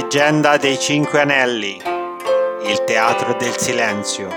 [0.00, 4.28] Leggenda dei Cinque Anelli, il teatro del silenzio,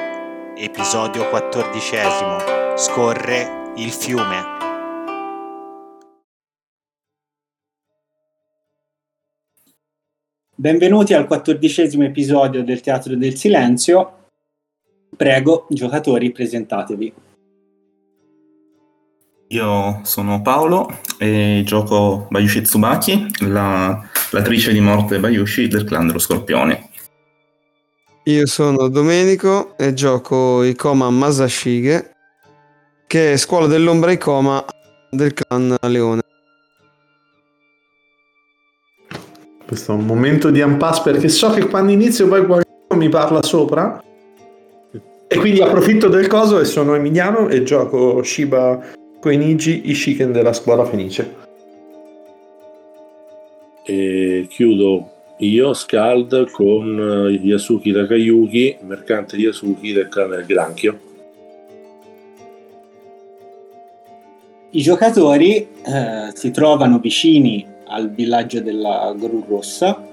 [0.56, 4.42] episodio quattordicesimo, scorre il fiume.
[10.56, 14.30] Benvenuti al quattordicesimo episodio del Teatro del Silenzio.
[15.16, 17.14] Prego, giocatori, presentatevi.
[19.50, 26.20] Io sono Paolo e gioco Bayushi Tsubaki, la, l'attrice di morte Bayushi del clan dello
[26.20, 26.90] Scorpione.
[28.26, 32.12] Io sono Domenico e gioco Ikoma Masashige,
[33.08, 34.64] che è scuola dell'ombra Ikoma
[35.10, 36.22] del clan Leone.
[39.66, 43.42] Questo è un momento di impasse perché so che quando inizio poi qualcuno mi parla
[43.42, 44.04] sopra
[45.28, 48.80] e quindi approfitto del coso e sono Emiliano e gioco Shiba
[49.22, 51.51] Koeniji Ishiken della scuola Fenice.
[53.84, 61.00] E chiudo io, Scald, con eh, Yasuki Takayuki, mercante Yasuki del clan del Granchio.
[64.70, 70.08] I giocatori eh, si trovano vicini al villaggio della Gru Rossa,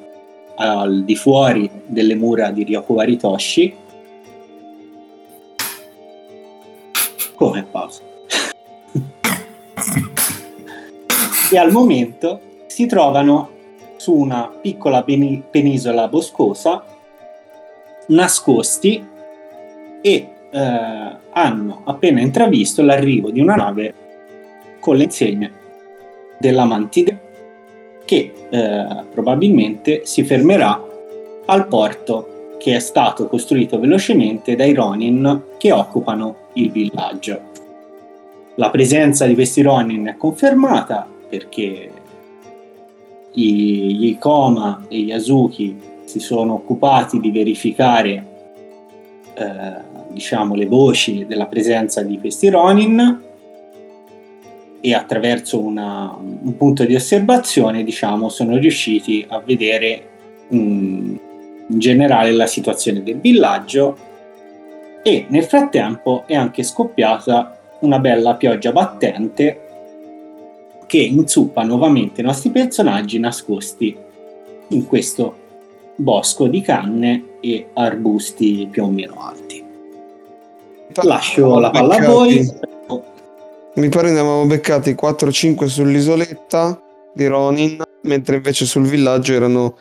[0.56, 3.76] al di fuori delle mura di Ryoko Waritoshi.
[7.34, 8.00] Come pausa?
[11.52, 13.56] e al momento si trovano
[13.98, 16.82] su una piccola peni- penisola boscosa
[18.06, 19.06] nascosti
[20.00, 23.94] e eh, hanno appena intravisto l'arrivo di una nave
[24.80, 25.52] con le insegne
[26.38, 27.26] della Mantide
[28.04, 30.82] che eh, probabilmente si fermerà
[31.44, 37.40] al porto che è stato costruito velocemente dai Ronin che occupano il villaggio.
[38.54, 41.90] La presenza di questi Ronin è confermata perché
[43.38, 48.26] gli Ikoma e gli Yasuki si sono occupati di verificare
[49.34, 49.72] eh,
[50.10, 53.22] diciamo, le voci della presenza di questi Ronin
[54.80, 60.08] e attraverso una, un punto di osservazione diciamo, sono riusciti a vedere
[60.48, 61.18] um,
[61.68, 63.96] in generale la situazione del villaggio
[65.02, 69.67] e nel frattempo è anche scoppiata una bella pioggia battente
[70.88, 73.94] che inzuppa nuovamente i nostri personaggi nascosti
[74.68, 75.36] in questo
[75.94, 79.62] bosco di canne e arbusti più o meno alti.
[81.02, 82.50] Lascio la palla a voi.
[83.74, 86.80] Mi pare ne avevamo beccati 4-5 sull'isoletta
[87.12, 89.76] di Ronin, mentre invece sul villaggio erano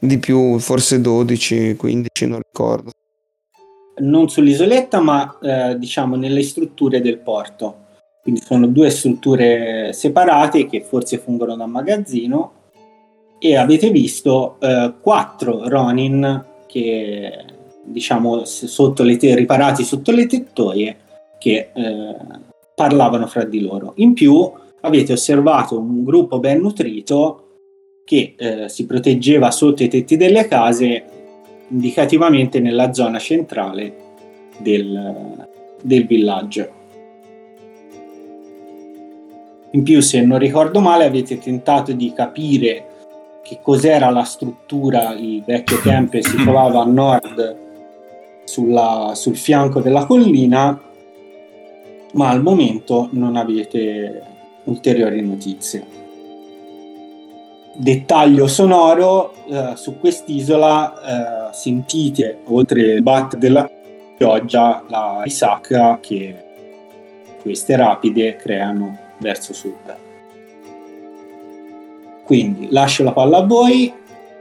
[0.00, 2.90] di più, forse 12-15, non ricordo.
[3.98, 7.81] Non sull'isoletta, ma eh, diciamo nelle strutture del porto.
[8.22, 12.52] Quindi sono due strutture separate che forse fungono da magazzino
[13.38, 17.44] e avete visto eh, quattro Ronin che
[17.84, 20.96] diciamo sotto le te- riparati sotto le tettoie
[21.38, 22.16] che eh,
[22.76, 23.94] parlavano fra di loro.
[23.96, 24.50] In più
[24.82, 27.38] avete osservato un gruppo ben nutrito
[28.04, 31.04] che eh, si proteggeva sotto i tetti delle case
[31.68, 33.94] indicativamente nella zona centrale
[34.58, 35.48] del,
[35.82, 36.81] del villaggio.
[39.74, 42.86] In più, se non ricordo male, avete tentato di capire
[43.42, 47.56] che cos'era la struttura, il vecchio tempio si trovava a nord
[48.44, 50.78] sulla, sul fianco della collina,
[52.12, 54.22] ma al momento non avete
[54.64, 56.00] ulteriori notizie.
[57.74, 63.68] Dettaglio sonoro, eh, su quest'isola eh, sentite, oltre il bat della
[64.18, 66.36] pioggia, la risacca che
[67.40, 69.96] queste rapide creano verso sud.
[72.24, 73.92] Quindi lascio la palla a voi,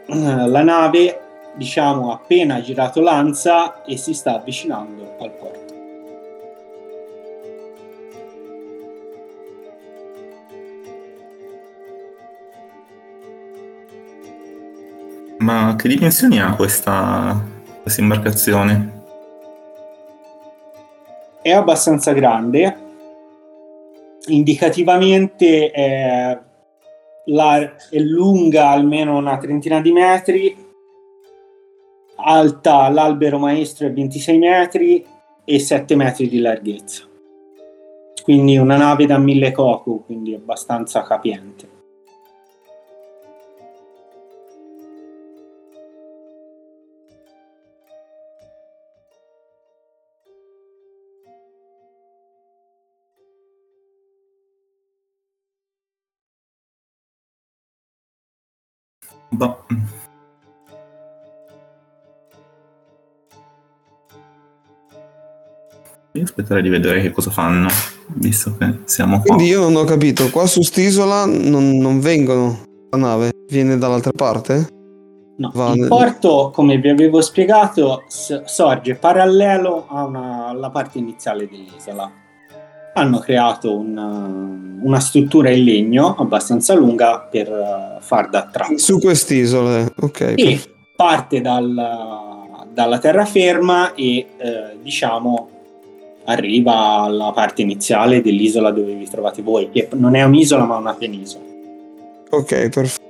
[0.05, 1.21] eh, la nave
[1.53, 5.59] diciamo appena girato l'anza e si sta avvicinando al porto.
[15.39, 17.35] Ma che dimensioni ha questa,
[17.81, 18.99] questa imbarcazione?
[21.41, 22.80] È abbastanza grande,
[24.27, 26.39] indicativamente è,
[27.25, 30.55] la, è lunga almeno una trentina di metri,
[32.15, 35.05] alta l'albero maestro è 26 metri
[35.43, 37.03] e 7 metri di larghezza.
[38.23, 41.70] Quindi una nave da 1000 coco, quindi abbastanza capiente.
[59.31, 59.63] Boh.
[66.13, 67.69] Io aspetterei di vedere che cosa fanno,
[68.15, 69.35] visto che siamo qua.
[69.35, 74.11] Quindi io non ho capito, qua su st'isola non, non vengono la nave, viene dall'altra
[74.11, 74.67] parte?
[75.37, 82.11] No, Va il porto, come vi avevo spiegato, sorge parallelo alla parte iniziale dell'isola.
[82.93, 84.29] Hanno creato una,
[84.81, 88.77] una struttura in legno abbastanza lunga per eh, far da trappola.
[88.77, 90.33] Su quest'isola, ok.
[90.35, 90.59] e
[90.95, 92.09] parte dal-
[92.71, 94.27] dalla terraferma e eh,
[94.81, 95.49] diciamo
[96.25, 100.93] arriva alla parte iniziale dell'isola dove vi trovate voi, che non è un'isola ma una
[100.93, 101.43] penisola.
[102.29, 103.09] Ok, perfetto.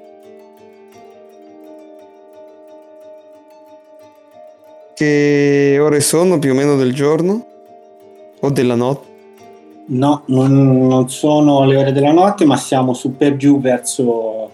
[4.96, 7.48] Che ore sono più o meno del giorno?
[8.40, 9.11] O della notte?
[9.94, 14.50] No, non, non sono le ore della notte, ma siamo su per giù verso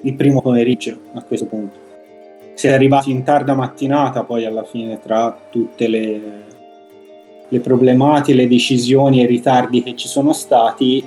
[0.00, 1.76] il primo pomeriggio a questo punto.
[2.54, 6.20] Siete arrivati in tarda mattinata, poi alla fine tra tutte le,
[7.46, 11.04] le problematiche, le decisioni e i ritardi che ci sono stati,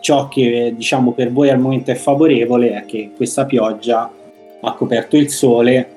[0.00, 4.12] ciò che diciamo per voi al momento è favorevole è che questa pioggia
[4.60, 5.92] ha coperto il sole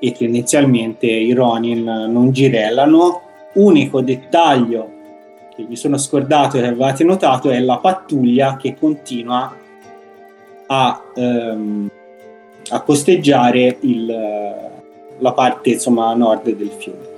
[0.00, 4.98] e tendenzialmente i Ronin non girellano unico dettaglio
[5.54, 9.54] che mi sono scordato e avevate notato è la pattuglia che continua
[10.66, 11.90] a, ehm,
[12.70, 14.68] a costeggiare il-
[15.18, 17.08] la parte insomma a nord del fiume.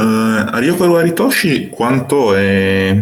[0.00, 2.96] Eh, a Ryoko Aritoshi quanto è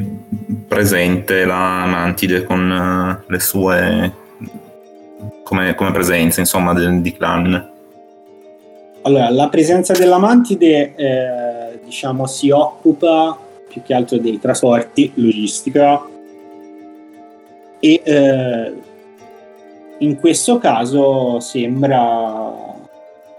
[0.68, 4.14] presente la Mantide con eh, le sue
[5.42, 7.70] come, come presenza insomma del- di clan
[9.02, 13.38] Allora, la presenza della mantide eh, diciamo si occupa
[13.68, 16.02] più che altro dei trasporti, logistica
[17.78, 18.72] e eh,
[19.98, 22.74] in questo caso sembra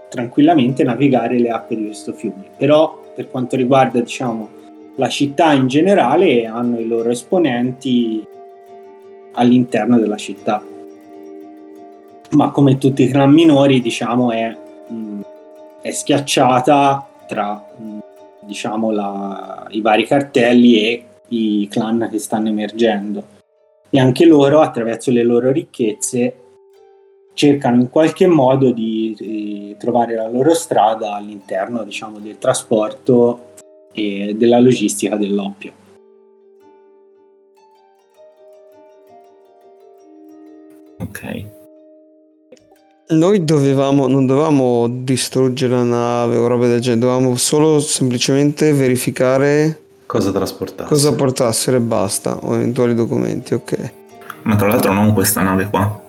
[0.08, 2.44] tranquillamente navigare le acque di questo fiume.
[2.56, 4.48] Però per quanto riguarda diciamo
[4.98, 8.26] la città in generale hanno i loro esponenti
[9.32, 10.62] all'interno della città.
[12.30, 14.54] Ma come tutti i clan minori, diciamo, è
[14.88, 15.20] mh,
[15.80, 17.98] è schiacciata tra mh,
[18.40, 23.36] diciamo la- i vari cartelli e i clan che stanno emergendo
[23.90, 26.34] e anche loro attraverso le loro ricchezze
[27.34, 33.47] cercano in qualche modo di, di trovare la loro strada all'interno diciamo del trasporto
[33.92, 35.72] e della logistica dell'oppio.
[40.98, 41.44] Ok.
[43.10, 49.80] Noi dovevamo, non dovevamo distruggere la nave o roba del genere, dovevamo solo semplicemente verificare
[50.04, 50.88] Cosa trasportare?
[50.88, 53.92] cosa portassero e basta, o eventuali documenti, ok.
[54.42, 56.02] ma tra l'altro non questa nave qua.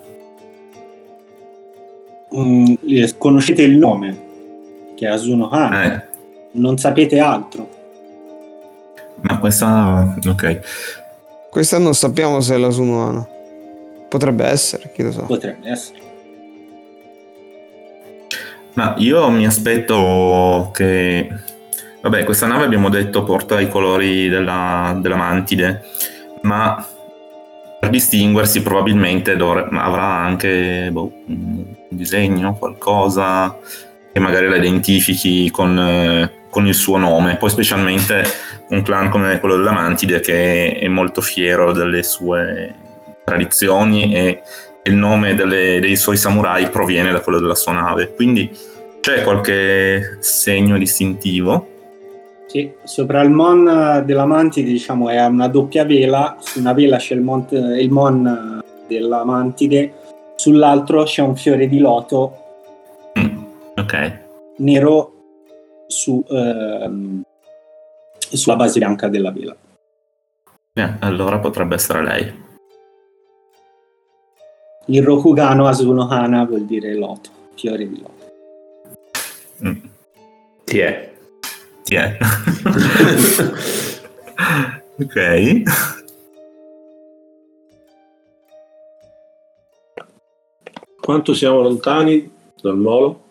[2.35, 4.27] Mm, eh, conoscete il nome?
[4.95, 6.08] Che è Asuno Han eh,
[6.51, 7.69] non sapete altro
[9.21, 10.59] ma questa ok
[11.49, 13.27] Questa non sappiamo se è la Sunuana.
[14.07, 15.23] Potrebbe essere, chi lo sa.
[15.23, 15.99] potrebbe essere
[18.73, 21.27] Ma io mi aspetto che...
[22.01, 25.81] Vabbè, questa nave abbiamo detto porta i colori della, della mantide,
[26.43, 26.85] ma
[27.79, 33.57] per distinguersi probabilmente dovre- avrà anche boh, un disegno, qualcosa
[34.13, 37.37] che magari la identifichi con, eh, con il suo nome.
[37.37, 38.23] Poi specialmente
[38.69, 42.75] un clan come quello della mantide che è molto fiero delle sue
[43.23, 44.41] tradizioni e
[44.83, 48.13] il nome delle- dei suoi samurai proviene da quello della sua nave.
[48.15, 48.49] Quindi
[49.01, 51.67] c'è qualche segno distintivo?
[52.47, 57.13] Sì, sopra il mon della mantide diciamo è una doppia vela, su una vela c'è
[57.13, 59.93] il, mont- il mon della mantide,
[60.35, 62.33] sull'altro c'è un fiore di loto
[63.19, 63.43] Mm,
[63.75, 64.19] ok.
[64.57, 65.13] nero
[65.89, 67.23] su, ehm,
[68.19, 69.55] sulla base bianca della vela.
[70.73, 72.31] Eh, allora potrebbe essere lei.
[74.85, 78.31] Il Rokugano Asuno Hana vuol dire loto, fiore di loto.
[79.65, 79.77] Mm,
[80.63, 81.11] Ti è.
[81.83, 82.17] Chi è?
[84.99, 85.63] ok.
[90.99, 92.31] Quanto siamo lontani
[92.61, 93.23] dal molo?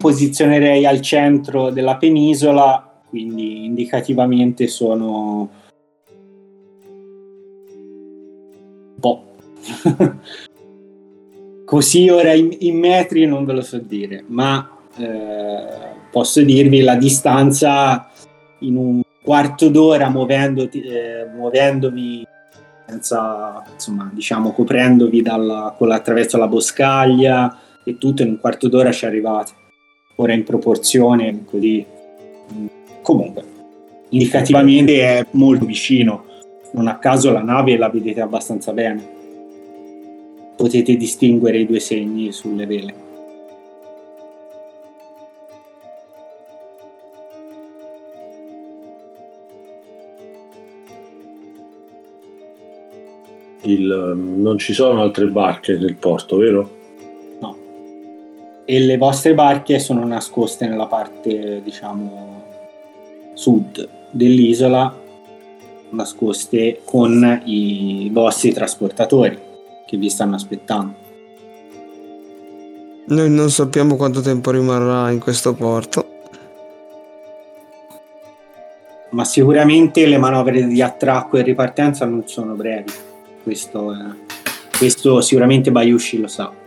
[0.00, 5.50] Posizionerei al centro della penisola, quindi indicativamente sono
[8.94, 9.24] un po'.
[11.66, 15.66] Così ora in, in metri non ve lo so dire, ma eh,
[16.10, 18.10] posso dirvi la distanza
[18.60, 22.26] in un quarto d'ora muovendoti, eh, muovendovi
[22.86, 28.90] senza, insomma, diciamo, coprendovi dalla, con attraverso la boscaglia e tutto, in un quarto d'ora
[28.92, 29.59] ci arrivate.
[30.20, 31.82] Ora in proporzione, così.
[33.00, 33.42] Comunque,
[34.10, 36.24] indicativamente è molto vicino.
[36.72, 39.02] Non a caso la nave la vedete abbastanza bene.
[40.56, 42.94] Potete distinguere i due segni sulle vele.
[53.62, 56.79] Il, non ci sono altre barche nel porto, vero?
[58.72, 62.44] E le vostre barche sono nascoste nella parte, diciamo,
[63.34, 64.96] sud dell'isola,
[65.88, 69.36] nascoste con i vostri trasportatori
[69.84, 70.94] che vi stanno aspettando.
[73.06, 76.06] Noi non sappiamo quanto tempo rimarrà in questo porto.
[79.10, 82.92] Ma sicuramente le manovre di attracco e ripartenza non sono brevi.
[83.42, 86.59] Questo, è- questo sicuramente Bayushi lo sa.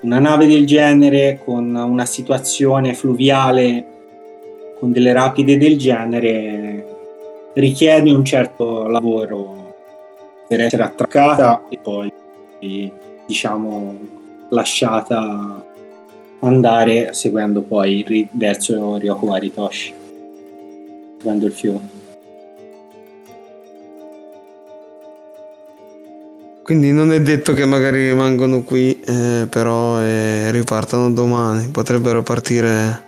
[0.00, 3.84] Una nave del genere con una situazione fluviale,
[4.78, 6.86] con delle rapide del genere,
[7.54, 9.74] richiede un certo lavoro
[10.46, 12.12] per essere attraccata e poi,
[13.26, 13.98] diciamo,
[14.50, 15.64] lasciata
[16.40, 19.94] andare seguendo poi verso Ryoko Maritoshi,
[21.16, 22.05] seguendo il fiume.
[26.66, 31.68] Quindi non è detto che magari rimangono qui, eh, però e ripartano domani.
[31.68, 33.04] Potrebbero partire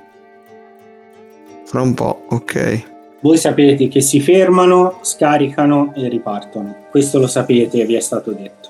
[1.65, 2.85] fra un po', ok.
[3.19, 6.85] Voi sapete che si fermano, scaricano e ripartono.
[6.89, 8.69] Questo lo sapete, vi è stato detto.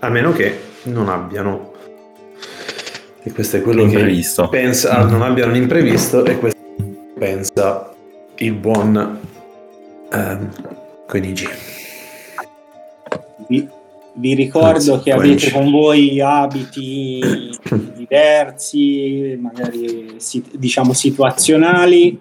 [0.00, 1.72] A meno che non abbiano.
[3.22, 4.48] E questo è quello L'imprevisto.
[4.48, 5.04] che pensa.
[5.04, 6.58] Non abbiano l'imprevisto e questo
[7.18, 7.94] pensa
[8.36, 9.28] il buon
[10.12, 10.50] ehm,
[11.06, 11.46] Koenigi.
[13.48, 13.68] Vi,
[14.14, 17.50] vi ricordo che avete con voi abiti
[17.96, 20.16] diversi, magari
[20.52, 22.20] diciamo situazionali.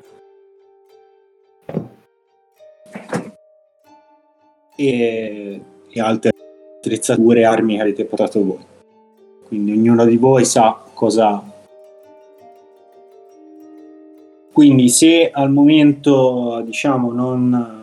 [4.75, 6.31] E, e altre
[6.79, 8.65] attrezzature armi che avete portato voi.
[9.46, 11.43] Quindi ognuno di voi sa cosa.
[14.51, 17.79] Quindi se al momento diciamo non,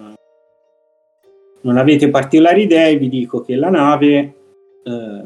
[1.67, 4.35] non avete particolari idee, vi dico che la nave
[4.85, 5.23] eh,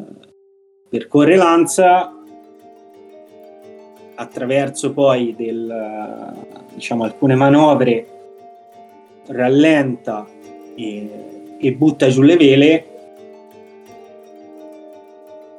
[0.88, 2.14] percorre l'Ansa
[4.14, 6.35] attraverso poi del,
[6.73, 8.06] diciamo, alcune manovre
[9.26, 10.26] rallenta
[10.75, 12.87] e, e butta giù le vele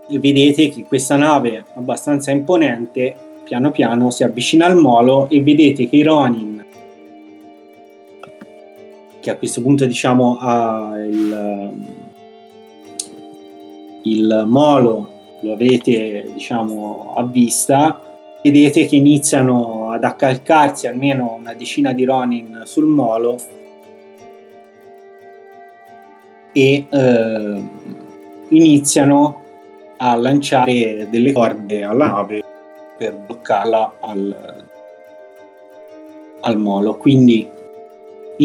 [0.09, 5.87] e vedete che questa nave abbastanza imponente piano piano si avvicina al molo e vedete
[5.87, 6.60] che i Ronin
[9.21, 11.71] che a questo punto diciamo ha il,
[14.03, 15.09] il molo
[15.41, 18.01] lo avete diciamo a vista
[18.43, 23.37] vedete che iniziano ad accalcarsi almeno una decina di Ronin sul molo
[26.51, 27.63] e eh,
[28.49, 29.41] iniziano
[29.97, 32.43] a lanciare delle corde alla nave
[32.97, 34.65] per bloccarla al,
[36.41, 36.97] al molo.
[36.97, 37.49] Quindi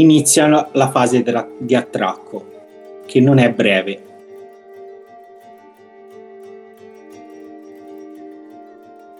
[0.00, 2.44] inizia la fase della- di attracco
[3.06, 4.02] che non è breve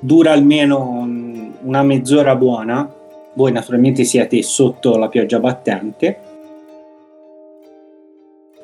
[0.01, 2.93] dura almeno un- una mezz'ora buona.
[3.35, 6.21] Voi naturalmente siete sotto la pioggia battente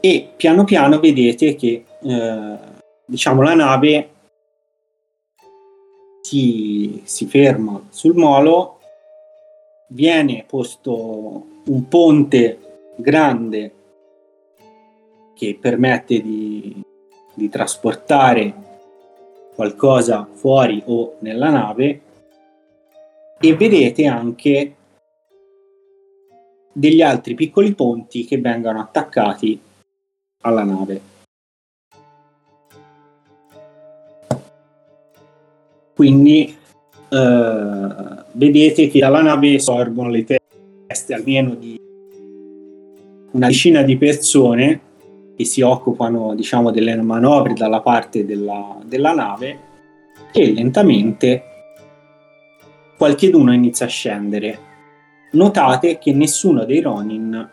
[0.01, 2.57] e piano piano vedete che eh,
[3.05, 4.09] diciamo la nave
[6.23, 8.79] si, si ferma sul molo,
[9.89, 12.59] viene posto un ponte
[12.97, 13.75] grande
[15.35, 16.83] che permette di,
[17.35, 18.55] di trasportare
[19.55, 22.01] qualcosa fuori o nella nave
[23.39, 24.77] e vedete anche
[26.73, 29.61] degli altri piccoli ponti che vengono attaccati
[30.43, 31.01] alla nave.
[35.95, 36.57] Quindi
[37.09, 40.25] eh, vedete che dalla nave sorgono le
[41.03, 41.79] teste almeno di
[43.33, 44.81] una decina di persone
[45.37, 49.59] che si occupano diciamo delle manovre dalla parte della, della nave
[50.33, 51.43] e lentamente
[52.97, 54.71] qualcheduno inizia a scendere.
[55.33, 57.51] Notate che nessuno dei Ronin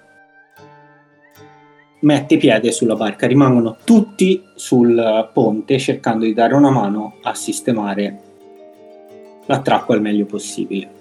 [2.02, 8.20] mette piede sulla barca, rimangono tutti sul ponte cercando di dare una mano a sistemare
[9.46, 10.99] l'attracco al meglio possibile.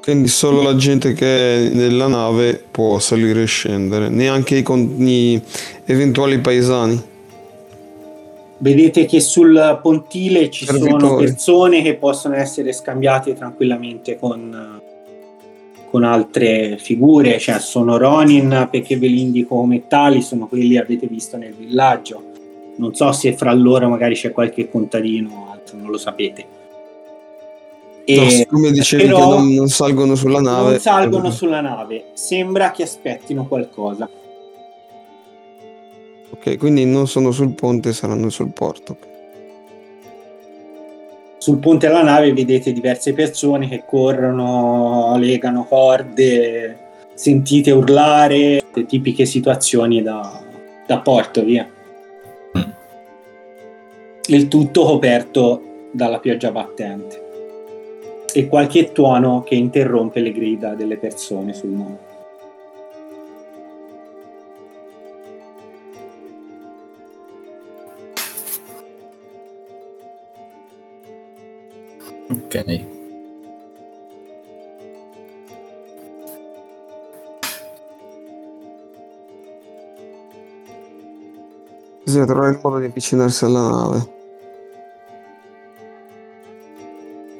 [0.00, 4.94] Quindi solo la gente che è nella nave può salire e scendere, neanche i, con-
[4.98, 5.40] gli
[5.84, 7.02] eventuali paesani.
[8.58, 11.24] Vedete che sul pontile ci sono Servitori.
[11.26, 14.80] persone che possono essere scambiate tranquillamente con,
[15.90, 20.80] con altre figure, cioè sono Ronin perché ve li indico come tali, sono quelli che
[20.80, 22.22] avete visto nel villaggio.
[22.76, 26.55] Non so se fra loro magari c'è qualche contadino o altro, non lo sapete.
[28.08, 30.70] E- No, siccome dicevi non, non salgono sulla nave.
[30.70, 34.08] non salgono sulla nave, sembra che aspettino qualcosa.
[36.30, 38.96] Ok, quindi non sono sul ponte, saranno sul porto.
[41.38, 46.78] Sul ponte della nave vedete diverse persone che corrono, legano corde,
[47.14, 50.44] sentite urlare, le tipiche situazioni da,
[50.86, 51.68] da porto, via.
[52.56, 52.62] Mm.
[54.26, 57.24] Il tutto coperto dalla pioggia battente
[58.36, 61.98] e qualche tuono che interrompe le grida delle persone sul mare.
[72.28, 72.84] Ok.
[82.04, 84.15] Bisogna trovare il modo di avvicinarsi alla nave.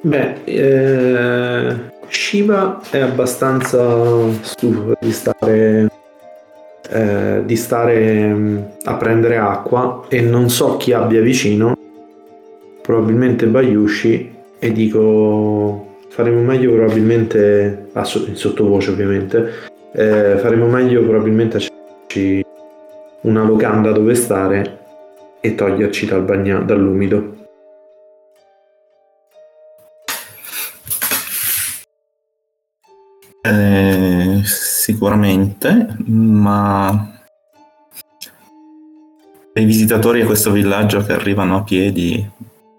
[0.02, 1.76] Beh, eh,
[2.08, 5.88] Shiva è abbastanza stufo di stare,
[6.90, 11.76] eh, di stare mm, a prendere acqua e non so chi abbia vicino,
[12.82, 17.88] probabilmente Bayushi, e dico faremo meglio probabilmente,
[18.26, 19.50] in sottovoce ovviamente,
[19.92, 22.44] eh, faremo meglio probabilmente a cercarci
[23.22, 24.78] una locanda dove stare
[25.40, 27.35] e toglierci dal bagna- dall'umido.
[35.06, 37.12] Sicuramente, ma
[39.54, 42.28] i visitatori a questo villaggio che arrivano a piedi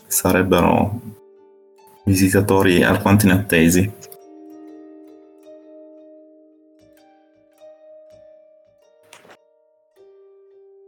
[0.05, 0.99] sarebbero
[2.03, 3.89] visitatori alquanto inattesi.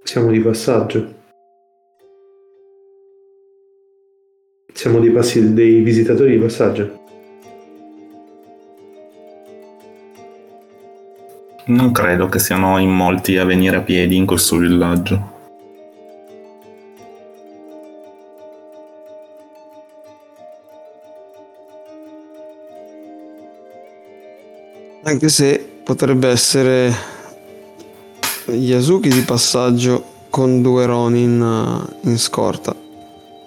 [0.03, 1.15] Siamo di passaggio.
[4.73, 6.98] Siamo dei, passi- dei visitatori di passaggio.
[11.69, 15.37] Non credo che siano in molti a venire a piedi in questo villaggio.
[25.03, 26.91] Anche se potrebbe essere
[28.47, 32.75] Yasuki di passaggio con due Ronin eh, in scorta.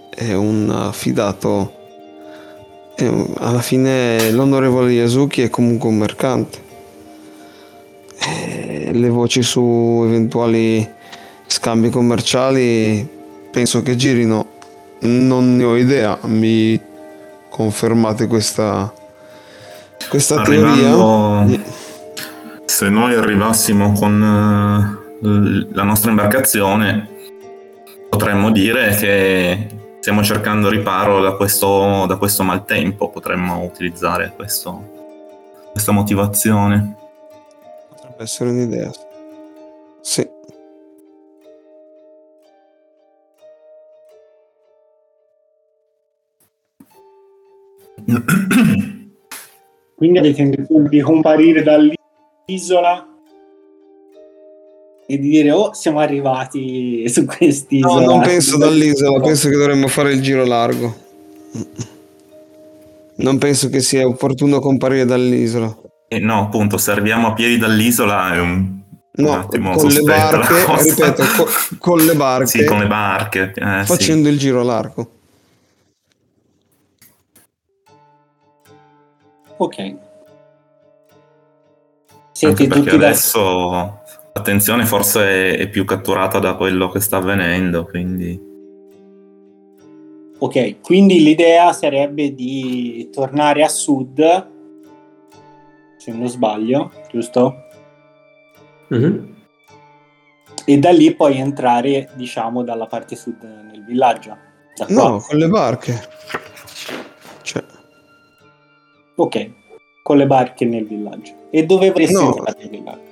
[0.09, 1.73] È un eh, fidato.
[3.39, 6.71] alla fine l'onorevole Yasuki è comunque un mercante.
[8.93, 10.87] Le voci su eventuali
[11.47, 13.09] scambi commerciali
[13.51, 14.47] penso che girino.
[15.01, 16.19] Non ne ho idea.
[16.23, 16.81] Mi
[17.49, 18.93] confermate questa,
[20.09, 20.71] questa teoria?
[20.73, 21.61] Arrivando,
[22.65, 27.09] se noi arrivassimo con eh, la nostra imbarcazione,
[28.09, 29.67] potremmo dire che
[30.01, 34.91] stiamo cercando riparo da questo, da questo maltempo, potremmo utilizzare questo-
[35.73, 36.97] questa motivazione.
[38.23, 38.91] Essere un'idea.
[40.01, 40.25] Sì.
[49.97, 53.07] Quindi avete intenzione di comparire dall'isola
[55.07, 58.05] e di dire oh siamo arrivati su No, quest'isola.
[58.05, 60.95] non penso dall'isola, penso che dovremmo fare il giro largo.
[63.17, 65.77] Non penso che sia opportuno comparire dall'isola.
[66.12, 70.03] E no, appunto, se arriviamo a piedi dall'isola è un, un No, attimo con le
[70.03, 71.48] barche, ripeto, co-
[71.79, 73.53] con le barche, Sì, con le barche.
[73.57, 73.87] eh, sì.
[73.87, 75.11] facendo il giro largo.
[79.57, 79.79] Ok.
[79.79, 79.98] Anche
[82.33, 83.07] Siete perché tutti da...
[83.07, 84.01] adesso
[84.35, 88.51] l'attenzione forse è, è più catturata da quello che sta avvenendo, quindi
[90.38, 94.51] Ok, quindi l'idea sarebbe di tornare a sud,
[96.03, 97.62] se non sbaglio, giusto?
[98.88, 99.35] Mhm.
[100.65, 104.37] E da lì poi entrare, diciamo, dalla parte sud nel villaggio.
[104.77, 104.95] Da qua.
[104.95, 106.01] No, con le barche.
[107.43, 107.62] Cioè,
[109.15, 109.51] Ok,
[110.03, 111.33] con le barche nel villaggio.
[111.51, 112.35] E dove vorreste No.
[112.35, 113.11] entrare nel villaggio?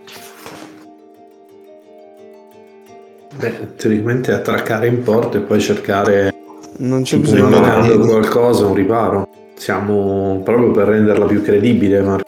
[3.37, 6.35] Beh, teoricamente attraccare in porto e poi cercare
[6.79, 9.29] non c'è bisogno di qualcosa, un riparo.
[9.55, 12.19] Siamo proprio per renderla più credibile, ma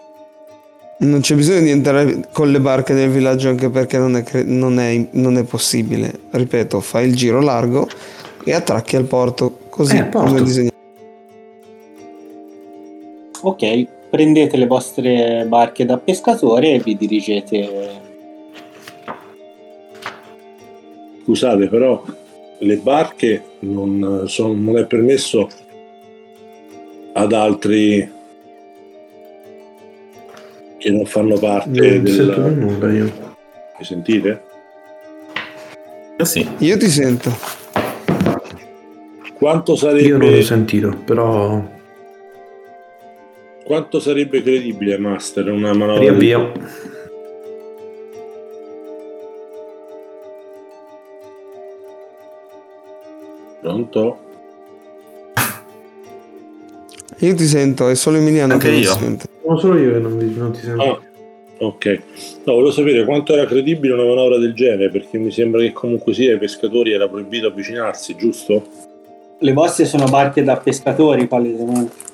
[1.03, 4.79] Non c'è bisogno di entrare con le barche nel villaggio anche perché non è, non
[4.79, 6.12] è- non è possibile.
[6.31, 7.88] Ripeto, fai il giro largo
[8.45, 10.29] e attracchi al porto, così Eh, porto.
[10.29, 10.71] come disegnato.
[13.43, 18.01] Ok, prendete le vostre barche da pescatore e vi dirigete.
[21.25, 22.01] Scusate, però
[22.59, 25.49] le barche non, sono- non è permesso
[27.15, 28.09] ad altri
[30.83, 32.53] che non fanno parte non sento più del...
[32.55, 33.37] nulla io.
[33.79, 34.42] Mi sentite?
[36.18, 36.49] Io sì.
[36.59, 37.31] Io ti sento.
[39.35, 41.64] Quanto Io non sarebbe, l'ho sentito, però
[43.64, 46.53] quanto sarebbe credibile, Master, una manovra di- riavvio.
[53.61, 54.18] Pronto?
[57.22, 58.90] Io ti sento, è solo Emiliano Anche che non io.
[58.92, 59.26] sente.
[59.42, 60.82] Sono solo io che non, non ti sento.
[60.82, 61.00] Ah,
[61.58, 61.98] ok.
[62.44, 66.14] No, volevo sapere quanto era credibile una manovra del genere, perché mi sembra che comunque
[66.14, 68.64] sia ai pescatori era proibito avvicinarsi, giusto?
[69.38, 72.11] Le vostre sono barche da pescatori, palesemente.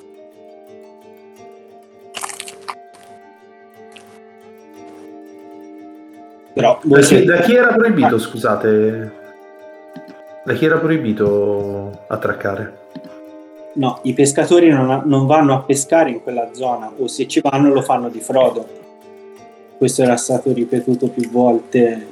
[6.53, 9.11] Però Da chi, siete- da chi era proibito, scusate?
[10.45, 12.78] Da chi era proibito attraccare?
[13.73, 17.71] No, i pescatori non, non vanno a pescare in quella zona o se ci vanno
[17.71, 18.67] lo fanno di frodo.
[19.77, 22.07] Questo era stato ripetuto più volte.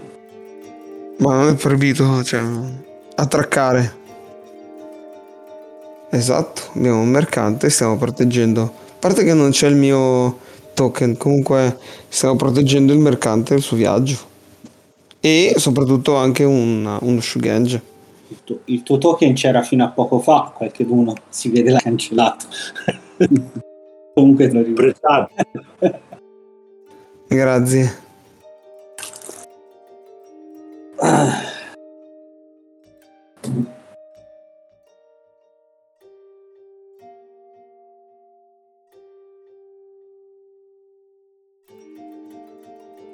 [1.17, 2.41] Ma non è proibito, cioè,
[3.15, 3.96] attraccare.
[6.10, 8.62] Esatto, abbiamo un mercante, stiamo proteggendo.
[8.62, 10.38] A parte che non c'è il mio
[10.74, 14.17] token, comunque stiamo proteggendo il mercante e il suo viaggio.
[15.20, 17.96] E soprattutto anche un, uno Shugenge.
[18.30, 21.80] Il tuo, il tuo token c'era fino a poco fa, qualche uno si vede l'ha
[21.80, 22.46] cancellato.
[24.13, 25.30] Comunque lo ricordo.
[27.28, 28.06] Grazie.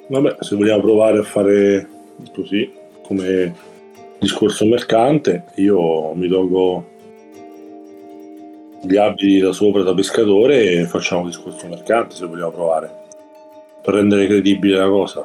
[0.08, 1.88] Vabbè, se vogliamo provare a fare
[2.32, 2.70] così,
[3.02, 3.54] come
[4.24, 6.92] discorso mercante, io mi tolgo
[8.86, 13.02] gli abiti da sopra da pescatore e facciamo un discorso mercante se vogliamo provare.
[13.82, 15.24] Per rendere credibile la cosa.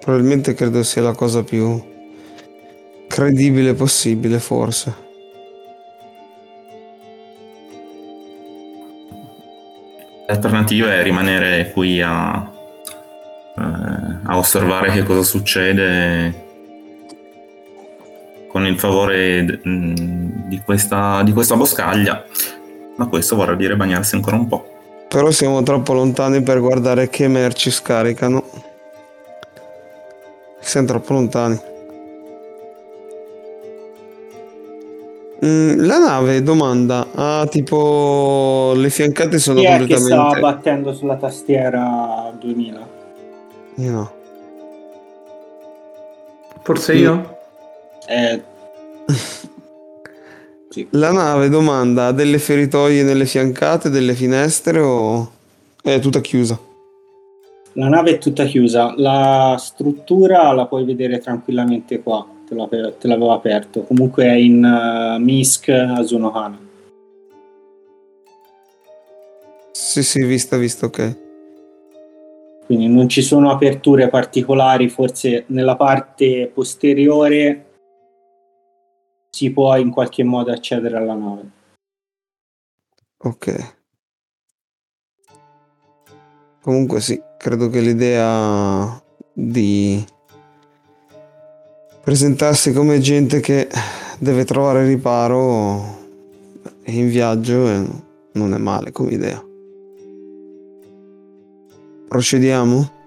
[0.00, 1.82] Probabilmente credo sia la cosa più
[3.06, 5.08] credibile possibile, forse.
[10.26, 12.50] L'alternativa è rimanere qui a,
[13.58, 13.62] eh,
[14.22, 16.48] a osservare che cosa succede
[18.50, 22.24] con il favore mh, di questa, di questa boscaglia.
[22.96, 24.66] Ma questo vorrà dire bagnarsi ancora un po'.
[25.08, 28.44] Però siamo troppo lontani per guardare che merci scaricano.
[30.60, 31.60] Siamo troppo lontani.
[35.44, 40.40] Mm, la nave, domanda, ha tipo le fiancate sono Chi è che sta completamente...
[40.40, 42.88] battendo sulla tastiera 2000?
[43.76, 44.12] Io no.
[46.62, 47.38] Forse io?
[48.10, 48.42] Eh,
[50.90, 55.30] La nave, domanda, ha delle feritoie nelle fiancate, delle finestre o
[55.82, 56.58] è tutta chiusa?
[57.74, 63.06] la nave è tutta chiusa, la struttura la puoi vedere tranquillamente qua, te, l'avevo, te
[63.06, 63.82] l'avevo aperto.
[63.82, 66.58] Comunque è in uh, Misk Asunohana.
[69.70, 71.16] Sì, sì, vista, vista, ok.
[72.66, 77.69] Quindi non ci sono aperture particolari, forse nella parte posteriore
[79.30, 81.50] si può in qualche modo accedere alla nave.
[83.18, 83.78] Ok.
[86.60, 90.04] Comunque sì, credo che l'idea di
[92.02, 93.68] presentarsi come gente che
[94.18, 95.98] deve trovare riparo
[96.84, 99.42] in viaggio non è male come idea.
[102.08, 102.98] Procediamo?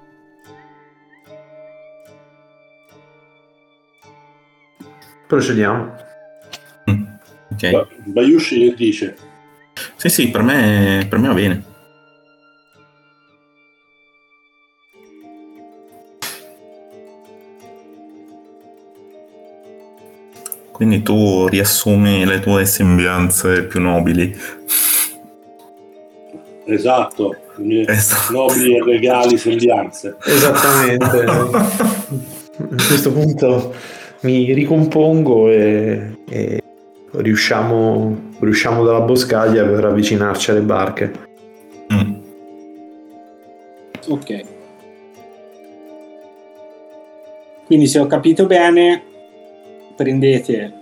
[5.28, 6.03] Procediamo.
[7.54, 7.72] Ok.
[7.72, 9.16] Ba- Bayushi dice?
[9.96, 11.64] Sì, sì, per me, per me va bene.
[20.72, 24.36] Quindi tu riassumi le tue sembianze più nobili.
[26.66, 28.34] Esatto, le mie Esatto.
[28.34, 30.18] nobili e regali sembianze.
[30.26, 31.24] Esattamente.
[32.56, 33.74] A questo punto
[34.22, 36.63] mi ricompongo e, e
[37.14, 41.14] riusciamo, riusciamo dalla boscaglia per avvicinarci alle barche.
[41.94, 42.14] Mm.
[44.08, 44.42] Ok.
[47.66, 49.04] Quindi se ho capito bene,
[49.96, 50.74] prendete,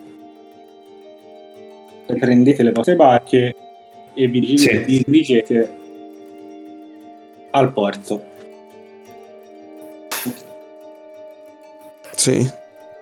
[2.05, 3.55] prendete le vostre barche
[4.13, 5.03] e vi dirigete, Sì.
[5.05, 5.77] dirigete
[7.51, 8.29] al porto.
[12.15, 12.47] Sì,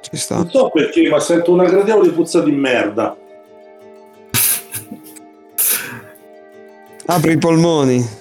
[0.09, 0.35] ci sta.
[0.35, 3.15] Non so perché, ma sento una gradevole puzza di merda.
[7.05, 8.17] Apri i polmoni.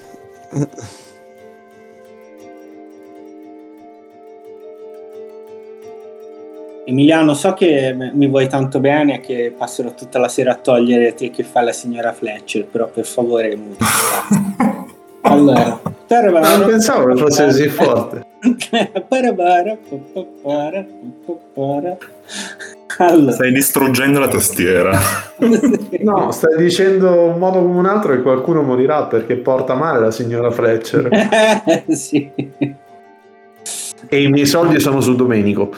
[6.85, 11.12] Emiliano, so che mi vuoi tanto bene e che passerò tutta la sera a togliere
[11.12, 13.85] te che fa la signora Fletcher, però per favore muta.
[15.20, 18.27] Allora, non pensavo che fosse così forte.
[23.01, 24.98] Allora, Stai distruggendo la tastiera.
[26.01, 30.11] No, stai dicendo un modo come un altro che qualcuno morirà perché porta male la
[30.11, 31.85] signora Fletcher.
[31.88, 32.29] sì.
[34.09, 35.70] e i miei soldi sono su Domenico.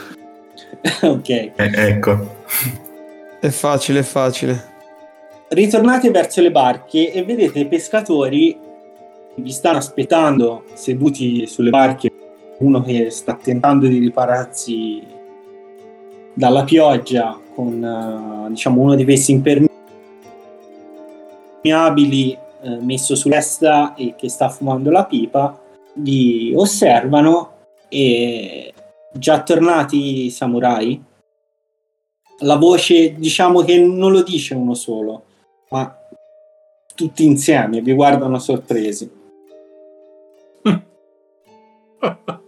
[1.03, 1.29] ok.
[1.29, 2.37] Eh, ecco.
[3.39, 4.69] È facile, è facile.
[5.49, 8.57] Ritornate verso le barche e vedete i pescatori
[9.35, 12.11] che vi stanno aspettando seduti sulle barche.
[12.61, 15.03] Uno che sta tentando di ripararsi
[16.35, 19.33] dalla pioggia con eh, diciamo uno di questi
[21.63, 25.59] impermeabili eh, messo sulla testa e che sta fumando la pipa.
[25.95, 27.53] Vi osservano
[27.89, 28.73] e
[29.13, 31.03] già tornati i samurai
[32.41, 35.25] la voce diciamo che non lo dice uno solo
[35.71, 35.95] ma
[36.95, 39.11] tutti insieme vi guardano sorpresi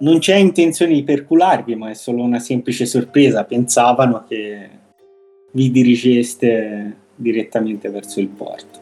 [0.00, 4.68] non c'è intenzione di percularvi ma è solo una semplice sorpresa pensavano che
[5.52, 8.80] vi dirigeste direttamente verso il porto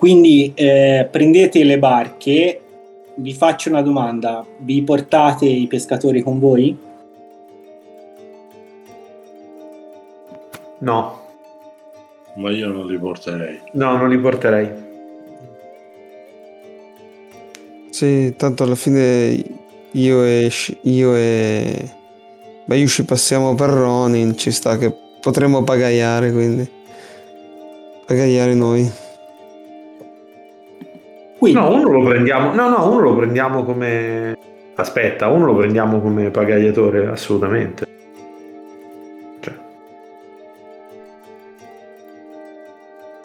[0.00, 2.60] quindi eh, prendete le barche,
[3.16, 6.74] vi faccio una domanda, vi portate i pescatori con voi?
[10.78, 11.20] No,
[12.36, 13.60] Ma io non li porterei.
[13.72, 14.89] no, non li porterei.
[17.90, 19.44] Sì, tanto alla fine
[19.92, 20.50] io e
[20.82, 21.90] io e
[22.64, 26.70] Bayushi passiamo per Ronin, ci sta che potremmo pagaiare, quindi
[28.06, 28.90] pagaiare noi.
[31.38, 32.52] Quindi, No, uno lo prendiamo.
[32.54, 34.36] No, no, uno lo prendiamo come.
[34.74, 37.86] Aspetta, uno lo prendiamo come pagaiatore, assolutamente.
[39.40, 39.54] Cioè.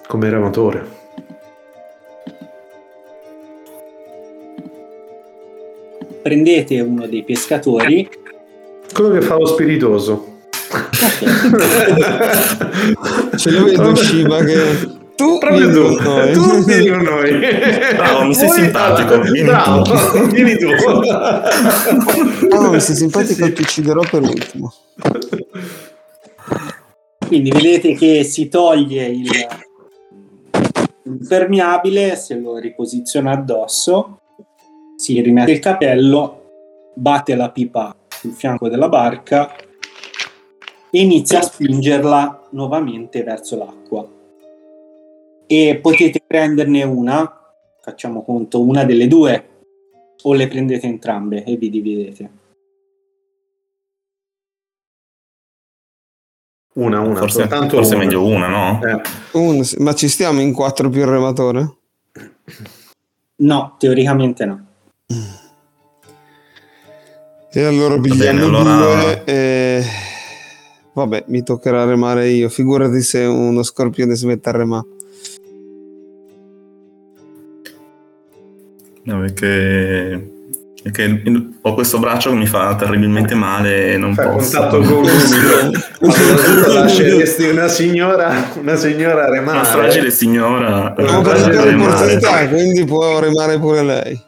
[0.07, 1.03] Come ramatore.
[6.21, 8.09] Prendete uno dei pescatori,
[8.93, 10.33] Quello che fa lo spiritoso.
[13.37, 14.63] Ce lo vedo Shiba che
[15.15, 16.33] tu Proprio vieni tu, con noi.
[16.33, 17.39] tu vieni con noi.
[17.95, 20.25] Bravo, mi sei Poi- simpatico, vieni Bravo, tu.
[20.27, 20.67] vieni tu.
[22.49, 24.73] No, mi sei simpatico Sì, ti ucciderò per ultimo.
[27.27, 29.29] quindi vedete che si toglie il
[31.03, 34.19] impermeabile, se lo riposiziona addosso,
[34.95, 39.53] si rimette il capello, batte la pipa sul fianco della barca
[40.89, 44.07] e inizia a spingerla nuovamente verso l'acqua.
[45.47, 49.49] E potete prenderne una, facciamo conto, una delle due,
[50.23, 52.29] o le prendete entrambe e vi dividete.
[56.75, 58.03] Una, una, Forse, soltanto forse è una.
[58.05, 58.81] meglio una, no?
[58.83, 59.01] Eh.
[59.33, 61.77] Un- ma ci stiamo in quattro più il rematore?
[63.37, 64.65] No, teoricamente no.
[67.51, 69.83] E allora bene, pigliamo allora- due e...
[70.93, 72.47] Vabbè, mi toccherà remare io.
[72.49, 74.85] Figurati se uno scorpione si mette a remare.
[79.03, 80.31] No, perché,
[80.81, 81.21] perché
[81.61, 84.57] ho questo braccio che mi fa terribilmente male e non Fai posso.
[84.57, 89.59] contatto con soprattutto lasceresti una signora, una signora remare.
[89.59, 90.91] Una fragile signora.
[90.91, 94.21] Perso deve l'opportunità, quindi può remare pure lei.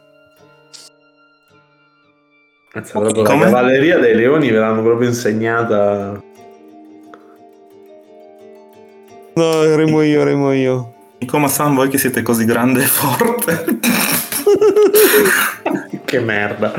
[2.73, 6.21] Mazza, proprio la cavalleria dei leoni ve l'hanno proprio insegnata.
[9.33, 10.93] No, remo io, remo io.
[11.25, 13.65] Come San, voi che siete così grande e forte.
[16.07, 16.73] Che merda.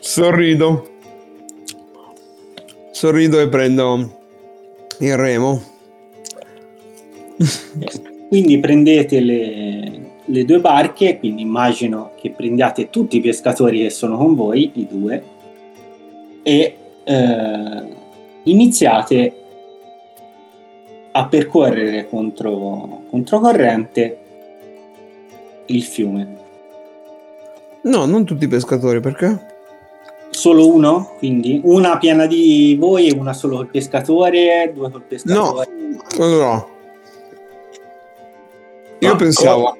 [0.00, 0.90] Sorrido.
[2.90, 4.18] Sorrido e prendo
[4.98, 5.62] il remo.
[8.28, 14.16] Quindi prendete le, le due barche, quindi immagino che prendiate tutti i pescatori che sono
[14.16, 15.22] con voi, i due,
[16.42, 17.82] e eh,
[18.44, 19.36] iniziate
[21.12, 24.18] a percorrere contro, controcorrente
[25.66, 26.42] il fiume.
[27.82, 29.52] No, non tutti i pescatori, perché?
[30.30, 31.12] Solo uno?
[31.18, 35.68] Quindi una piena di voi e una solo col pescatore, due col pescatore.
[36.18, 36.66] Allora,
[39.04, 39.76] io Ma pensavo,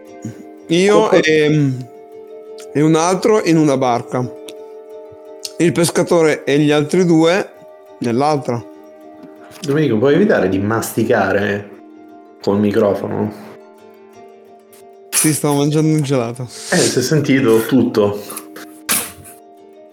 [0.66, 1.72] io come- e,
[2.74, 4.30] e un altro in una barca,
[5.58, 7.50] il pescatore e gli altri due
[8.00, 8.62] nell'altra.
[9.62, 11.70] Domenico, puoi evitare di masticare
[12.42, 13.32] col microfono?
[15.08, 16.42] Sì, stavo mangiando un gelato.
[16.42, 18.20] Eh, si è sentito tutto.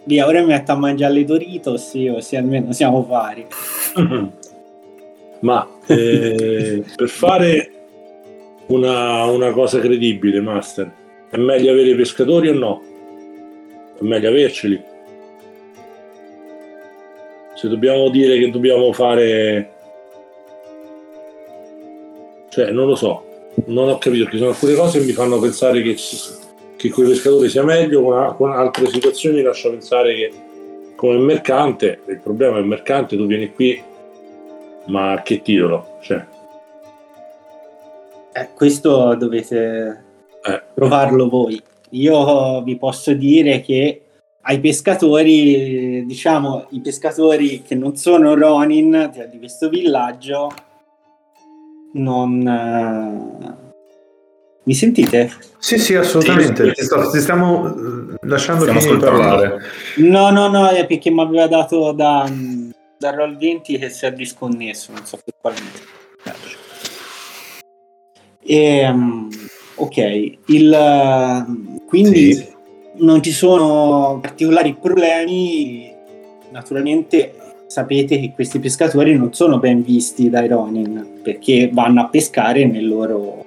[0.03, 1.89] Via, ora mi metto a mangiare le Doritos,
[2.19, 3.47] sì, almeno siamo pari.
[5.39, 7.80] Ma eh, per fare
[8.71, 10.91] una, una cosa credibile, Master,
[11.29, 12.81] è meglio avere i pescatori o no?
[13.99, 14.81] È meglio averceli.
[17.55, 19.73] Se dobbiamo dire che dobbiamo fare...
[22.49, 23.23] Cioè, non lo so,
[23.67, 25.95] non ho capito, perché sono alcune cose che mi fanno pensare che,
[26.75, 30.31] che con i pescatori sia meglio, con, con altre situazioni mi lascia pensare che
[30.95, 33.81] come mercante, il problema è il mercante, tu vieni qui,
[34.87, 35.97] ma che titolo?
[36.01, 36.25] Cioè,
[38.33, 40.03] Eh, questo dovete
[40.43, 41.61] eh, provarlo voi.
[41.91, 44.01] Io vi posso dire che
[44.43, 50.49] ai pescatori, diciamo, i pescatori che non sono Ronin di- di questo villaggio,
[51.93, 52.47] non...
[52.47, 53.69] eh,
[54.63, 55.29] Mi sentite?
[55.59, 56.71] Sì, sì, assolutamente.
[56.75, 59.19] Sì, sto- ti stiamo eh, lasciando Stiamo finire di ascoltando.
[59.37, 59.61] parlare.
[59.97, 62.31] No, no, no, è perché mi aveva dato da,
[62.97, 65.99] da Roll 20 che si è disconnesso, non so per quale motivo.
[68.43, 69.29] Ehm,
[69.75, 69.97] ok,
[70.47, 72.47] il, quindi Sì.
[72.97, 75.89] non ci sono particolari problemi.
[76.51, 77.33] Naturalmente
[77.67, 82.87] sapete che questi pescatori non sono ben visti dai Ronin perché vanno a pescare nel
[82.87, 83.45] loro,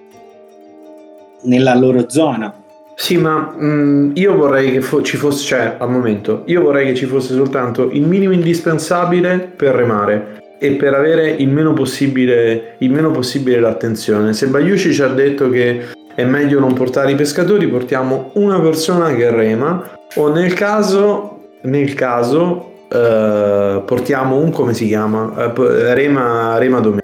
[1.42, 2.62] nella loro zona.
[2.96, 6.94] Sì, ma mh, io vorrei che fo- ci fosse, cioè al momento, io vorrei che
[6.94, 12.90] ci fosse soltanto il minimo indispensabile per remare e per avere il meno possibile, il
[12.90, 14.32] meno possibile l'attenzione.
[14.32, 19.14] Se Bayushi ci ha detto che è meglio non portare i pescatori, portiamo una persona
[19.14, 25.34] che rema o nel caso, nel caso eh, portiamo un come si chiama?
[25.54, 27.02] Eh, rema, rema domenica.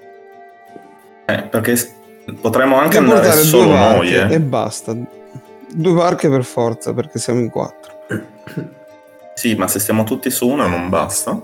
[1.27, 1.77] Eh, perché
[2.40, 4.14] potremmo anche Devo andare portare solo due barche noi.
[4.14, 4.40] e Eh.
[4.40, 4.96] basta.
[5.73, 7.92] Due barche per forza, perché siamo in quattro.
[9.35, 11.40] Sì, ma se stiamo tutti su una non basta.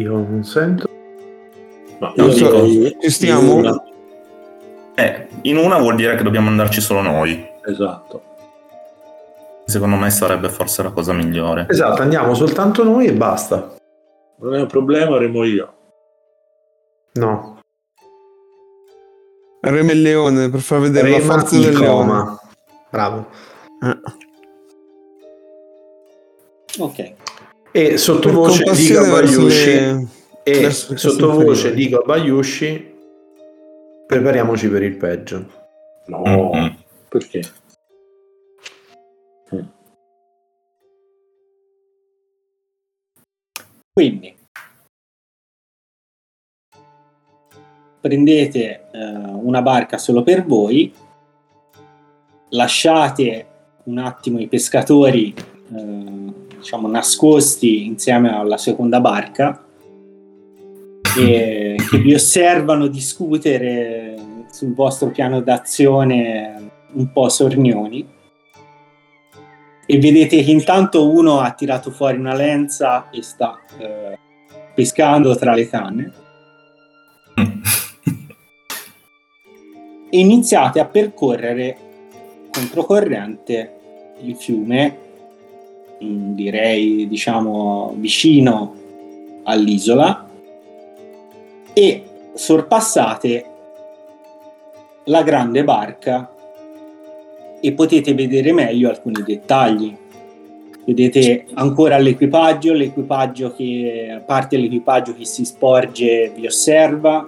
[0.00, 0.88] Io non sento.
[1.98, 3.54] ma Non io so, dico- ci stiamo?
[3.56, 3.82] una-
[4.94, 7.46] Eh, in una vuol dire che dobbiamo andarci solo noi.
[7.66, 8.22] Esatto.
[9.66, 11.66] Secondo me sarebbe forse la cosa migliore.
[11.68, 13.74] Esatto, andiamo soltanto noi e basta.
[14.38, 15.74] Non è un problema, remo io.
[17.14, 17.58] No,
[19.62, 21.86] Reme il leone per far vedere la Rema forza il del leone.
[21.90, 22.40] coma.
[22.90, 23.26] Bravo.
[23.82, 24.00] Eh.
[26.78, 27.12] Ok,
[27.72, 30.06] E sottovoce dico a Bayushi le-
[30.42, 32.94] e le sottovoce dico a Bayushi
[34.06, 35.46] prepariamoci per il peggio.
[36.06, 36.76] No, Mm-mm.
[37.08, 37.40] perché?
[43.92, 44.34] quindi
[48.00, 50.92] prendete eh, una barca solo per voi,
[52.50, 53.46] lasciate
[53.84, 59.64] un attimo i pescatori eh, diciamo nascosti insieme alla seconda barca
[61.16, 64.14] e che vi osservano discutere
[64.50, 68.06] sul vostro piano d'azione un po' sornioni.
[69.86, 74.18] E vedete che intanto uno ha tirato fuori una lenza e sta eh,
[74.74, 76.12] pescando tra le canne.
[80.12, 81.76] E iniziate a percorrere
[82.52, 83.74] controcorrente
[84.22, 85.09] il fiume, mm,
[86.00, 88.74] direi diciamo vicino
[89.44, 90.28] all'isola,
[91.72, 93.44] e sorpassate
[95.04, 96.34] la grande barca
[97.60, 99.96] e potete vedere meglio alcuni dettagli.
[100.84, 107.26] Vedete ancora l'equipaggio, l'equipaggio che parte dell'equipaggio che si sporge vi osserva.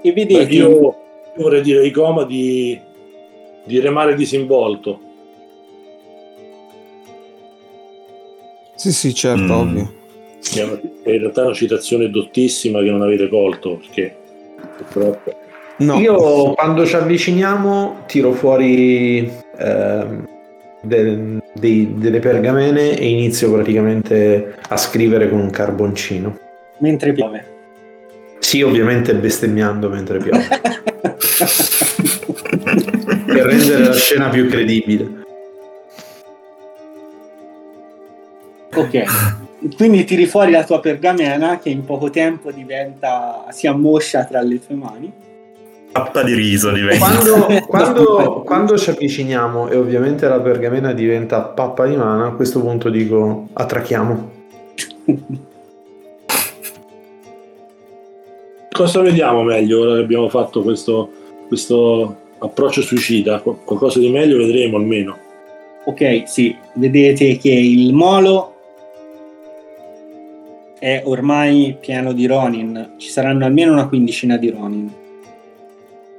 [0.00, 0.96] E Beh, vedete io, io
[1.36, 2.78] vorrei dire ai coma di,
[3.64, 5.00] di remare disinvolto.
[8.78, 9.50] Sì, sì, certo, Mm.
[9.50, 9.92] ovvio.
[10.54, 14.14] È una- in realtà è una citazione dottissima che non avete colto perché
[14.76, 15.34] purtroppo
[15.80, 20.26] No, Io quando ci avviciniamo tiro fuori ehm,
[20.82, 26.36] del- dei- delle pergamene e inizio praticamente a scrivere con un carboncino.
[26.78, 27.44] Mentre piove.
[28.40, 30.46] Sì, ovviamente bestemmiando mentre piove,
[33.26, 35.26] per rendere la scena più credibile.
[38.80, 39.76] Ok.
[39.76, 44.64] Quindi tiri fuori la tua pergamena che in poco tempo diventa, si ammoscia tra le
[44.64, 45.12] tue mani.
[45.90, 47.04] Pappa di riso diventa.
[47.04, 52.60] Quando, quando- quando ci avviciniamo e ovviamente la pergamena diventa pappa di mano, a questo
[52.60, 54.30] punto dico attracchiamo.
[58.78, 61.10] cosa vediamo meglio ora che abbiamo fatto questo,
[61.48, 65.18] questo approccio suicida Qu- qualcosa di meglio vedremo almeno
[65.84, 68.57] Ok, sì, vedete che il molo
[70.78, 74.92] è ormai pieno di Ronin, ci saranno almeno una quindicina di Ronin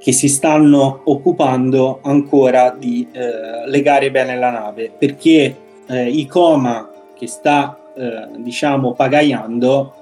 [0.00, 5.56] che si stanno occupando ancora di eh, legare bene la nave perché
[5.86, 9.94] eh, Ikoma che sta eh, diciamo pagaiando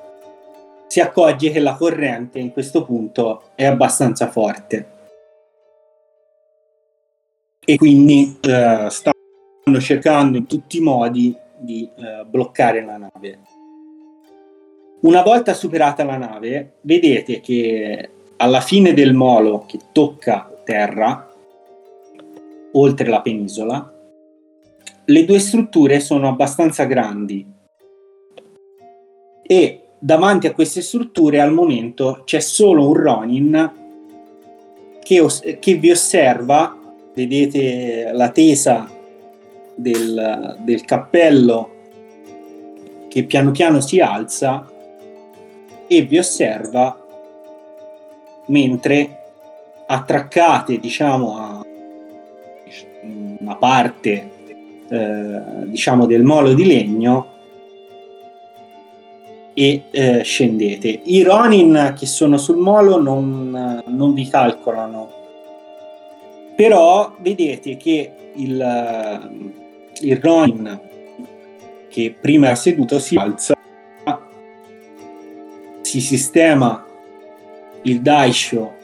[0.87, 4.87] si accorge che la corrente in questo punto è abbastanza forte
[7.65, 13.41] e quindi eh, stanno cercando in tutti i modi di eh, bloccare la nave.
[15.01, 21.31] Una volta superata la nave, vedete che alla fine del molo che tocca terra,
[22.73, 23.95] oltre la penisola,
[25.05, 27.47] le due strutture sono abbastanza grandi.
[29.43, 33.73] E davanti a queste strutture al momento c'è solo un Ronin
[35.01, 36.77] che, os- che vi osserva,
[37.15, 38.91] vedete la tesa
[39.77, 41.77] del, del cappello
[43.09, 44.73] che piano piano si alza
[45.89, 46.97] e vi osserva
[48.47, 49.17] mentre
[49.87, 51.65] attraccate diciamo a
[53.41, 54.31] una parte
[54.89, 57.37] eh, diciamo del molo di legno
[59.55, 61.01] e eh, scendete.
[61.03, 65.11] I Ronin che sono sul molo non, non vi calcolano.
[66.55, 69.31] Però vedete che il,
[70.01, 70.81] il Ronin
[71.89, 73.58] che prima era seduto si alza
[75.89, 76.85] si sistema
[77.83, 78.75] il Daisho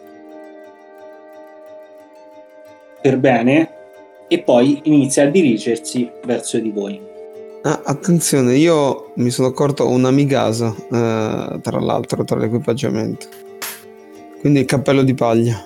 [3.02, 3.72] per bene
[4.26, 6.98] e poi inizia a dirigersi verso di voi.
[7.64, 13.26] Ah, attenzione, io mi sono accorto una migasa, eh, tra l'altro, tra l'equipaggiamento.
[14.40, 15.62] Quindi il cappello di paglia.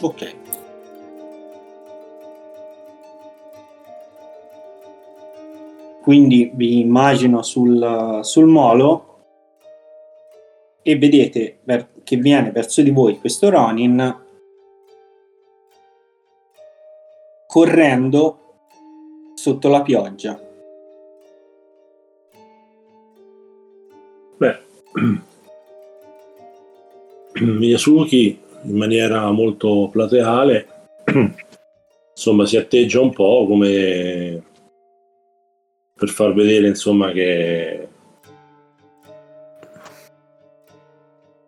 [0.00, 0.34] Ok.
[6.00, 9.11] Quindi vi immagino sul, sul molo
[10.82, 11.60] e vedete
[12.04, 14.20] che viene verso di voi questo Ronin
[17.46, 18.38] correndo
[19.34, 20.40] sotto la pioggia.
[24.36, 24.58] Beh,
[27.40, 30.68] Miyasuki in maniera molto plateale
[32.14, 34.42] insomma si atteggia un po' come
[35.94, 37.88] per far vedere insomma che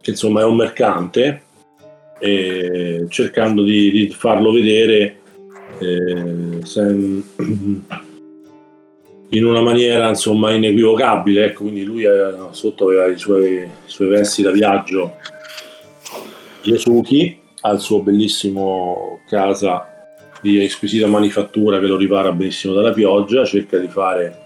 [0.05, 1.41] che insomma è un mercante
[3.09, 5.19] cercando di, di farlo vedere
[5.79, 6.61] eh,
[9.31, 11.47] in una maniera insomma inequivocabile.
[11.47, 15.17] Ecco quindi lui eh, sotto aveva i suoi, i suoi vesti da viaggio
[16.65, 19.89] Yasuki ha il suo bellissimo casa
[20.43, 24.43] di squisita manifattura che lo ripara benissimo dalla pioggia cerca di fare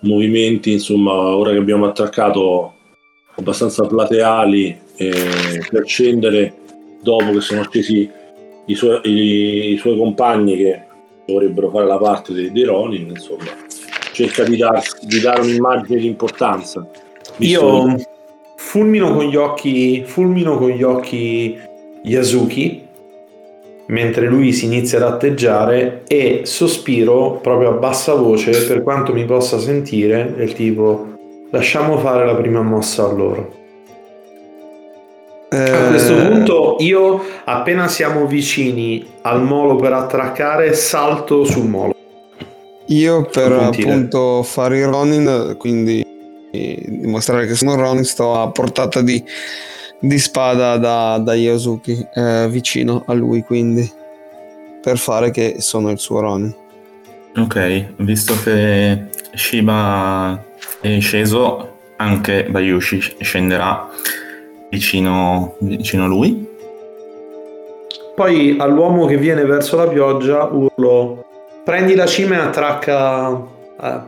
[0.00, 2.74] movimenti insomma ora che abbiamo attraccato
[3.40, 6.52] abbastanza plateali eh, per scendere
[7.02, 8.08] dopo che sono scesi
[8.66, 10.82] i suoi, i- i suoi compagni che
[11.26, 13.44] dovrebbero fare la parte dei, dei Ronin insomma
[14.12, 16.86] cerca di, dar- di dare un'immagine di importanza.
[17.38, 17.96] Io
[18.56, 21.56] fulmino con gli occhi, fulmino con gli occhi
[22.02, 22.82] Yasuki
[23.86, 29.24] mentre lui si inizia ad atteggiare e sospiro proprio a bassa voce per quanto mi
[29.24, 31.09] possa sentire del tipo
[31.50, 33.58] lasciamo fare la prima mossa a loro.
[35.52, 41.94] A questo Eh, punto io appena siamo vicini al molo per attraccare salto sul molo.
[42.86, 46.04] Io per appunto fare il Ronin, quindi
[46.52, 49.22] eh, dimostrare che sono Ronin, sto a portata di,
[49.98, 53.90] di spada da, da Yosuke, eh, vicino a lui, quindi
[54.80, 56.54] per fare che sono il suo Ronin.
[57.36, 60.44] Ok, visto che Shiba
[60.80, 63.88] è sceso, anche Bayushi scenderà
[64.70, 66.48] vicino, vicino a lui.
[68.14, 71.24] Poi all'uomo che viene verso la pioggia urlo
[71.64, 73.26] prendi la cima e attracca,
[73.76, 74.06] a-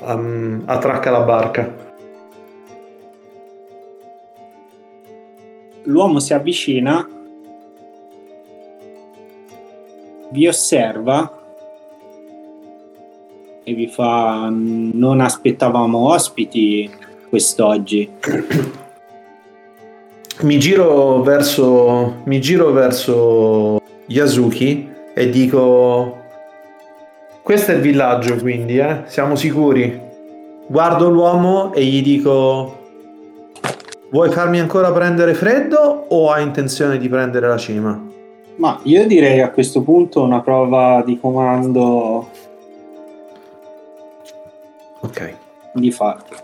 [0.00, 0.20] a-
[0.64, 1.82] attracca la barca.
[5.84, 7.06] L'uomo si avvicina,
[10.30, 11.43] vi osserva
[13.64, 16.90] e vi fa non aspettavamo ospiti
[17.28, 18.10] quest'oggi.
[20.42, 26.22] Mi giro verso, mi giro verso Yasuki e dico
[27.42, 29.02] questo è il villaggio quindi, eh?
[29.06, 30.00] Siamo sicuri?
[30.66, 32.82] Guardo l'uomo e gli dico
[34.10, 38.12] vuoi farmi ancora prendere freddo o hai intenzione di prendere la cima?
[38.56, 42.28] Ma io direi a questo punto una prova di comando
[45.14, 45.36] Ok,
[45.74, 46.36] di farlo.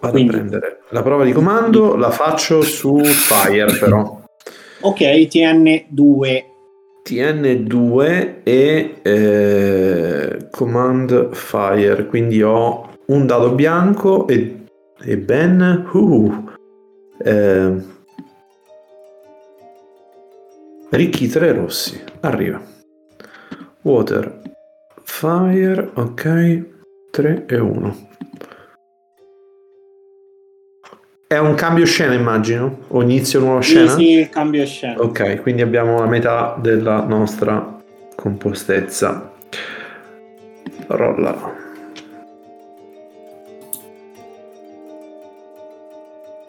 [0.00, 4.20] vado Quindi- a prendere la prova di comando, la faccio su Fire però.
[4.80, 6.44] Ok, TN2.
[7.02, 14.64] TN2 e eh, Command Fire, quindi ho un dado bianco e,
[15.02, 16.44] e ben uh,
[17.22, 17.72] eh,
[20.90, 22.02] ricchi tre rossi.
[22.20, 22.60] Arriva.
[23.82, 24.40] Water,
[25.02, 26.72] Fire, ok,
[27.14, 27.96] 3 e 1.
[31.28, 32.78] È un cambio scena, immagino?
[32.88, 33.90] O inizio nuova Sì, scena?
[33.90, 35.00] sì, cambio scena.
[35.00, 37.78] Ok, quindi abbiamo la metà della nostra
[38.16, 39.30] compostezza.
[40.88, 41.54] Rolla.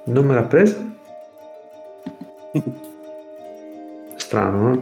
[0.06, 0.78] Non me l'ha presa?
[4.16, 4.80] Strano, eh?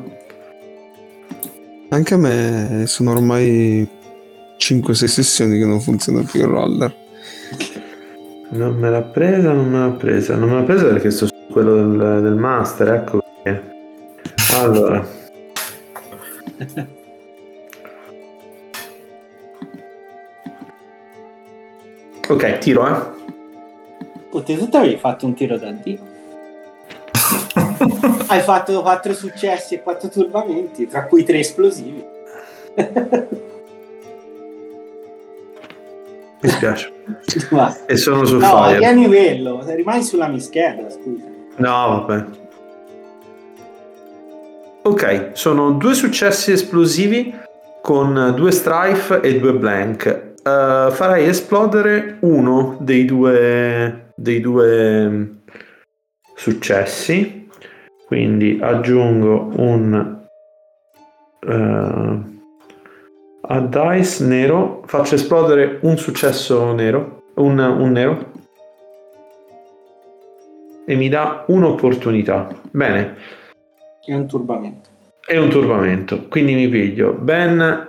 [1.89, 4.01] Anche a me sono ormai
[4.63, 6.95] 5-6 sessioni che non funziona più il roller.
[8.51, 10.35] Non me l'ha presa, non me l'ha presa.
[10.35, 13.21] Non me l'ha presa perché sto su quello del, del master, ecco.
[14.55, 15.05] Allora.
[22.29, 23.21] Ok, tiro, eh.
[24.29, 25.99] Oltretutto avevi fatto un tiro da Dio.
[28.27, 32.03] Hai fatto quattro successi e quattro turbamenti, tra cui tre esplosivi.
[36.43, 36.91] Mi spiace.
[37.87, 38.77] E sono su no, fire.
[38.77, 41.23] tieni quello, rimani sulla mischeda, scusa.
[41.55, 42.25] No, vabbè.
[44.83, 47.33] Ok, sono due successi esplosivi
[47.81, 50.05] con due strife e due blank.
[50.43, 55.23] Eh, farei esplodere uno dei due, dei due mm,
[56.35, 57.47] successi.
[58.05, 60.21] Quindi aggiungo un
[61.47, 62.32] eh,
[63.45, 64.83] a dice nero.
[64.85, 67.21] Faccio esplodere un successo nero.
[67.35, 68.31] Un, un nero
[70.85, 72.47] e mi dà un'opportunità.
[72.71, 73.15] Bene,
[74.05, 74.89] È un turbamento.
[75.25, 77.87] è un turbamento, quindi mi piglio ben...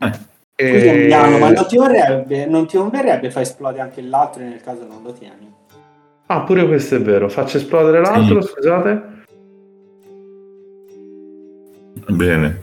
[0.00, 4.60] Eh, Eh, Emiliano, ma non ti, vorrebbe, non ti converrebbe far esplodere anche l'altro nel
[4.60, 5.52] caso non lo tieni?
[6.26, 7.28] Ah, pure questo è vero.
[7.28, 8.48] Faccio esplodere l'altro, Sì.
[8.48, 9.02] scusate.
[12.08, 12.62] Bene.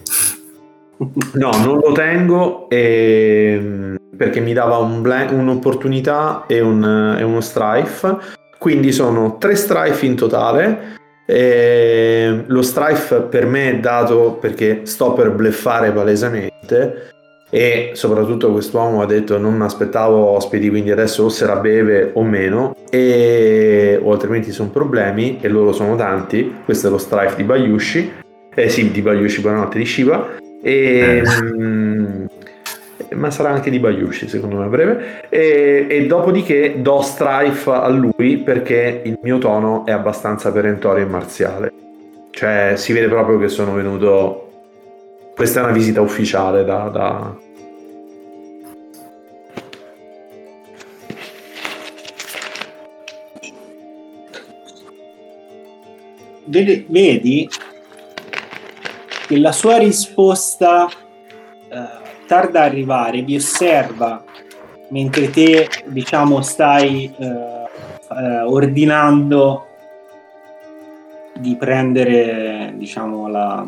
[1.34, 7.42] No, non lo tengo ehm, perché mi dava un blan- un'opportunità e, un- e uno
[7.42, 8.18] strife.
[8.60, 11.00] Quindi sono tre strife in totale.
[11.26, 17.10] E lo strife per me è dato perché sto per bleffare palesemente.
[17.50, 22.12] E soprattutto quest'uomo ha detto non mi aspettavo ospiti, quindi adesso o se la beve
[22.14, 26.54] o meno, e, o altrimenti sono problemi, e loro sono tanti.
[26.64, 28.12] Questo è lo strife di Bayushi.
[28.54, 30.36] Eh sì, di Bayushi, buonanotte di Shiba.
[30.62, 32.26] E, mm,
[33.14, 35.30] ma sarà anche di Bayushi secondo me a breve.
[35.30, 41.08] E, e dopodiché do strife a lui perché il mio tono è abbastanza perentorio e
[41.08, 41.72] marziale.
[42.32, 44.50] Cioè si vede proprio che sono venuto
[45.34, 47.36] questa è una visita ufficiale da, da-
[56.46, 57.48] Vedi,
[59.32, 64.22] che la sua risposta eh, tarda a arrivare, vi osserva
[64.90, 69.68] mentre te, diciamo, stai eh, eh, ordinando
[71.36, 73.66] di prendere, diciamo, la,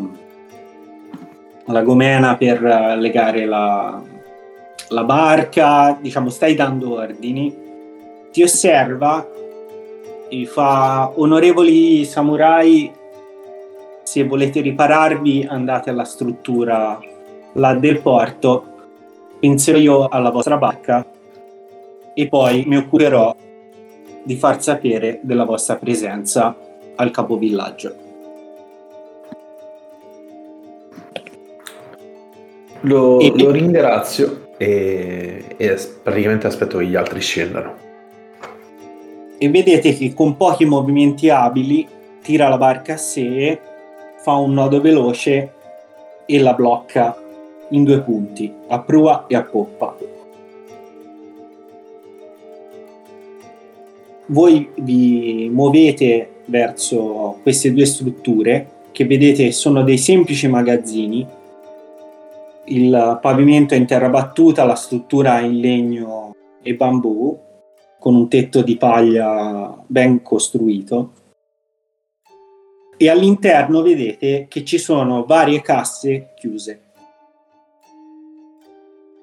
[1.68, 4.03] la gomena per eh, legare la,
[4.89, 7.55] la barca, diciamo, stai dando ordini,
[8.34, 9.26] ti osserva
[10.28, 13.01] e fa onorevoli samurai
[14.14, 16.99] se volete ripararvi andate alla struttura
[17.53, 18.64] là del porto,
[19.39, 21.03] penserò io alla vostra barca
[22.14, 23.36] e poi mi occuperò
[24.22, 26.55] di far sapere della vostra presenza
[26.95, 27.95] al capovillaggio.
[32.82, 37.74] Lo, E- lo ringrazio e, e praticamente aspetto che gli altri scendano.
[39.39, 41.88] E vedete che con pochi movimenti abili
[42.22, 43.72] tira la barca a sé,
[44.24, 45.51] fa un nodo veloce
[46.26, 47.21] e la blocca
[47.71, 49.97] in due punti, a prua e a poppa.
[54.28, 61.28] Voi vi muovete verso queste due strutture che vedete sono dei semplici magazzini.
[62.67, 67.38] Il pavimento è in terra battuta, la struttura è in legno e bambù
[67.99, 71.11] con un tetto di paglia ben costruito.
[73.04, 76.80] E all'interno vedete che ci sono varie casse chiuse.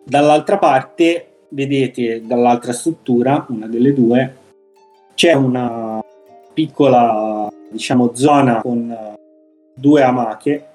[0.04, 4.36] Dall'altra parte vedete, dall'altra struttura, una delle due,
[5.14, 5.98] c'è una
[6.52, 9.14] piccola, diciamo, zona con
[9.72, 10.66] due amache,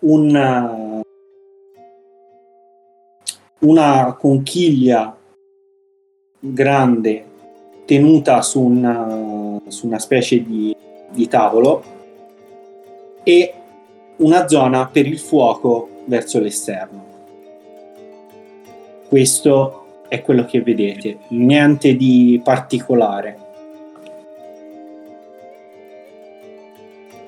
[0.00, 1.00] un,
[3.60, 5.16] una conchiglia
[6.40, 7.24] grande
[7.84, 10.76] tenuta su una, su una specie di,
[11.12, 11.82] di tavolo
[13.22, 13.54] e
[14.16, 17.04] una zona per il fuoco verso l'esterno.
[19.08, 23.38] Questo è quello che vedete, niente di particolare.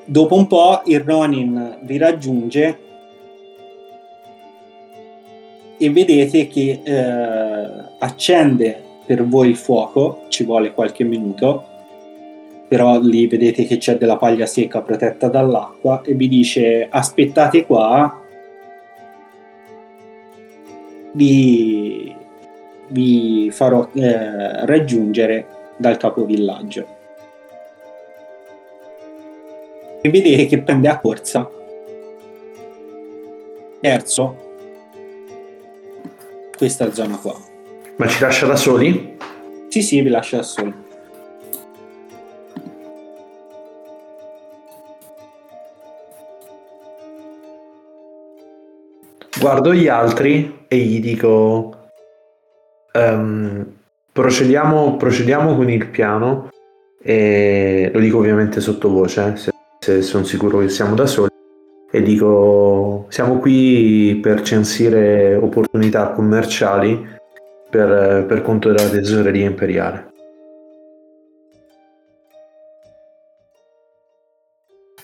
[0.06, 2.78] Dopo un po' il Ronin vi raggiunge
[5.76, 11.64] e vedete che eh, accende per voi il fuoco, ci vuole qualche minuto,
[12.74, 18.20] però lì vedete che c'è della paglia secca protetta dall'acqua e vi dice aspettate qua,
[21.12, 22.12] vi,
[22.88, 25.46] vi farò eh, raggiungere
[25.76, 26.86] dal capovillaggio.
[30.00, 31.48] E vedete che prende a corsa
[33.80, 34.36] verso
[36.56, 37.36] questa zona qua.
[37.98, 39.16] Ma ci lascia da soli?
[39.68, 40.83] Sì, sì, vi lascia da soli.
[49.44, 51.90] Guardo gli altri e gli dico:
[52.92, 53.66] ehm,
[54.10, 56.48] procediamo, procediamo con il piano.
[57.02, 61.28] E lo dico ovviamente sottovoce, eh, se, se sono sicuro che siamo da soli.
[61.90, 67.06] E dico: Siamo qui per censire opportunità commerciali
[67.68, 70.12] per, per conto della tesoreria imperiale.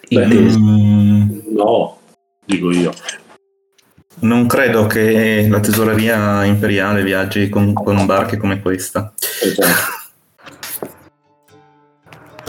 [0.09, 0.27] Beh,
[1.51, 1.99] No,
[2.47, 2.91] dico io.
[4.21, 9.13] Non credo che la tesoreria imperiale viaggi con, con barche come questa.
[9.43, 9.99] Esatto.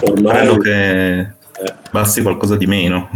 [0.03, 1.33] Ormai Credo che
[1.91, 3.09] basti qualcosa di meno.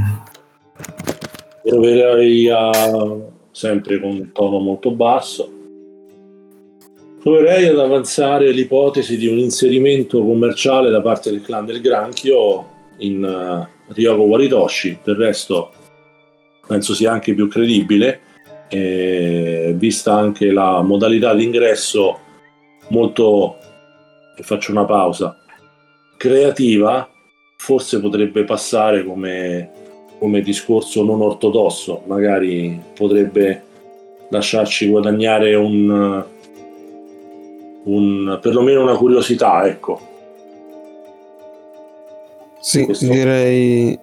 [1.63, 2.71] proverei a
[3.51, 5.51] sempre con un tono molto basso.
[7.21, 13.23] Proverei ad avanzare l'ipotesi di un inserimento commerciale da parte del clan del Granchio in
[13.23, 14.99] uh, Ryogo Waritoshi.
[15.03, 15.71] Del resto
[16.67, 18.21] penso sia anche più credibile,
[18.69, 22.19] eh, vista anche la modalità di ingresso
[22.89, 23.57] molto,
[24.41, 25.37] faccio una pausa,
[26.17, 27.09] creativa,
[27.57, 29.71] forse potrebbe passare come,
[30.19, 33.63] come discorso non ortodosso, magari potrebbe
[34.29, 36.23] lasciarci guadagnare un,
[37.83, 40.13] un perlomeno una curiosità, ecco.
[42.59, 43.97] Sì, direi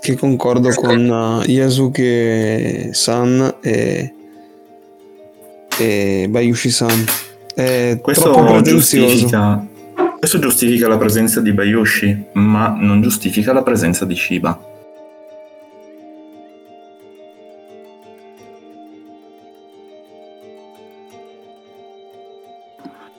[0.00, 2.94] che concordo con uh, Yasuke-san
[3.60, 4.12] e,
[5.78, 7.04] e Bayushi-san.
[7.54, 9.66] È Questo giustifica,
[10.18, 14.74] questo giustifica la presenza di Bayushi, ma non giustifica la presenza di Shiba.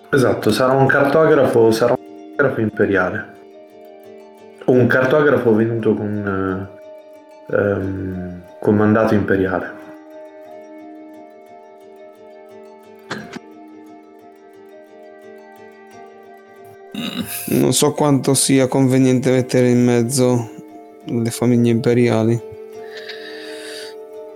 [0.09, 3.36] Esatto, sarà un cartografo, sarà un cartografo imperiale.
[4.67, 6.69] Un cartografo venuto con,
[7.49, 9.71] eh, ehm, con mandato imperiale.
[17.45, 20.49] Non so quanto sia conveniente mettere in mezzo
[21.05, 22.37] le famiglie imperiali.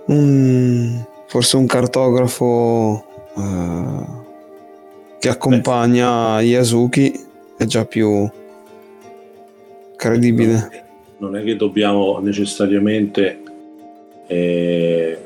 [0.06, 3.04] Un- forse un cartografo
[3.36, 4.06] eh,
[5.18, 7.12] che accompagna Yasuki
[7.58, 8.30] è già più
[10.02, 10.84] credibile.
[11.18, 13.40] non è che dobbiamo necessariamente
[14.26, 15.16] eh,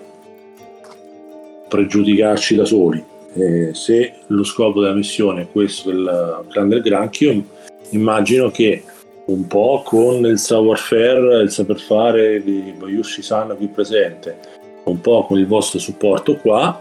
[1.68, 3.02] pregiudicarci da soli.
[3.34, 7.42] Eh, se lo scopo della missione è questo del clan del granchio,
[7.90, 8.82] immagino che
[9.26, 14.36] un po' con il savoir-faire, il saper fare di Bayushi San qui presente,
[14.84, 16.80] un po' con il vostro supporto qua,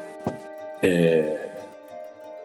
[0.82, 1.38] eh,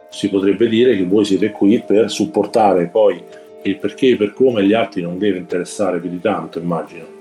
[0.08, 3.22] si potrebbe dire che voi siete qui per supportare poi
[3.62, 7.18] il perché e per come gli altri non deve interessare più di tanto, immagino.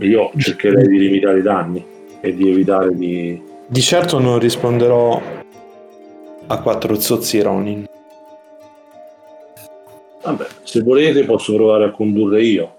[0.00, 1.84] Io cercherei di limitare i danni
[2.20, 3.42] e di evitare di...
[3.66, 5.20] Di certo non risponderò
[6.46, 7.86] a quattro zozzi Ronin.
[10.22, 12.74] Vabbè, se volete posso provare a condurre io.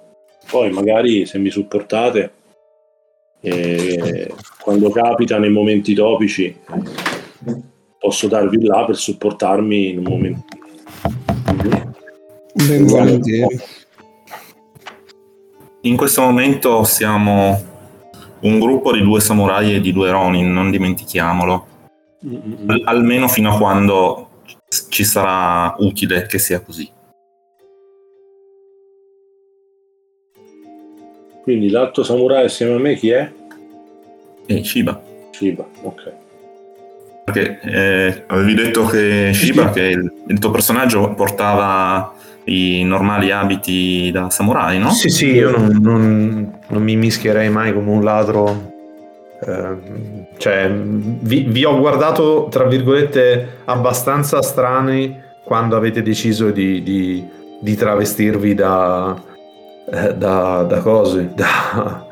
[0.49, 2.31] Poi magari se mi supportate,
[3.41, 6.55] eh, quando capita nei momenti topici,
[7.99, 10.58] posso darvi là per supportarmi in un momento.
[12.67, 13.59] Ben volentieri.
[15.81, 17.61] In questo momento siamo
[18.41, 21.67] un gruppo di due samurai e di due ronin, non dimentichiamolo.
[22.67, 24.29] Al- almeno fino a quando
[24.89, 26.89] ci sarà utile che sia così.
[31.43, 33.31] Quindi l'altro samurai assieme a me chi è?
[34.45, 35.01] E Shiba.
[35.31, 36.13] Shiba, ok.
[37.25, 42.13] Perché eh, avevi detto che Shiba, che il, il tuo personaggio portava
[42.49, 44.89] i normali abiti da samurai, no?
[44.91, 48.71] Sì, sì, io non, non- non mi mischierei mai come un ladro.
[49.45, 57.25] Ehm, cioè, vi, vi ho guardato, tra virgolette, abbastanza strani quando avete deciso di, di-
[57.61, 59.15] di travestirvi da,
[59.91, 62.05] eh, da, da cose, da,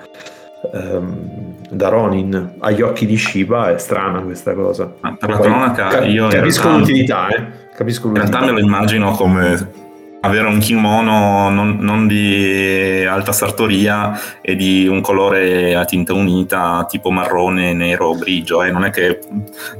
[0.73, 2.55] ehm, da Ronin.
[2.59, 4.93] Agli occhi di Shiba è strana questa cosa.
[5.01, 7.43] Ah, per la cronaca, ca- io capisco realtà- l'utilità, eh.
[7.75, 8.53] Capisco In realtà l'utilità.
[8.55, 9.85] me lo immagino come
[10.27, 14.11] avere un kimono non, non di alta sartoria
[14.41, 18.63] e di un colore a tinta unita tipo marrone, nero, grigio.
[18.63, 18.71] eh.
[18.71, 19.19] Non, è che,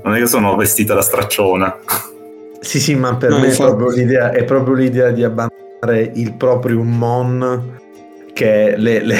[0.04, 1.78] non è che sono vestita da stracciona.
[2.60, 6.34] Sì, sì, ma per No, me è proprio, l'idea, è proprio l'idea di abbandonare il
[6.34, 7.80] proprio mon
[8.34, 9.16] che le, le,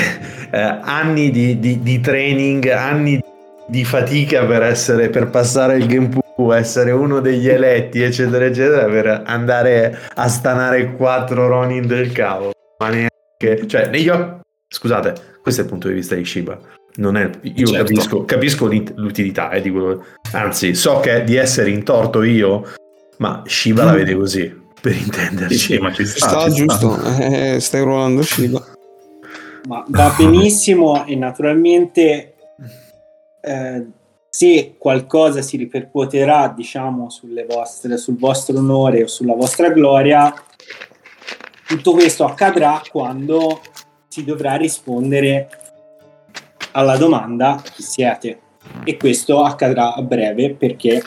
[0.51, 3.21] eh, anni di, di- di training, anni
[3.67, 5.86] di fatica per, essere, per passare il
[6.53, 12.51] Essere uno degli eletti, eccetera, eccetera, per andare a stanare quattro Ronin del cavo.
[12.79, 13.67] Ma neanche...
[13.67, 14.39] Cioè, negli occhi...
[14.69, 16.59] Scusate, questo è il punto di vista di Shiba.
[16.97, 17.83] Non è, io Certo.
[17.83, 20.03] capisco, capisco l'it- l'utilità eh, di quello.
[20.33, 22.63] Anzi, so che di essere in torto io,
[23.17, 25.57] ma Shiba la vede così, per intenderci.
[25.57, 26.27] Sì, sì, ma ci Ci sta.
[26.27, 26.77] sta, ci sta.
[26.77, 26.99] giusto?
[27.19, 28.63] Eh, stai ruolando Shiba.
[29.67, 32.33] Ma va benissimo e naturalmente
[33.41, 33.85] eh,
[34.38, 40.31] se qualcosa si ripercuoterà, diciamo, sulle vostre, sul vostro onore o sulla vostra gloria,
[41.65, 43.61] tutto questo accadrà quando
[44.07, 45.49] si dovrà rispondere
[46.73, 48.41] alla domanda chi siete.
[48.83, 51.01] E questo accadrà a breve perché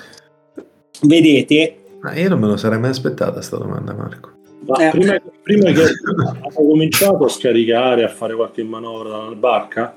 [1.02, 4.30] vedete Ma io non me lo sarei mai aspettata questa domanda, Marco.
[4.66, 4.90] Ma Eh.
[4.90, 9.94] prima, prima che hanno cominciato a scaricare, a fare qualche manovra dalla barca,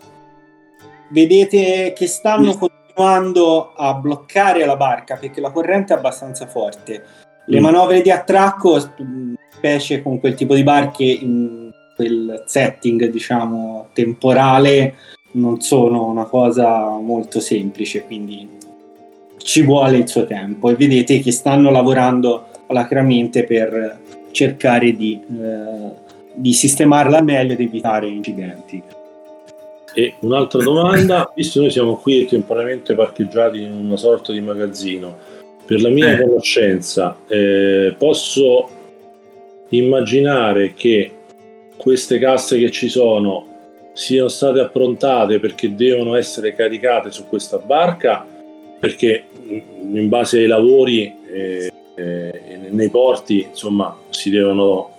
[1.09, 2.55] vedete che stanno
[2.93, 7.03] continuando a bloccare la barca perché la corrente è abbastanza forte.
[7.45, 7.63] Le Mm.
[7.63, 14.95] manovre di attracco, mh, specie con quel tipo di barche in quel setting, diciamo, temporale,
[15.31, 18.47] non sono una cosa molto semplice, quindi
[19.37, 23.99] ci vuole il suo tempo e vedete che stanno lavorando alacremente per
[24.31, 25.91] cercare di, eh,
[26.33, 28.81] di sistemarla meglio ed evitare incidenti.
[29.93, 35.17] E un'altra domanda, visto che noi siamo qui temporaneamente parcheggiati in una sorta di magazzino,
[35.65, 36.21] per la mia Eh.
[36.21, 38.69] conoscenza, eh, posso
[39.69, 41.11] immaginare che
[41.77, 43.47] queste casse che ci sono
[43.93, 48.25] siano state approntate perché devono essere caricate su questa barca,
[48.79, 54.92] perché mh, in base ai lavori eh, eh, nei porti, insomma, si devono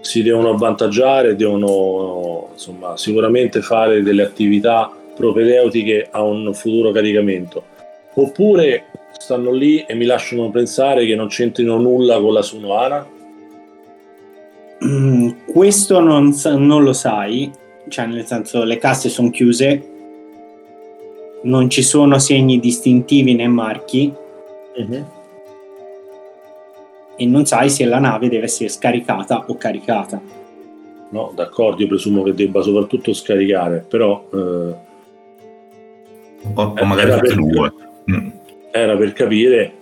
[0.00, 7.64] si devono avvantaggiare, devono insomma, sicuramente fare delle attività propedeutiche a un futuro caricamento.
[8.14, 8.86] Oppure
[9.18, 13.06] stanno lì e mi lasciano pensare che non c'entrino nulla con la Sunoana?
[14.84, 17.50] Mm, Questo non, non lo sai,
[17.88, 19.82] cioè nel senso le casse sono chiuse,
[21.42, 24.12] non ci sono segni distintivi né marchi
[27.18, 30.18] e non sai se la nave deve essere scaricata o caricata.
[31.10, 34.86] No, d'accordo, io presumo che debba soprattutto scaricare, però eh,
[36.54, 37.72] O, o magari Era tutte e due.
[38.10, 38.28] Mm.
[38.70, 39.72] era per capire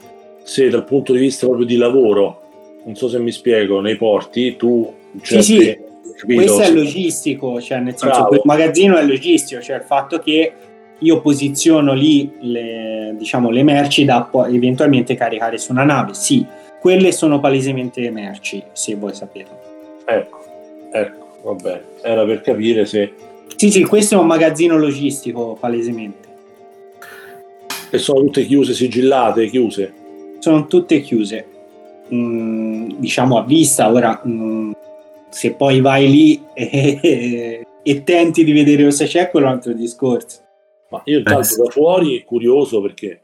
[0.43, 2.41] se dal punto di vista proprio di lavoro,
[2.85, 5.79] non so se mi spiego, nei porti tu Sì, sì,
[6.17, 6.41] capito?
[6.41, 8.29] Questo è logistico, cioè nel senso Bravo.
[8.29, 10.53] quel magazzino è logistico, cioè il fatto che
[10.99, 16.45] io posiziono lì le, diciamo, le merci da eventualmente caricare su una nave, sì,
[16.81, 19.59] quelle sono palesemente merci, se vuoi saperlo.
[20.05, 20.39] Ecco,
[20.93, 21.83] ecco, va bene.
[22.03, 23.13] Era per capire se...
[23.57, 26.29] Sì, sì, questo è un magazzino logistico palesemente.
[27.91, 29.93] E sono tutte chiuse, sigillate, chiuse.
[30.39, 31.47] Sono tutte chiuse,
[32.15, 33.91] Mm, diciamo a vista.
[33.91, 34.73] Ora, mm,
[35.29, 39.73] se poi vai lì e, e tenti di vedere cosa c'è, quello è un altro
[39.73, 40.41] discorso.
[40.91, 41.57] Ma io intanto sì.
[41.63, 43.21] da fuori curioso perché,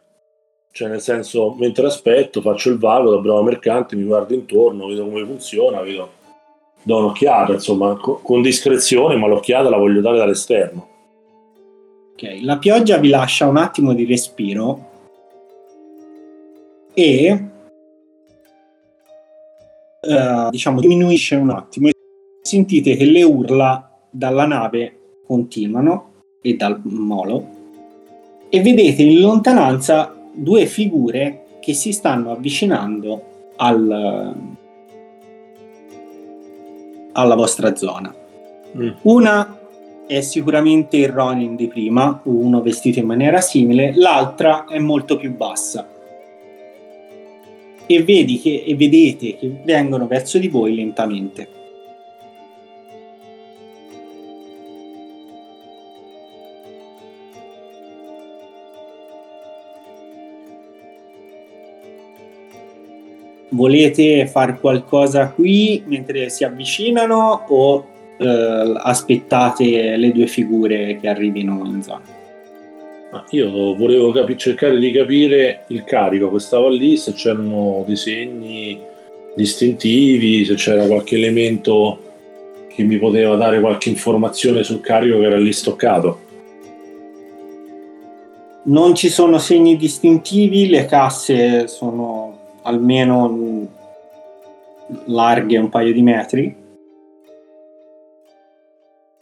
[0.73, 5.05] cioè nel senso, mentre aspetto, faccio il vago da bravo mercante, mi guardo intorno, vedo
[5.05, 6.11] come funziona, vedo,
[6.83, 10.89] do un'occhiata, insomma, co- con discrezione, ma l'occhiata la voglio dare dall'esterno.
[12.14, 14.91] Ok, la pioggia vi lascia un attimo di respiro
[16.95, 17.45] e
[20.01, 21.93] eh, diciamo diminuisce un attimo e
[22.41, 27.61] sentite che le urla dalla nave continuano e dal molo
[28.49, 33.22] e vedete in lontananza due figure che si stanno avvicinando
[33.57, 34.35] al,
[37.12, 38.14] alla vostra zona.
[38.76, 38.91] Mm.
[39.03, 39.59] Una
[40.07, 45.35] è sicuramente il Ronin di prima, uno vestito in maniera simile, l'altra è molto più
[45.35, 45.89] bassa.
[47.87, 51.61] E, vedi che, e vedete che vengono verso di voi lentamente.
[63.53, 67.86] Volete fare qualcosa qui mentre si avvicinano o
[68.16, 72.00] eh, aspettate le due figure che arrivino in zona?
[73.11, 77.96] Ma io volevo capi- cercare di capire il carico che stava lì, se c'erano dei
[77.96, 78.80] segni
[79.34, 81.98] distintivi, se c'era qualche elemento
[82.68, 86.20] che mi poteva dare qualche informazione sul carico che era lì stoccato.
[88.64, 93.68] Non ci sono segni distintivi, le casse sono almeno
[95.06, 96.56] larghe un paio di metri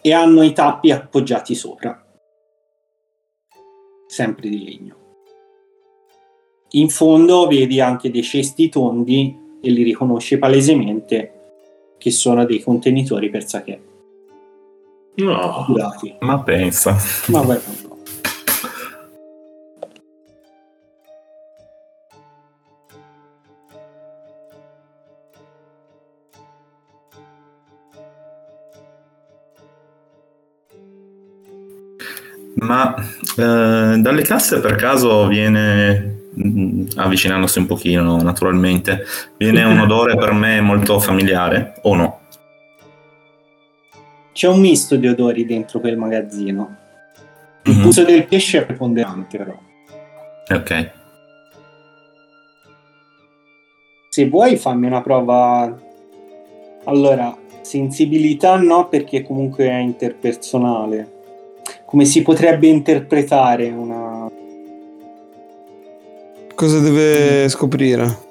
[0.03, 2.03] e hanno i tappi appoggiati sopra,
[4.07, 4.97] sempre di legno.
[6.71, 11.35] In fondo vedi anche dei cesti tondi e li riconosci palesemente
[11.99, 13.89] che sono dei contenitori per sake
[15.17, 16.17] No, curati.
[16.21, 16.97] Ma pensa.
[17.27, 17.90] Ma guarda
[32.71, 39.05] Ma eh, dalle casse per caso viene, mm, avvicinandosi un pochino naturalmente,
[39.37, 42.21] viene un odore per me molto familiare o no?
[44.33, 46.77] C'è un misto di odori dentro quel magazzino.
[47.65, 47.83] Il Mhm.
[47.83, 49.59] puzzo del pesce è preponderante, però.
[50.51, 50.91] Ok.
[54.09, 55.77] Se vuoi, fammi una prova.
[56.85, 61.19] Allora, sensibilità no, perché comunque è interpersonale.
[61.91, 64.31] Come si potrebbe interpretare una.
[66.55, 68.29] Cosa deve scoprire?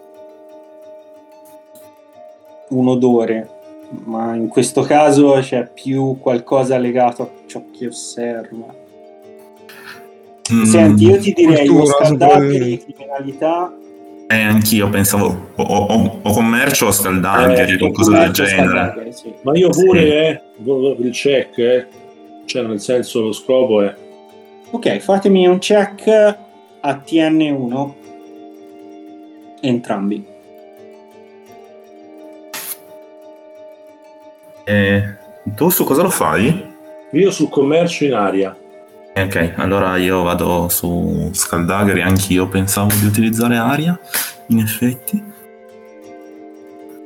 [2.69, 3.49] un odore?
[4.05, 8.73] Ma in questo caso c'è più qualcosa legato a ciò che osserva.
[10.53, 12.85] Mm, Senti, io ti direi cultura, scaldabili, sopravvivenza.
[12.93, 13.73] criminalità,
[14.31, 19.11] Eh, anch'io pensavo o, o- o commercio o scaldangeli, Eh, qualcosa del genere.
[19.11, 19.33] sì.
[19.41, 20.69] ma io pure, Sì.
[20.69, 21.87] eh, il check, eh.
[22.49, 23.95] Cioè, nel senso, lo scopo è...
[24.71, 27.91] Ok, fatemi un check a TN1
[29.61, 30.25] entrambi.
[34.63, 35.03] Eh,
[35.55, 36.73] tu su cosa lo fai?
[37.11, 38.57] Io sul commercio in aria.
[39.15, 43.99] Ok, allora io vado su scaldagri, anch'io pensavo di utilizzare aria,
[44.47, 45.23] in effetti.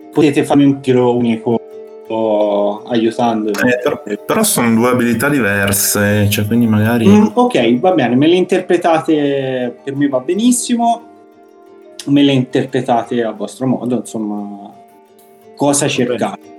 [0.10, 1.63] Potete farmi un tiro unico
[2.08, 3.60] o aiutandovi.
[3.68, 7.08] Eh, però, però sono due abilità diverse, cioè quindi magari...
[7.08, 11.10] Mm, ok, va bene, me le interpretate per me va benissimo.
[12.06, 14.74] Me le interpretate a vostro modo, insomma,
[15.56, 16.52] cosa cercate.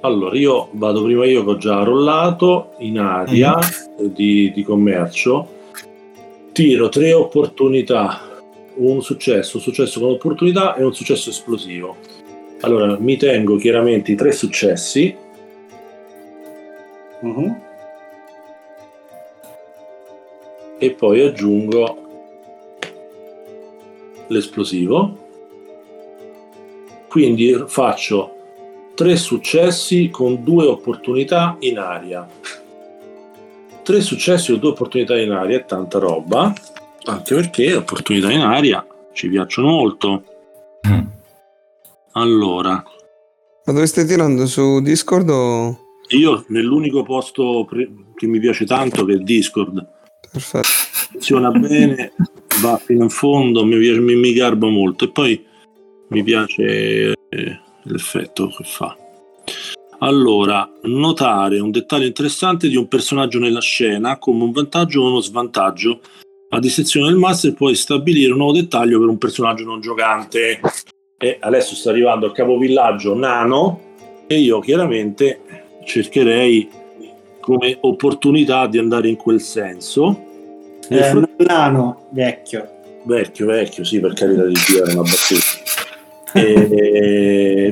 [0.00, 3.56] Allora, io vado prima io che ho già rollato in aria
[3.98, 5.48] di, di commercio,
[6.52, 8.20] tiro tre opportunità,
[8.74, 11.96] un successo, un successo con opportunità e un successo esplosivo.
[12.64, 15.14] Allora, mi tengo chiaramente i tre successi
[17.20, 17.60] Mhm.
[20.78, 21.98] e poi aggiungo
[24.28, 25.18] l'esplosivo.
[27.06, 28.34] Quindi faccio
[28.94, 32.26] tre successi con due opportunità in aria.
[33.82, 36.50] Tre successi con due opportunità in aria è tanta roba,
[37.04, 40.24] anche perché opportunità in aria ci piacciono molto.
[40.88, 41.22] Mm.
[42.16, 42.82] Allora,
[43.66, 44.46] Ma dove stai tirando?
[44.46, 45.78] Su Discord o...
[46.10, 49.84] io nell'unico posto pre- che mi piace tanto che è Discord,
[50.30, 50.68] Perfetto.
[51.10, 52.12] funziona bene,
[52.62, 55.44] va fino in fondo, mi, piace, mi, mi garba molto e poi
[56.08, 58.96] mi piace eh, l'effetto che fa.
[59.98, 65.20] Allora, notare un dettaglio interessante di un personaggio nella scena come un vantaggio o uno
[65.20, 66.00] svantaggio.
[66.50, 70.60] A dissezione del master puoi stabilire un nuovo dettaglio per un personaggio non giocante.
[71.18, 73.80] E adesso sta arrivando il capovillaggio nano
[74.26, 75.40] e io chiaramente
[75.84, 76.68] cercherei
[77.40, 80.22] come opportunità di andare in quel senso.
[80.88, 82.68] Eh, frattempo- nano, vecchio.
[83.04, 85.62] Vecchio, vecchio, sì, per carità di Dio, era una battuta.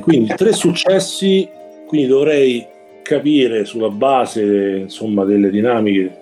[0.00, 1.48] Quindi tre successi,
[1.86, 2.66] quindi dovrei
[3.02, 6.18] capire sulla base insomma delle dinamiche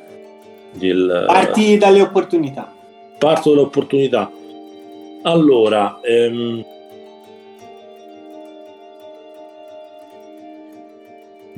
[0.73, 2.73] del Parti dalle opportunità.
[3.19, 4.31] parto dalle opportunità.
[5.23, 6.65] Allora, ehm,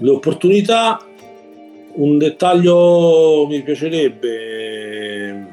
[0.03, 1.01] le opportunità,
[1.95, 5.47] un dettaglio mi piacerebbe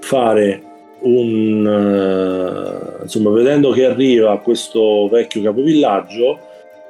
[0.00, 0.62] fare
[1.00, 1.66] un
[2.98, 6.38] eh, insomma vedendo che arriva questo vecchio capovillaggio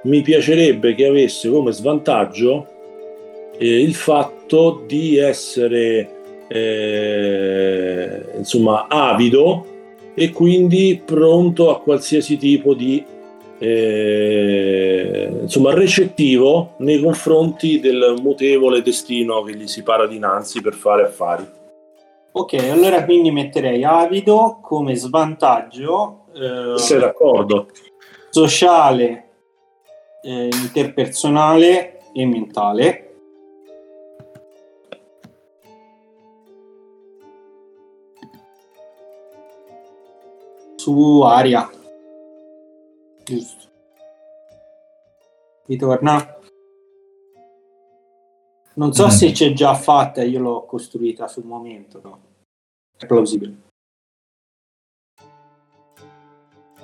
[0.03, 2.67] mi piacerebbe che avesse come svantaggio
[3.59, 6.09] eh, il fatto di essere
[6.49, 9.67] eh, insomma avido
[10.15, 13.05] e quindi pronto a qualsiasi tipo di
[13.67, 21.03] eh, insomma recettivo nei confronti del mutevole destino che gli si para dinanzi per fare
[21.05, 21.63] affari
[22.37, 27.69] Ok, allora quindi metterei avido come svantaggio eh, sei d'accordo?
[28.29, 29.29] sociale,
[30.21, 33.15] eh, interpersonale e mentale.
[40.75, 41.71] Su aria.
[43.25, 43.65] Giusto.
[45.67, 46.39] Ritorna.
[48.75, 49.11] Non so Mm.
[49.11, 52.01] se c'è già fatta, io l'ho costruita sul momento.
[52.03, 52.21] no?
[52.97, 53.63] È plausibile.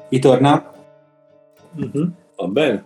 [0.08, 0.72] Ritorna.
[1.72, 2.84] Mhm, va bene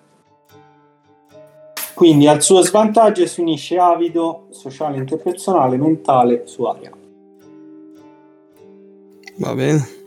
[1.94, 6.90] Quindi al suo svantaggio si unisce avido, sociale, interpersonale, mentale su aria.
[9.38, 10.02] Va bene.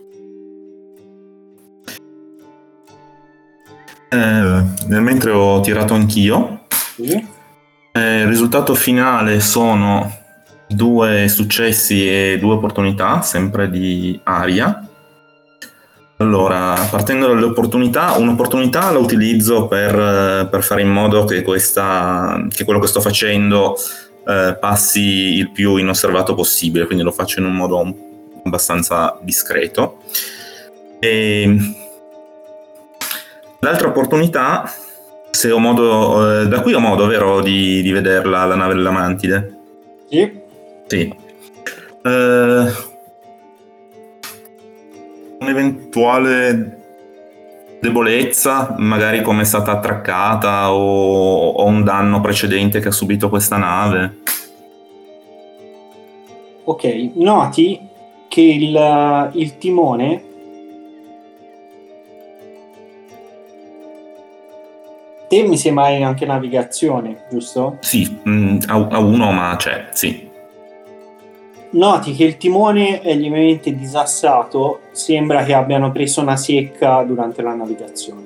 [4.10, 4.16] Eh,
[4.86, 7.26] nel mentre ho tirato anch'io, Sì.
[7.92, 10.10] eh, il risultato finale sono
[10.66, 14.82] due successi e due opportunità, sempre di aria.
[16.20, 22.64] Allora, partendo dalle opportunità, un'opportunità la utilizzo per, per fare in modo che, questa, che
[22.64, 23.76] quello che sto facendo
[24.26, 27.94] eh, passi il più inosservato possibile, quindi lo faccio in un modo
[28.44, 30.02] abbastanza discreto.
[30.98, 31.56] E
[33.60, 34.70] l'altra opportunità,
[35.30, 38.90] se ho modo, eh, da qui ho modo, vero, di, di vederla la nave della
[38.90, 39.58] Mantide?
[40.08, 40.40] Sì.
[40.86, 41.14] Sì.
[42.02, 42.64] Eh,
[45.40, 46.76] un'eventuale
[47.80, 53.56] debolezza, magari come è stata attraccata o, o un danno precedente che ha subito questa
[53.56, 54.18] nave.
[56.64, 57.80] Ok, noti
[58.28, 60.22] che il, il timone
[65.28, 67.76] te mi sembra hai anche navigazione, giusto?
[67.80, 70.26] Sì, mm, a, a uno, ma c'è, sì.
[71.70, 77.52] Noti che il timone è lievemente disassato, sembra che abbiano preso una secca durante la
[77.52, 78.22] navigazione.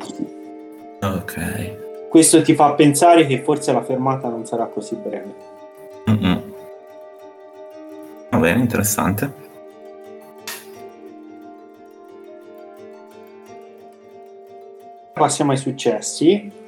[1.02, 2.08] Ok.
[2.08, 5.34] Questo ti fa pensare che forse la fermata non sarà così breve.
[6.08, 6.42] Mm-mm.
[8.30, 9.32] Va bene, interessante.
[15.14, 16.60] Passiamo ai successi.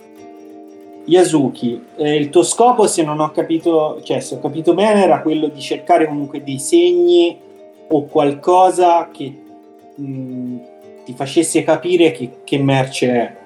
[1.06, 5.20] Yasuki, eh, il tuo scopo, se non ho capito, cioè se ho capito bene, era
[5.20, 7.36] quello di cercare comunque dei segni
[7.88, 9.32] o qualcosa che
[9.94, 10.56] mh,
[11.04, 13.36] ti facesse capire che, che merce è.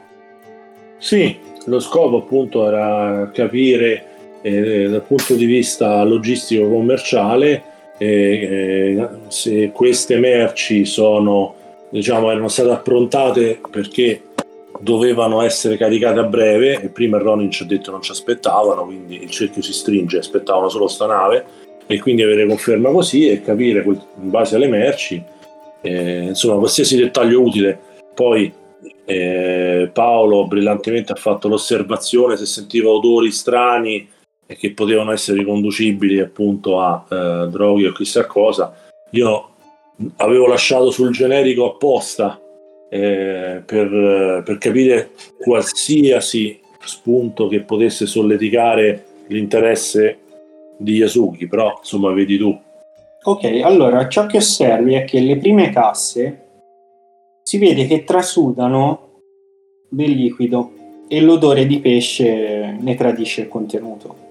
[0.99, 1.37] Sì,
[1.67, 4.05] lo scopo appunto era capire
[4.43, 7.63] eh, dal punto di vista logistico commerciale
[7.99, 11.55] eh, se queste merci sono
[11.91, 14.23] diciamo erano state approntate perché
[14.81, 16.81] dovevano essere caricate a breve.
[16.81, 20.19] E prima il Ronin ci ha detto non ci aspettavano quindi il cerchio si stringe
[20.19, 21.45] aspettavano solo sta nave.
[21.87, 25.23] E quindi avere conferma così e capire in base alle merci
[25.81, 27.79] eh, insomma qualsiasi dettaglio utile.
[28.15, 28.53] Poi
[29.11, 34.07] Eh, Paolo brillantemente ha fatto l'osservazione se sentiva odori strani
[34.47, 38.71] e che potevano essere riconducibili appunto a eh, droghe o chissà cosa.
[39.13, 39.49] Io
[40.17, 42.39] avevo lasciato sul generico apposta
[42.89, 50.19] eh, per, per capire qualsiasi spunto che potesse solleticare l'interesse
[50.79, 52.59] di Yasuki, però insomma vedi tu.
[53.25, 56.47] Ok, allora ciò che osservi è che le prime casse
[57.43, 59.21] si vede che trasudano
[59.89, 60.73] del liquido
[61.09, 64.27] e l'odore di pesce ne tradisce il contenuto.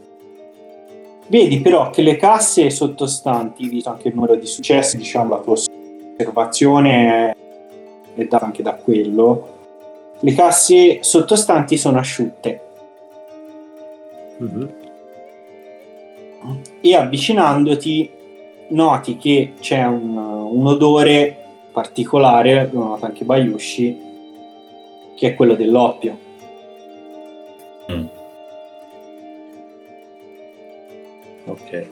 [1.27, 5.53] Vedi però che le casse sottostanti, visto anche il numero di successi, diciamo la tua
[5.53, 7.35] osservazione
[8.21, 9.55] è data anche da quello,
[10.19, 12.61] le casse sottostanti sono asciutte.
[14.41, 14.67] Mm-hmm.
[16.81, 18.11] E avvicinandoti
[18.69, 21.35] noti che c'è un, un odore
[21.71, 24.05] particolare, lo nota anche Bayushi,
[25.15, 26.17] che è quello dell'oppio.
[27.91, 28.05] Mm.
[31.45, 31.87] Ok.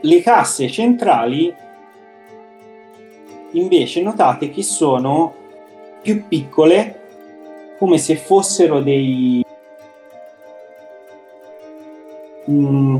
[0.00, 1.54] Le casse centrali
[3.52, 5.34] invece notate che sono
[6.02, 7.00] più piccole,
[7.78, 9.44] come se fossero dei
[12.50, 12.96] mm,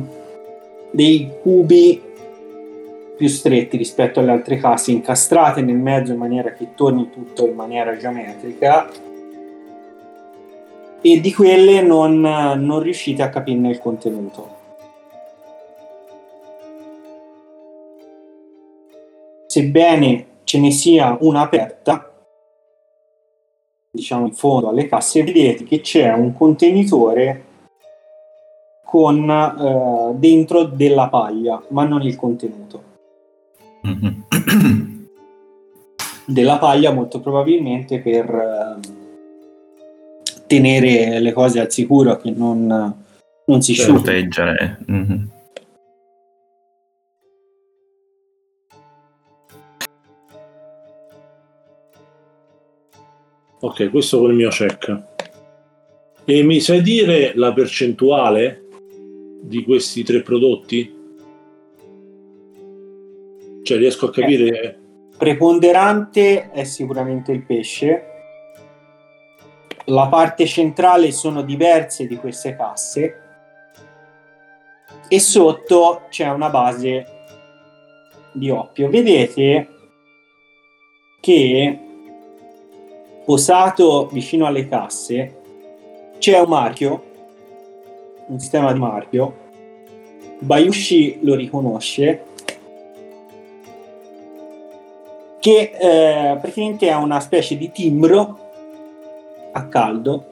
[0.91, 2.03] dei cubi
[3.17, 7.55] più stretti rispetto alle altre casse, incastrate nel mezzo in maniera che torni tutto in
[7.55, 8.89] maniera geometrica
[11.01, 14.55] e di quelle non, non riuscite a capirne il contenuto.
[19.47, 22.09] Sebbene ce ne sia una aperta,
[23.91, 27.45] diciamo in fondo alle casse, vedete che c'è un contenitore
[28.85, 32.83] con eh, dentro della paglia, ma non il contenuto.
[33.83, 34.25] Mhm.
[36.27, 38.79] Della paglia molto probabilmente per eh,
[40.47, 42.95] tenere le cose al sicuro che non,
[43.47, 44.01] non si sciughino.
[44.01, 44.79] Proteggere.
[44.87, 45.31] Mhm.
[53.67, 55.03] Ok, questo con il mio check.
[56.25, 58.69] E mi sai dire la percentuale
[59.43, 60.95] di questi tre prodotti?
[63.65, 64.79] Cioè, riesco a capire.
[65.19, 68.05] Preponderante è sicuramente il pesce.
[69.87, 73.21] La parte centrale sono diverse di queste casse
[75.09, 77.07] e sotto c'è una base
[78.33, 78.89] di oppio.
[78.89, 79.69] Vedete
[81.19, 81.81] che
[83.27, 85.41] posato vicino alle casse
[86.19, 87.03] c'è un marchio,
[88.29, 89.35] un sistema di marchio.
[90.39, 92.25] Bayushi lo riconosce
[95.41, 98.39] che eh, praticamente è una specie di timbro
[99.53, 100.25] a caldo,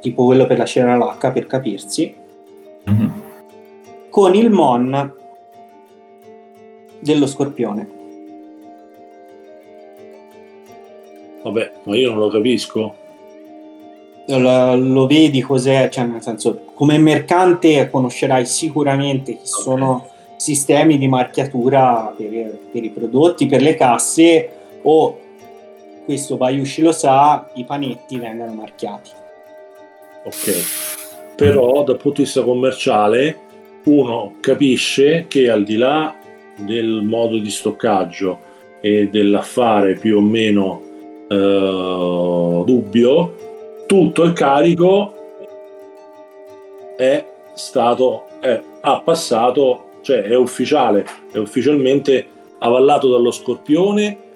[0.00, 2.14] tipo quello per la cera lacca per capirsi,
[2.84, 3.22] Mhm.
[4.10, 5.12] con il mon
[7.00, 7.96] dello scorpione.
[11.42, 12.94] Vabbè, ma io non lo capisco.
[14.26, 21.08] Lo, lo vedi cos'è, cioè nel senso, come mercante conoscerai sicuramente che sono sistemi di
[21.08, 24.50] marchiatura per, per i prodotti, per le casse
[24.82, 25.18] o
[26.04, 29.10] questo Bayushi lo sa, i panetti vengono marchiati.
[30.24, 31.34] Ok.
[31.36, 33.38] Però dal punto di vista commerciale
[33.84, 36.14] uno capisce che al di là
[36.56, 38.40] del modo di stoccaggio
[38.80, 40.82] e dell'affare più o meno
[41.28, 43.34] eh, dubbio,
[43.86, 45.14] tutto il carico
[46.96, 47.24] è
[47.54, 52.26] stato è, ha passato, cioè è ufficiale, è ufficialmente
[52.58, 54.26] avallato dallo scorpione.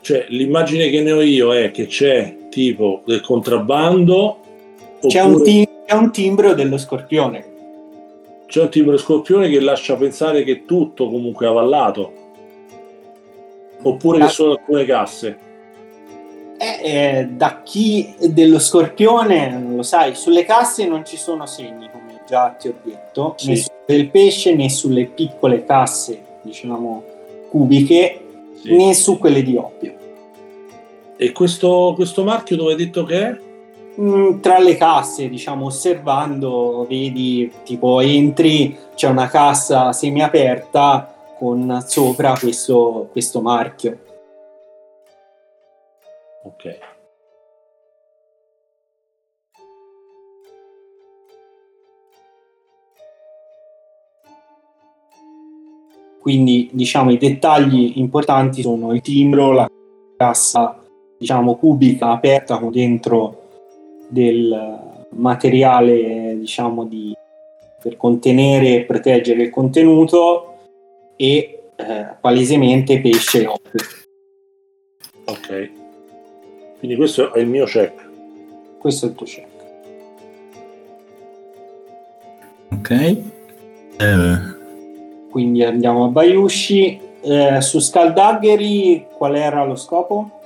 [0.00, 4.38] Cioè, l'immagine che ne ho io è che c'è tipo del contrabbando.
[5.06, 7.50] C'è oppure- un, tim- c'è un timbro dello scorpione.
[8.46, 12.12] c'è un timbro scorpione che lascia pensare che tutto comunque è avallato.
[13.82, 14.28] Oppure che Ah.
[14.28, 15.38] sono alcune casse.
[16.58, 21.90] Eh, eh, da chi dello scorpione, non lo sai, sulle casse non ci sono segni,
[21.90, 23.48] come già ti ho detto, Sì.
[23.48, 27.02] né su del pesce né sulle piccole casse, diciamo,
[27.50, 28.20] cubiche,
[28.62, 28.76] Sì.
[28.76, 29.94] né su quelle di oppio.
[31.16, 33.36] E questo, questo marchio dove hai detto che è?
[34.00, 42.36] Mm, tra le casse, diciamo, osservando, vedi, tipo, entri, c'è una cassa semiaperta con sopra
[42.38, 43.98] questo, questo marchio.
[46.44, 46.78] Ok.
[56.20, 59.68] Quindi, diciamo, i dettagli importanti sono il timbro, la
[60.16, 60.80] cassa
[61.18, 63.40] diciamo cubica aperta con dentro
[64.08, 67.12] del materiale diciamo di
[67.80, 70.51] per contenere e proteggere il contenuto
[71.16, 73.78] e eh, palesemente pesce notte.
[75.24, 75.70] Ok.
[76.78, 78.10] Quindi questo è il mio check.
[78.78, 79.48] Questo è il tuo check.
[82.70, 82.90] Ok.
[82.90, 84.38] Eh,
[85.30, 87.00] Quindi andiamo a Bayushi.
[87.24, 90.40] Eh, su Scaldagheri qual era lo scopo?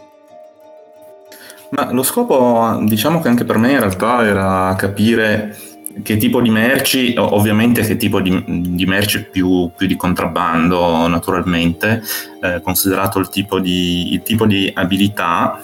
[1.71, 5.57] ma lo scopo, diciamo che anche per me in realtà era capire
[6.03, 12.03] che tipo di merci, ovviamente che tipo di, di merci più, più di contrabbando naturalmente,
[12.43, 15.63] eh, considerato il tipo di, il tipo di abilità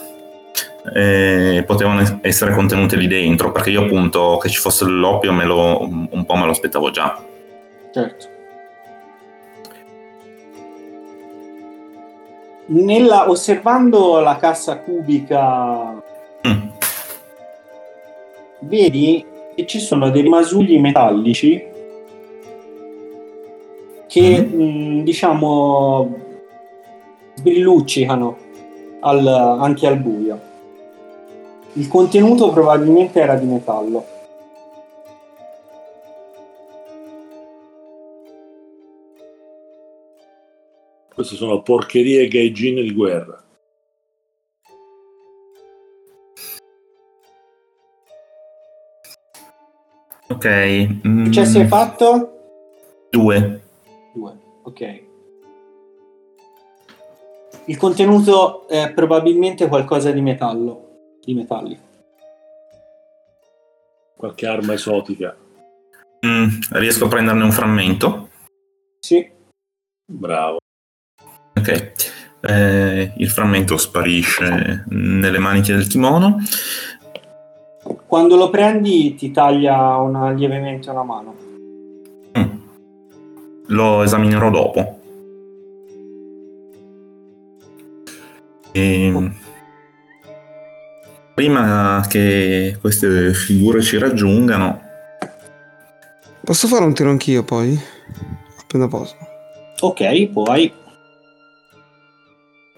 [0.95, 5.45] eh, potevano es- essere contenute lì dentro, perché io appunto che ci fosse l'oppio me
[5.45, 7.23] lo, un po' me lo aspettavo già.
[7.93, 8.27] Certo.
[12.67, 16.01] Nella, osservando la cassa cubica,
[16.45, 16.69] Mm.
[18.61, 19.25] vedi
[19.55, 21.63] che ci sono dei rimasugli metallici
[24.07, 26.15] che, mh, diciamo,
[27.35, 28.37] sbrilluccicano
[29.01, 30.41] al- anche al buio.
[31.75, 34.05] Il contenuto probabilmente era di metallo.
[41.15, 43.43] Queste sono porcherie gaijin di guerra.
[50.33, 51.07] Ok.
[51.07, 52.33] mm, Successi hai fatto?
[53.11, 53.63] Due.
[54.15, 54.33] Due,
[54.63, 55.03] ok.
[57.67, 61.83] Il contenuto è probabilmente qualcosa di metallo, di metallico.
[64.17, 65.37] Qualche arma esotica.
[66.27, 68.29] Mm, riesco a prenderne un frammento.
[68.99, 69.29] Sì,
[70.05, 70.59] Bravo.
[71.55, 71.93] Ok.
[72.41, 76.39] Eh, il frammento sparisce nelle maniche del kimono.
[78.13, 81.35] Quando lo prendi ti taglia una- lievemente una mano.
[82.39, 82.59] Mm.
[83.69, 84.99] Lo esaminerò dopo.
[88.71, 89.31] E...
[91.33, 94.81] Prima che queste figure ci raggiungano,
[96.45, 97.81] Posso fare un tiro anch'io poi?
[98.61, 99.17] Appena posso.
[99.81, 100.71] Ok, poi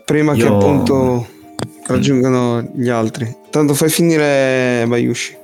[0.05, 1.27] Prima che Io- appunto
[1.89, 3.43] raggiungano gli altri.
[3.55, 5.37] Tanto fai finire Bayushi.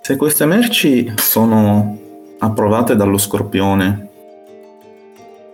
[0.00, 1.98] se queste merci sono
[2.38, 4.08] approvate dallo scorpione,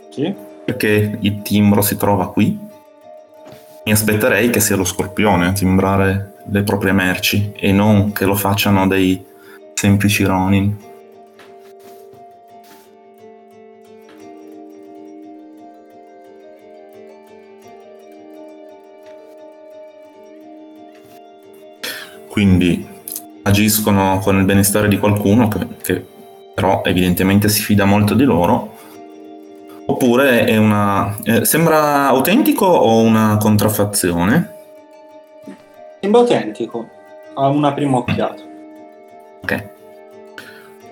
[0.09, 0.33] sì.
[0.65, 2.57] perché il timbro si trova qui,
[3.85, 8.37] mi aspetterei che sia lo scorpione a timbrare le proprie merci e non che lo
[8.37, 9.21] facciano dei
[9.75, 10.77] semplici Ronin.
[22.43, 22.85] Quindi
[23.45, 26.05] agiscono con il benestare di qualcuno che, che
[26.53, 28.71] però evidentemente si fida molto di loro
[29.87, 31.17] Oppure è una.
[31.23, 34.55] eh, sembra autentico o una contraffazione?
[36.01, 36.89] Sembra autentico,
[37.35, 38.43] a una prima occhiata.
[39.43, 39.53] Ok.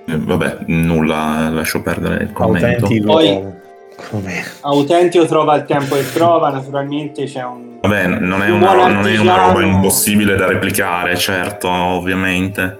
[0.07, 2.85] Eh, vabbè, nulla, lascio perdere il commento.
[2.85, 3.13] Autentico.
[3.13, 3.60] Poi-
[4.09, 4.45] Come?
[4.61, 7.79] Autentico trova il tempo che trova, naturalmente c'è un...
[7.81, 12.79] Vabbè, non è Un una, non è una roba impossibile da replicare, certo, ovviamente.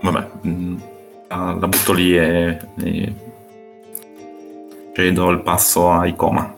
[0.00, 0.76] Vabbè, mm,
[1.28, 3.14] la, la butto lì e, e
[4.94, 6.56] cedo il passo a Icoma.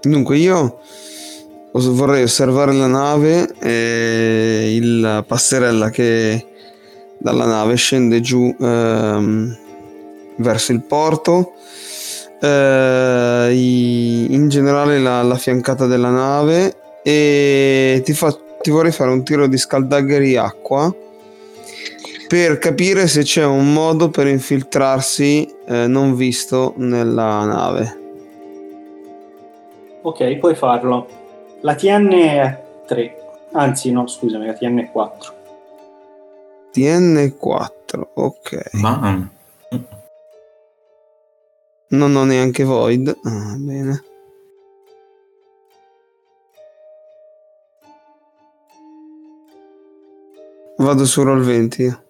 [0.00, 0.80] Dunque io
[1.72, 6.46] vorrei osservare la nave e il passerella che
[7.18, 9.56] dalla nave scende giù ehm,
[10.36, 11.52] verso il porto.
[12.40, 19.24] eh, in generale la, la fiancata della nave e ti, fa- ti vorrei fare un
[19.24, 20.94] tiro di scaldagheri acqua
[22.28, 27.98] per capire se c'è un modo per infiltrarsi eh, non visto nella nave.
[30.02, 31.17] Ok, puoi farlo.
[31.62, 33.16] La TN è 3.
[33.52, 35.34] Anzi, no, scusami, la TN è 4.
[36.72, 38.70] TN4, ok.
[38.74, 39.28] Ma
[41.88, 43.08] Non ho neanche Void.
[43.24, 44.02] Ah, bene.
[50.76, 52.06] Vado su Roll 20.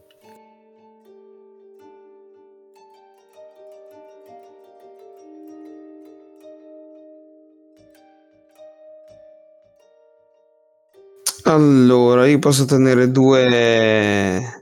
[11.48, 14.56] Allora, io posso tenere due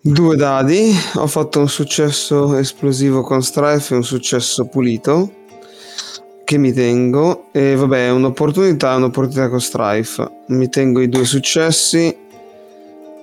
[0.00, 5.32] Due dadi, ho fatto un successo esplosivo con Strife e un successo pulito
[6.44, 7.48] che mi tengo.
[7.52, 10.44] E vabbè un'opportunità un'opportunità con Strife.
[10.46, 12.16] Mi tengo i due successi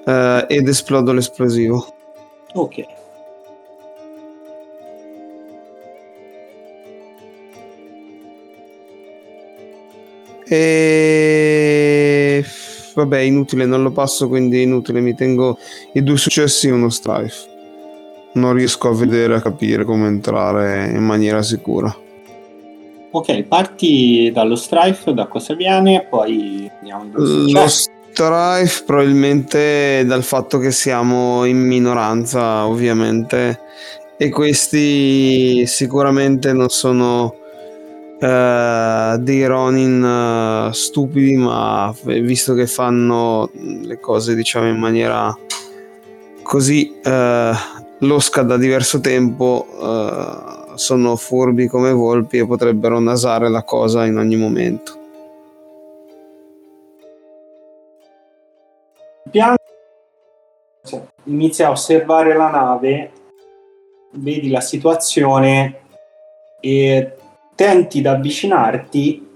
[0.05, 1.95] eh, ed esplodo l'esplosivo.
[2.53, 2.85] Ok.
[10.53, 11.62] e
[12.95, 15.01] vabbè inutile non lo passo quindi inutile.
[15.01, 15.57] Mi tengo
[15.93, 17.51] i due successi e uno Strife.
[18.33, 21.95] Non riesco a vedere a capire come entrare in maniera sicura.
[23.11, 30.71] Ok, parti dallo strife, da cosa viene, poi andiamo Lo strife probabilmente dal fatto che
[30.71, 33.59] siamo in minoranza ovviamente.
[34.17, 37.35] E questi sicuramente non sono
[38.23, 45.37] eh, dei Ronin eh, stupidi ma visto che fanno le cose diciamo in maniera
[46.41, 47.51] così eh,
[47.99, 49.67] losca da diverso tempo
[50.75, 54.99] sono furbi come volpi e potrebbero nasare la cosa in ogni momento.
[59.29, 59.55] Piano.
[60.83, 63.11] Cioè, inizi a osservare la nave,
[64.11, 65.81] vedi la situazione
[66.59, 67.17] e
[67.55, 69.27] tenti di avvicinarti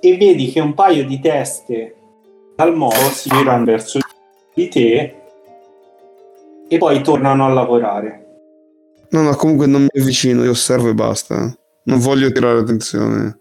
[0.00, 1.94] e vedi che un paio di teste
[2.54, 3.98] dal molo si girano verso
[4.54, 5.14] di te
[6.68, 8.24] e poi tornano a lavorare.
[9.10, 11.56] No, no, comunque non mi avvicino, io osservo e basta.
[11.84, 13.38] Non voglio tirare attenzione.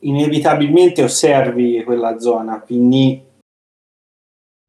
[0.00, 3.28] Inevitabilmente osservi quella zona, quindi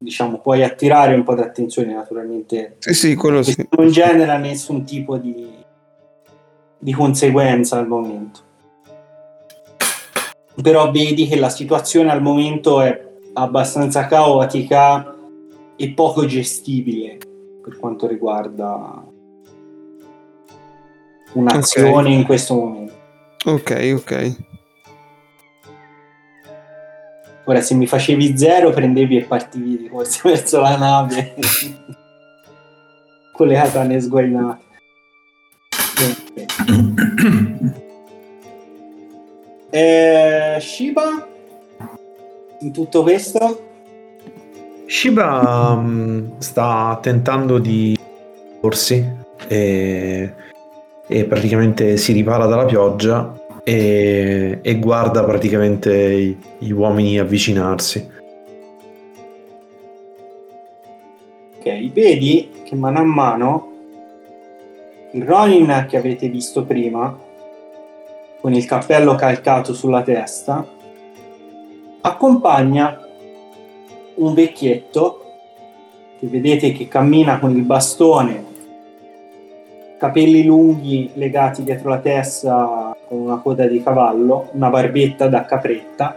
[0.02, 3.54] diciamo puoi attirare un po' di attenzione naturalmente Sì, sì, quello sì.
[3.70, 5.61] non genera nessun tipo di,
[6.82, 8.40] di conseguenza al momento.
[10.60, 15.14] Però vedi che la situazione al momento è abbastanza caotica
[15.76, 17.18] e poco gestibile
[17.62, 19.00] per quanto riguarda
[21.34, 22.94] un'azione in questo momento.
[23.44, 24.36] Ok, ok.
[27.44, 31.36] Ora, se mi facevi zero, prendevi e partivi di corsa verso la nave
[33.32, 34.70] con le katane sguainate.
[39.74, 41.26] Eh, Shiba,
[42.60, 43.70] in tutto questo,
[44.84, 47.98] Shiba mm, sta tentando di
[48.60, 49.02] porsi
[49.48, 50.34] e,
[51.06, 53.34] e praticamente si ripara dalla pioggia
[53.64, 58.20] e, e guarda praticamente gli uomini avvicinarsi.
[61.62, 63.71] ok, vedi che mano a mano
[65.12, 67.18] il Ronin che avete visto prima,
[68.40, 70.66] con il cappello calcato sulla testa,
[72.00, 72.98] accompagna
[74.14, 75.24] un vecchietto
[76.18, 78.44] che vedete che cammina con il bastone,
[79.98, 86.16] capelli lunghi legati dietro la testa con una coda di cavallo, una barbetta da capretta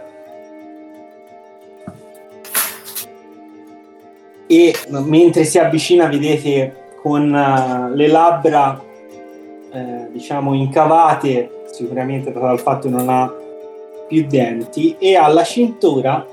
[4.46, 8.85] e mentre si avvicina vedete con eh, le labbra
[9.76, 13.30] eh, diciamo incavate sicuramente dal fatto che non ha
[14.08, 16.26] più denti e alla cintura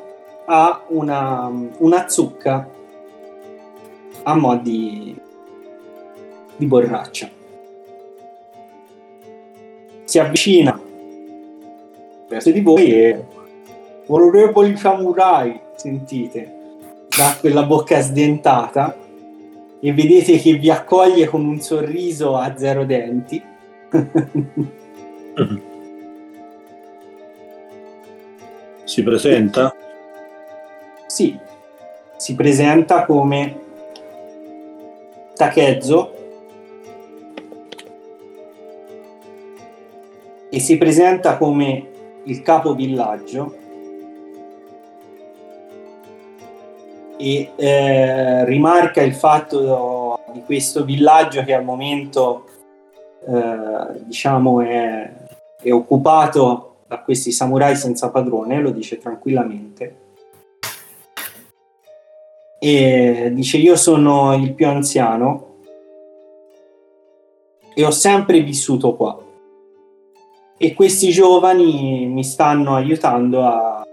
[0.46, 2.70] ha una, una zucca
[4.24, 5.14] a mo' di,
[6.56, 7.30] di borraccia.
[10.06, 10.80] Si avvicina
[12.30, 13.26] verso di voi e
[14.06, 16.62] onorevoli samurai sentite
[17.18, 18.96] da quella bocca sdentata
[19.86, 23.44] e vedete che vi accoglie con un sorriso a zero denti.
[28.86, 29.76] Si presenta?
[31.08, 31.38] sì,
[32.16, 33.60] si presenta come
[35.36, 36.16] Takezzo
[40.50, 41.90] e si presenta come
[42.24, 43.63] il capo villaggio
[47.24, 52.50] e eh, rimarca il fatto di questo villaggio che al momento
[53.26, 55.10] eh, diciamo è,
[55.62, 60.02] è occupato da questi samurai senza padrone, lo dice tranquillamente.
[62.60, 65.60] E dice io sono il più anziano
[67.74, 69.18] e ho sempre vissuto qua.
[70.58, 73.88] E questi giovani mi stanno aiutando a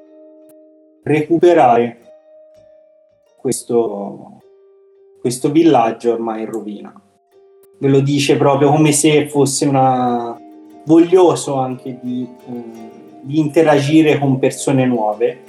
[1.04, 2.09] recuperare
[3.40, 4.40] questo,
[5.20, 7.02] questo villaggio ormai in rovina.
[7.78, 10.38] Ve lo dice proprio come se fosse una
[10.84, 12.90] voglioso anche di, eh,
[13.22, 15.42] di interagire con persone nuove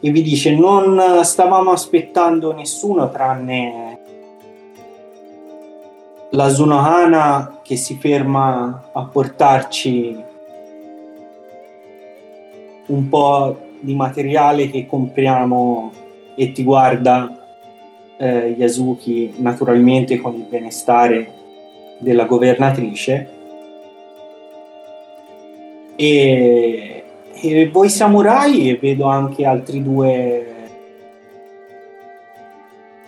[0.00, 3.98] e vi dice non stavamo aspettando nessuno tranne
[6.30, 10.24] la Sunohana che si ferma a portarci
[12.86, 15.92] un po' di materiale che compriamo
[16.34, 17.46] e ti guarda
[18.18, 21.32] eh, Yasuki naturalmente con il benestare
[21.98, 23.34] della governatrice.
[25.96, 30.54] E, e voi samurai e vedo anche altri due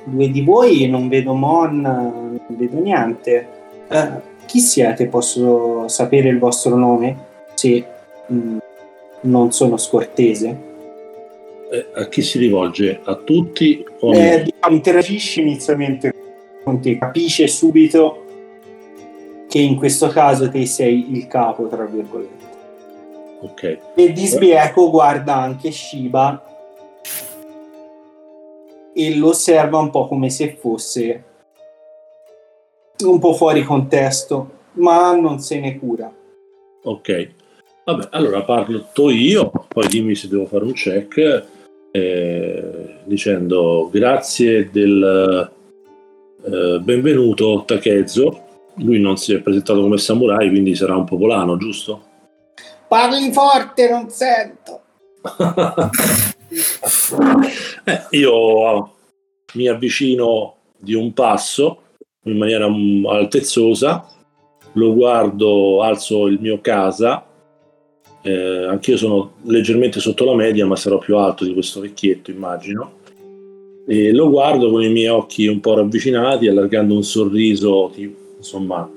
[0.04, 3.48] due di voi non vedo Mon non vedo niente.
[3.88, 4.10] Eh,
[4.46, 5.06] chi siete?
[5.06, 7.16] Posso sapere il vostro nome?
[7.54, 7.84] Se
[8.26, 8.56] mh,
[9.28, 10.66] non sono scortese
[11.70, 13.00] Eh, a chi si rivolge?
[13.04, 16.14] A tutti o eh, diciamo, interagisci inizialmente
[16.64, 18.24] con te, capisce subito
[19.48, 22.46] che in questo caso te sei il capo, tra virgolette.
[23.40, 23.78] Ok.
[23.94, 26.44] E di sbieco guarda anche Shiba
[28.94, 31.24] e lo osserva un po' come se fosse
[33.04, 36.12] un po' fuori contesto, ma non se ne cura.
[36.82, 37.28] Ok.
[37.88, 41.46] Vabbè, allora parlo io, poi dimmi se devo fare un check
[41.90, 45.50] eh, dicendo grazie del
[46.44, 48.42] eh, benvenuto Takezo.
[48.74, 52.02] Lui non si è presentato come samurai, quindi sarà un popolano, giusto?
[52.86, 54.80] Parli forte, non sento.
[57.84, 58.94] Eh, io
[59.54, 61.82] mi avvicino di un passo
[62.24, 64.06] in maniera mm, altezzosa,
[64.72, 67.27] lo guardo, alzo il mio casa,
[68.28, 72.96] eh, anch'io sono leggermente sotto la media, ma sarò più alto di questo vecchietto, immagino.
[73.86, 77.90] E lo guardo con i miei occhi un po' ravvicinati, allargando un sorriso,
[78.36, 78.88] insomma,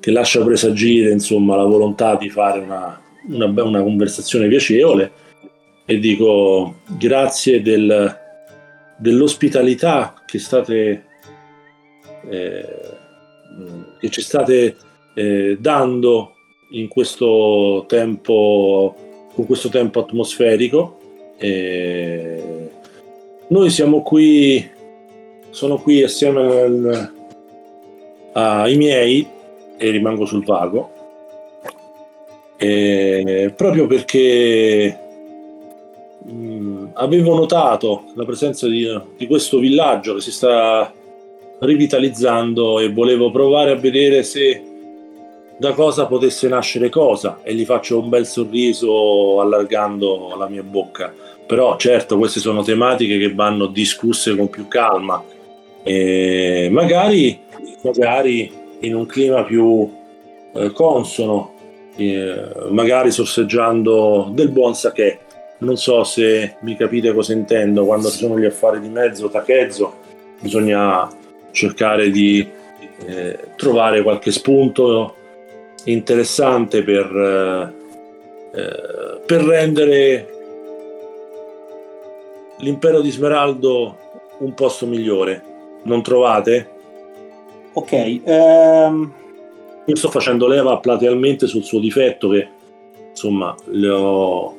[0.00, 5.12] che lascia presagire insomma, la volontà di fare una, una, una conversazione piacevole
[5.84, 8.16] e dico grazie del,
[8.98, 11.04] dell'ospitalità che state
[12.30, 12.66] eh,
[13.98, 14.76] che ci state
[15.14, 16.36] eh, dando
[16.72, 18.94] in questo tempo
[19.34, 20.98] con questo tempo atmosferico
[21.38, 22.68] E
[23.48, 24.68] noi siamo qui
[25.50, 27.12] sono qui assieme al-
[28.32, 29.26] ai miei
[29.76, 30.90] e rimango sul vago
[32.56, 34.98] E proprio perché
[36.24, 38.86] mh, avevo notato la presenza di,
[39.16, 40.92] di questo villaggio che si sta
[41.58, 44.71] rivitalizzando e volevo provare a vedere se
[45.62, 51.14] da cosa potesse nascere cosa e gli faccio un bel sorriso allargando la mia bocca.
[51.46, 55.22] Però certo queste sono tematiche che vanno discusse con più calma.
[55.84, 57.38] E magari,
[57.82, 59.88] magari in un clima più
[60.52, 61.54] eh, consono
[61.94, 65.20] eh, magari sorseggiando del buon sake.
[65.58, 67.84] Non so se mi capite cosa intendo.
[67.84, 69.94] Quando ci sono gli affari di mezzo tachezzo
[70.40, 71.08] bisogna
[71.52, 72.44] cercare di
[73.06, 75.18] eh, trovare qualche spunto
[75.84, 80.28] interessante per, eh, eh, per rendere
[82.58, 83.96] l'impero di Smeraldo
[84.38, 85.42] un posto migliore.
[85.84, 86.70] Non trovate?
[87.72, 89.12] Ok, ehm,
[89.84, 92.48] Io sto facendo leva platealmente sul suo difetto che
[93.10, 93.52] insomma
[93.90, 94.56] ho-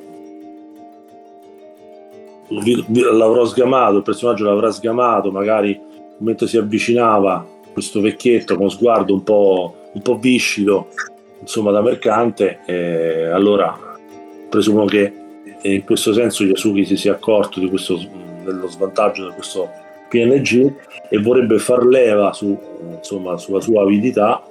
[3.12, 5.80] l'avrò sgamato, il personaggio l'avrà sgamato, magari
[6.18, 10.88] mentre si avvicinava questo vecchietto con sguardo un po', un po' viscido,
[11.44, 13.76] insomma da mercante, e allora
[14.48, 15.12] presumo che
[15.62, 17.98] in questo senso Yasuki si sia accorto di questo,
[18.42, 19.70] dello svantaggio di questo
[20.08, 20.72] PNG
[21.10, 22.58] e vorrebbe far leva su,
[22.96, 24.42] insomma, sulla sua avidità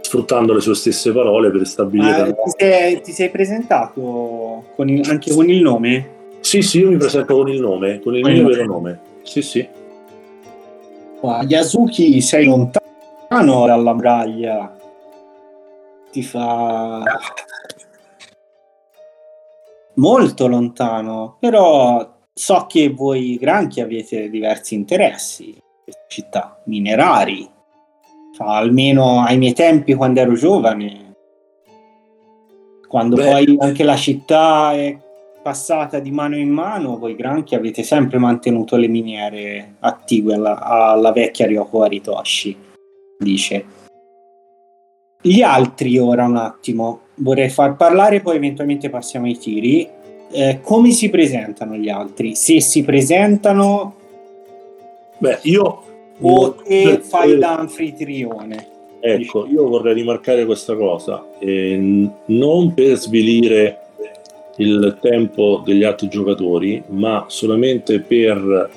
[0.00, 5.08] sfruttando le sue stesse parole per stabilire ma ti, sei, ti sei presentato con il-
[5.08, 6.08] anche con il nome?
[6.40, 8.54] Sì, sì, io mi presento con il nome, con il mio nome.
[8.54, 9.00] vero nome.
[9.22, 9.66] Sì, sì.
[11.48, 14.76] Yasuki sei lontano dalla muraglia.
[16.14, 17.02] Ti fa
[19.94, 27.50] molto lontano, però so che voi granchi avete diversi interessi in questa città, minerari.
[28.38, 31.16] Almeno ai miei tempi quando ero giovane,
[32.86, 33.30] quando Beh.
[33.30, 34.96] poi anche la città è
[35.42, 41.10] passata di mano in mano, voi granchi avete sempre mantenuto le miniere attive alla, alla
[41.10, 42.56] vecchia Ryoko Aritoshi,
[43.18, 43.82] dice.
[45.26, 49.88] Gli altri ora un attimo, vorrei far parlare, poi eventualmente passiamo ai tiri.
[50.30, 52.34] Eh, come si presentano gli altri?
[52.34, 53.94] Se si presentano
[55.16, 55.82] Beh, io...
[56.20, 58.66] o te fai da anfitrione?
[59.00, 63.78] Ecco, io vorrei rimarcare questa cosa, e n- non per svilire
[64.56, 68.70] il tempo degli altri giocatori, ma solamente per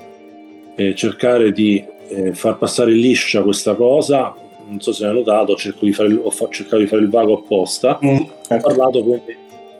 [0.75, 4.33] eh, cercare di eh, far passare liscia questa cosa.
[4.67, 7.37] Non so se hai notato, cerco di fare, ho fa- cercato di fare il vago
[7.37, 7.97] apposta.
[8.03, 8.67] Mm, Ho certo.
[8.67, 9.35] parlato con i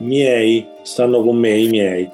[0.06, 2.10] miei, stanno con me i miei.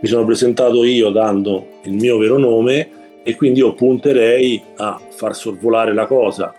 [0.00, 2.88] Mi sono presentato io dando il mio vero nome
[3.22, 6.54] e quindi io punterei a far sorvolare la cosa.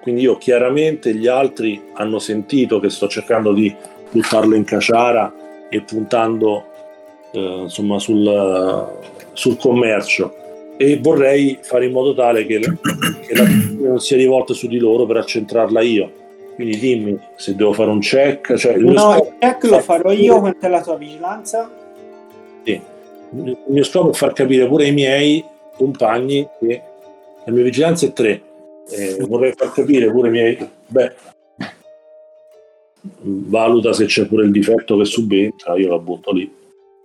[0.00, 3.74] Quindi io chiaramente gli altri hanno sentito che sto cercando di
[4.10, 5.32] buttarlo in caciara
[5.68, 6.64] e puntando
[7.32, 8.88] eh, insomma sul,
[9.32, 10.34] sul commercio
[10.82, 13.44] e vorrei fare in modo tale che, che la
[13.86, 16.10] non sia rivolta su di loro per accentrarla io.
[16.54, 18.54] Quindi dimmi se devo fare un check.
[18.54, 21.70] Cioè il No, scopo- il check lo farò io, quanto è la tua vigilanza?
[22.64, 22.80] sì.
[23.32, 25.44] Il mio scopo è far capire pure ai miei
[25.76, 26.82] compagni che
[27.44, 28.42] la mia vigilanza è 3.
[29.28, 30.68] vorrei far capire pure ai miei.
[30.86, 31.12] Beh,
[33.22, 36.50] valuta se c'è pure il difetto che subentra, io la butto lì.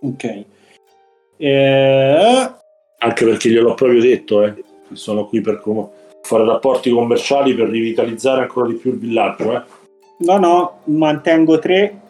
[0.00, 0.44] Ok.
[1.36, 2.50] Eh,
[2.98, 5.88] Anche perché gliel'ho proprio detto, eh, sono qui per com-
[6.22, 9.52] fare rapporti commerciali per rivitalizzare ancora di più il villaggio.
[9.52, 9.62] Eh.
[10.18, 12.00] no, no, mantengo 3.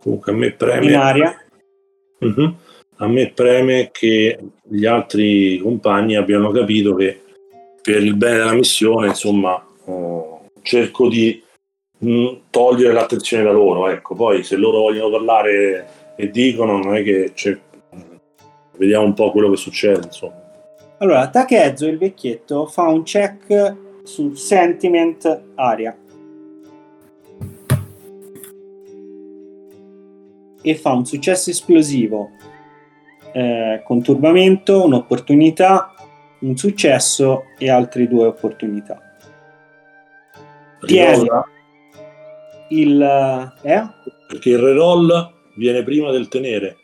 [0.00, 0.86] Comunque a me preme.
[0.86, 1.44] in aria.
[2.18, 2.56] Mhm.
[2.98, 7.20] A me preme che gli altri compagni abbiano capito che
[7.82, 10.22] per il bene della missione, insomma, eh,
[10.62, 11.42] cerco di
[12.04, 13.88] mh, togliere l'attenzione da loro.
[13.88, 15.86] Ecco, poi se loro vogliono parlare
[16.16, 17.58] e dicono, non è che c'è...
[18.76, 20.42] vediamo un po' quello che succede, insomma.
[20.98, 25.96] Allora, Takezzo, il vecchietto, fa un check sul sentiment aria.
[30.62, 32.30] E fa un successo esplosivo.
[33.32, 35.94] Eh, con turbamento, un'opportunità,
[36.40, 39.00] un successo e altre due opportunità.
[40.86, 41.22] Tieni.
[41.22, 41.48] Rirolla,
[42.68, 43.52] Il...
[43.62, 43.82] Eh?
[44.26, 46.78] perché il reroll viene prima del tenere.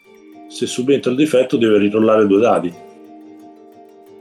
[0.49, 2.73] Se subentra il difetto deve rirollare due dadi.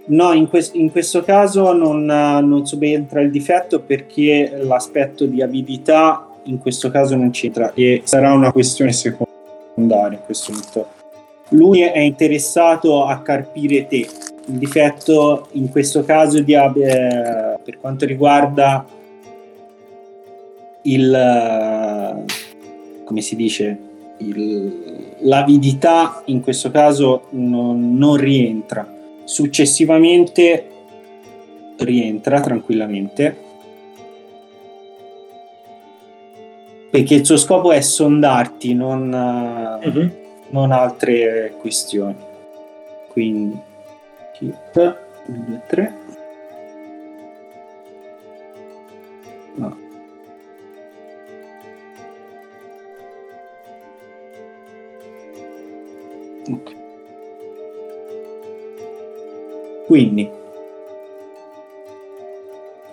[0.07, 5.41] No, in, quest- in questo caso non, eh, non subentra il difetto perché l'aspetto di
[5.41, 10.87] avidità in questo caso non c'entra e sarà una questione secondaria a questo punto.
[11.49, 14.07] Lui è interessato a carpire te.
[14.47, 18.83] Il difetto in questo caso di, eh, per quanto riguarda
[20.83, 22.23] il eh,
[23.03, 23.77] come si dice
[24.19, 28.87] il- l'avidità in questo caso non- non rientra.
[29.23, 30.67] Successivamente
[31.77, 33.47] rientra tranquillamente.
[36.91, 39.87] Perché il suo scopo è sondarti non, eh,
[40.49, 42.15] non altre questioni.
[43.09, 43.57] Quindi
[44.39, 44.97] hit
[45.27, 45.97] 2 3
[59.85, 60.29] Quindi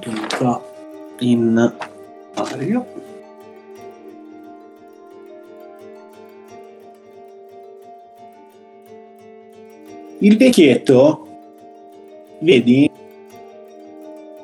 [0.01, 0.63] entra
[1.21, 1.73] in
[2.35, 2.85] aria.
[10.19, 11.27] Il vecchietto,
[12.39, 12.91] vedi,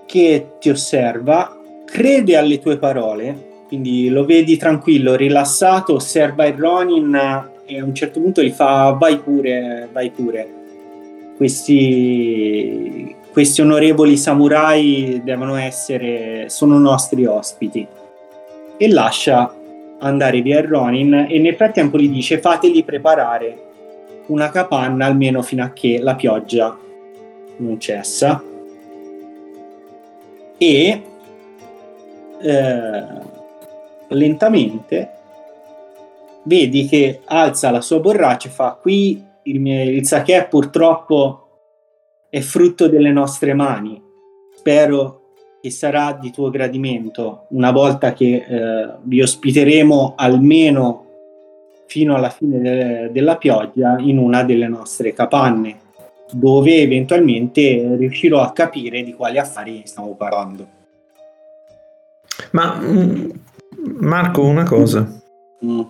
[0.05, 7.51] che ti osserva, crede alle tue parole, quindi lo vedi tranquillo, rilassato, osserva il Ronin
[7.75, 10.61] e a un certo punto gli fa vai pure, vai pure
[11.37, 17.87] questi, questi onorevoli samurai devono essere, sono nostri ospiti.
[18.77, 19.55] E lascia
[19.99, 23.71] andare via il Ronin e nel frattempo gli dice fateli preparare
[24.27, 26.77] una capanna almeno fino a che la pioggia
[27.57, 28.43] non cessa.
[30.59, 31.03] E
[32.41, 33.05] eh,
[34.09, 35.11] lentamente
[36.45, 41.43] vedi che alza la sua borraccia e fa qui il, mio, il sake purtroppo
[42.29, 44.01] è frutto delle nostre mani.
[44.55, 45.21] Spero
[45.61, 51.07] che sarà di tuo gradimento una volta che eh, vi ospiteremo almeno
[51.87, 55.79] fino alla fine de- della pioggia in una delle nostre capanne,
[56.33, 60.67] dove eventualmente riuscirò a capire di quali affari stiamo parlando.
[62.53, 63.31] Ma mm,
[64.01, 65.07] Marco, una cosa.
[65.65, 65.81] Mm.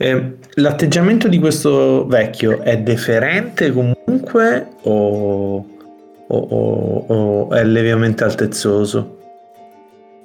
[0.00, 5.56] Eh, l'atteggiamento di questo vecchio è deferente comunque o,
[6.26, 9.16] o- o- o è lievemente altezzoso?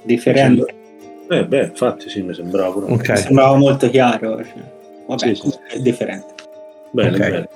[0.03, 0.75] Differente.
[1.29, 2.91] Eh, beh, infatti sì, mi sembrava pure.
[2.93, 3.09] Ok.
[3.09, 4.43] Mi sembrava molto chiaro.
[4.43, 4.53] cioè.
[5.07, 5.51] Vabbè, Sì, sì.
[5.69, 6.33] è differente.
[6.91, 7.17] Bene, Ok.
[7.17, 7.49] bene.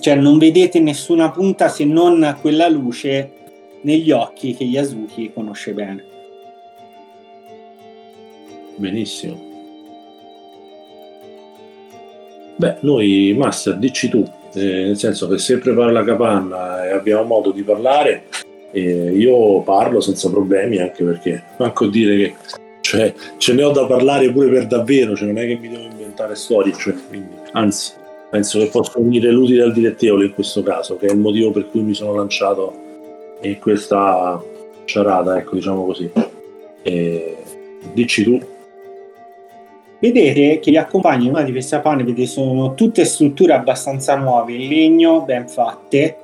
[0.00, 3.32] Cioè, non vedete nessuna punta se non quella luce
[3.82, 6.04] negli occhi che Yasuki conosce bene.
[8.80, 9.38] Benissimo.
[12.56, 17.24] Beh, noi, Master, dici tu, eh, nel senso che se prepara la capanna e abbiamo
[17.24, 18.24] modo di parlare,
[18.72, 22.34] eh, io parlo senza problemi, anche perché manco dire che
[22.80, 25.82] cioè, ce ne ho da parlare pure per davvero, cioè non è che mi devo
[25.82, 27.92] inventare storie, cioè, quindi, anzi,
[28.30, 31.68] penso che posso unire l'utile al dilettevole in questo caso, che è il motivo per
[31.68, 32.72] cui mi sono lanciato
[33.42, 34.42] in questa
[34.86, 36.10] sciarada, ecco, diciamo così.
[36.82, 37.36] E,
[37.92, 38.58] dici tu.
[40.00, 44.54] Vedete che gli accompagni in una di queste pane, vedete, sono tutte strutture abbastanza nuove,
[44.54, 46.16] in legno, ben fatte,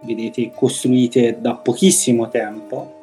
[0.00, 3.00] vedete, costruite da pochissimo tempo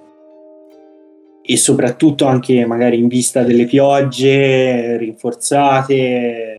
[1.42, 6.58] e soprattutto anche magari in vista delle piogge rinforzate.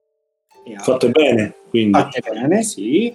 [0.78, 1.98] Fatte bene, quindi.
[1.98, 3.14] Fatte bene, sì.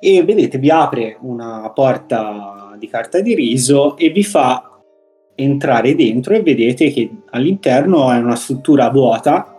[0.00, 4.69] E vedete, vi apre una porta di carta di riso e vi fa
[5.42, 9.58] entrare dentro e vedete che all'interno è una struttura vuota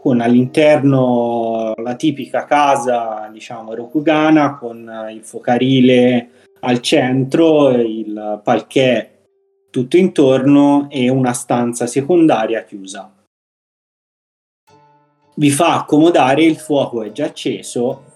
[0.00, 6.30] con all'interno la tipica casa, diciamo, rokugana con il focarile
[6.60, 9.10] al centro, il palquet
[9.70, 13.10] tutto intorno e una stanza secondaria chiusa.
[15.34, 18.11] Vi fa accomodare, il fuoco è già acceso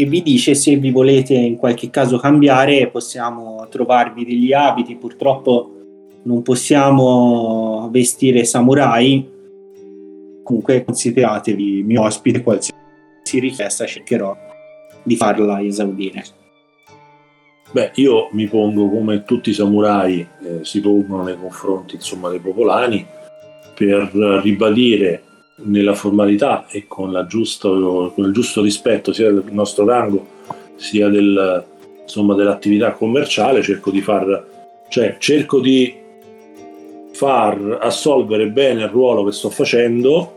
[0.00, 5.74] e vi dice se vi volete in qualche caso cambiare possiamo trovarvi degli abiti, purtroppo
[6.22, 9.28] non possiamo vestire samurai,
[10.42, 12.74] comunque consideratevi mio ospite, qualsiasi
[13.40, 14.34] richiesta cercherò
[15.02, 16.24] di farla esaudire.
[17.72, 22.40] Beh, io mi pongo come tutti i samurai eh, si pongono nei confronti insomma, dei
[22.40, 23.06] popolani
[23.74, 24.10] per
[24.42, 25.22] ribadire
[25.62, 30.26] nella formalità e con, giusto, con, il giusto rispetto sia del nostro rango
[30.76, 31.64] sia del,
[32.02, 34.46] insomma, dell'attività commerciale cerco di far
[34.88, 35.94] cioè cerco di
[37.12, 40.36] far assolvere bene il ruolo che sto facendo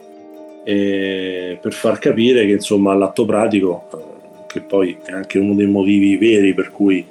[0.64, 3.98] eh, per far capire che insomma all'atto pratico eh,
[4.48, 7.06] che poi è anche uno dei motivi veri per cui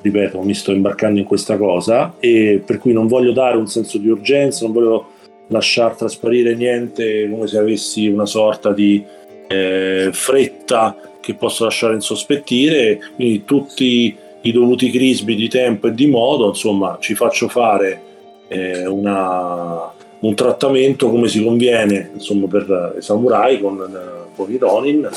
[0.00, 3.98] ripeto mi sto imbarcando in questa cosa e per cui non voglio dare un senso
[3.98, 5.06] di urgenza non voglio
[5.48, 9.02] lasciar trasparire niente come se avessi una sorta di
[9.48, 16.06] eh, fretta che posso lasciare insospettire, quindi tutti i dovuti crismi di tempo e di
[16.06, 18.00] modo, insomma, ci faccio fare
[18.48, 24.56] eh, una, un trattamento come si conviene insomma, per i samurai con, eh, con i
[24.56, 25.08] Ronin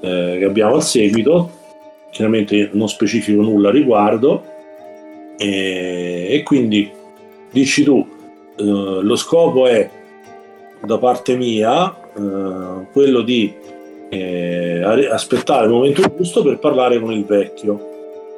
[0.00, 1.62] eh, che abbiamo al seguito.
[2.10, 4.44] Chiaramente non specifico nulla a riguardo,
[5.36, 6.88] e, e quindi
[7.50, 8.06] dici tu,
[8.56, 9.88] eh, lo scopo è
[10.84, 13.52] da parte mia eh, quello di
[14.08, 17.92] eh, aspettare il momento giusto per parlare con il vecchio.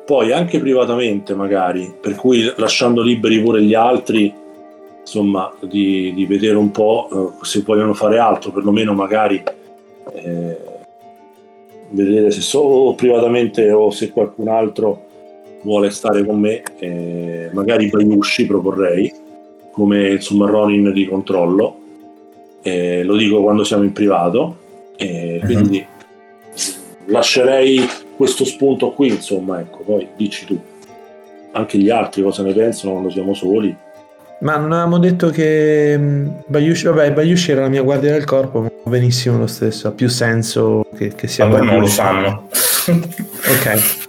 [0.06, 4.32] Poi anche privatamente magari per cui lasciando liberi pure gli altri
[5.00, 9.42] insomma di, di vedere un po' se vogliono fare altro perlomeno magari
[10.14, 10.56] eh,
[11.90, 15.04] vedere se so privatamente o se qualcun altro
[15.62, 19.12] vuole stare con me eh, magari Bayushi proporrei
[19.76, 21.80] come insomma Ronin di controllo,
[22.62, 24.56] eh, lo dico quando siamo in privato,
[24.96, 27.12] eh, quindi uh-huh.
[27.12, 27.86] lascerei
[28.16, 30.58] questo spunto qui, insomma, ecco, poi dici tu.
[31.52, 33.76] Anche gli altri cosa ne pensano quando siamo soli.
[34.40, 38.62] Ma non avevamo detto che mm, Bayushi, vabbè, Bayushi era la mia guardia del corpo,
[38.62, 42.48] ma benissimo lo stesso, ha più senso che, che sia Vabbè, non lo sanno.
[42.88, 44.04] ok.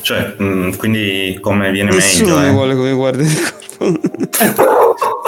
[0.00, 2.40] Cioè, mh, mm, quindi come viene Nessuno meglio?
[2.40, 2.52] mi eh?
[2.52, 3.61] vuole come guardia del corpo.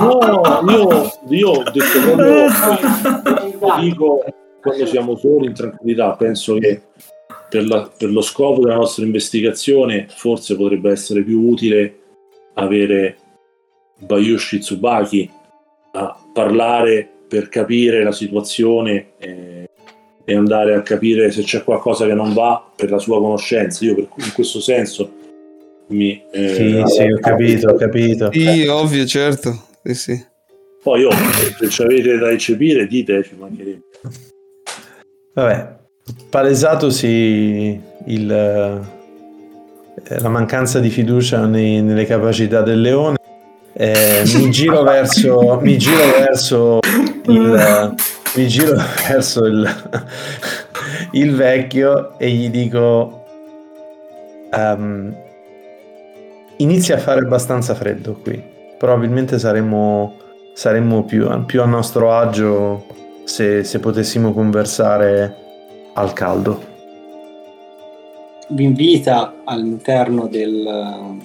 [0.00, 4.24] No, io, io ho detto quando, dico
[4.60, 6.82] quando siamo soli in tranquillità, penso che
[7.48, 11.98] per, la, per lo scopo della nostra investigazione forse potrebbe essere più utile
[12.54, 13.16] avere
[13.98, 15.30] Bayushi Tsubaki
[15.92, 19.70] a parlare per capire la situazione e,
[20.24, 23.84] e, andare a capire se c'è qualcosa che non va per la sua conoscenza.
[23.84, 25.22] Io per, in questo senso
[25.88, 26.22] mi...
[26.32, 28.30] Eh, sì, sì, ho capito, ho capito.
[28.32, 29.66] Sì, ovvio, certo.
[29.82, 30.26] Sì, sì.
[30.82, 31.12] Poi oh,
[31.58, 33.82] se ci avete da eccepire, dite, ci mancherebbe.
[35.32, 35.76] Vabbè,
[36.28, 43.16] palesatosi il, eh, la mancanza di fiducia nei, nelle capacità del leone,
[43.72, 46.78] eh, mi giro verso, mi giro verso
[47.26, 47.94] il,
[48.36, 48.76] mi giro
[49.08, 49.68] verso il,
[51.12, 53.24] il vecchio e gli dico
[54.52, 55.23] um,
[56.58, 58.42] inizia a fare abbastanza freddo qui.
[58.78, 60.16] Probabilmente saremmo,
[60.52, 62.86] saremmo più, più, a nostro agio
[63.24, 65.36] se, se potessimo conversare
[65.94, 66.72] al caldo.
[68.48, 71.18] vi invita all'interno del,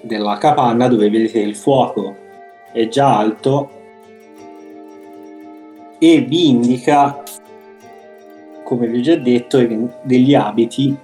[0.00, 2.16] della capanna dove vedete il fuoco
[2.72, 3.70] è già alto
[5.98, 7.22] e vi indica,
[8.64, 9.64] come vi ho già detto,
[10.02, 10.94] degli abiti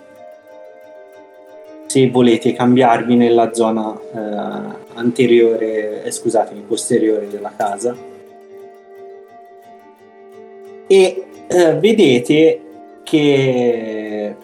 [1.91, 7.97] se volete cambiarvi nella zona eh, anteriore, eh, scusatemi, posteriore della casa.
[10.87, 12.61] E eh, vedete
[13.03, 14.37] che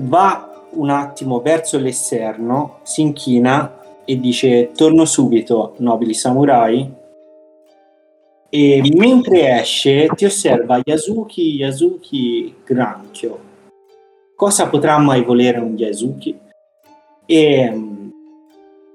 [0.00, 6.92] va un attimo verso l'esterno, si inchina e dice torno subito, nobili samurai.
[8.50, 13.48] E mentre esce ti osserva Yasuki, Yasuki granchio.
[14.34, 16.48] Cosa potrà mai volere un Yasuki?
[17.30, 18.10] E mm,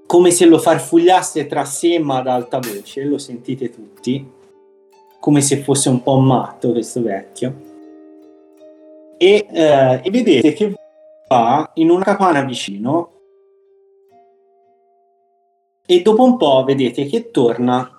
[0.06, 4.30] come se lo farfugliasse tra sé ma ad alta voce, lo sentite tutti,
[5.22, 7.56] come se fosse un po' matto questo vecchio.
[9.18, 10.74] E, eh, e vedete che
[11.30, 13.12] va in una capanna vicino.
[15.86, 17.90] E dopo un po' vedete che torna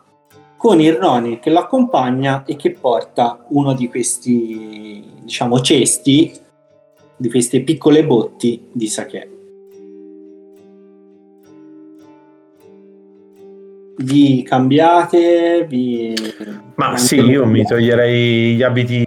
[0.58, 6.32] con il Ronin che l'accompagna e che porta uno di questi diciamo cesti
[7.16, 9.35] di queste piccole botti di sake
[13.98, 15.66] vi cambiate?
[15.68, 16.14] Vi...
[16.76, 19.06] Ma sì, io mi toglierei gli abiti,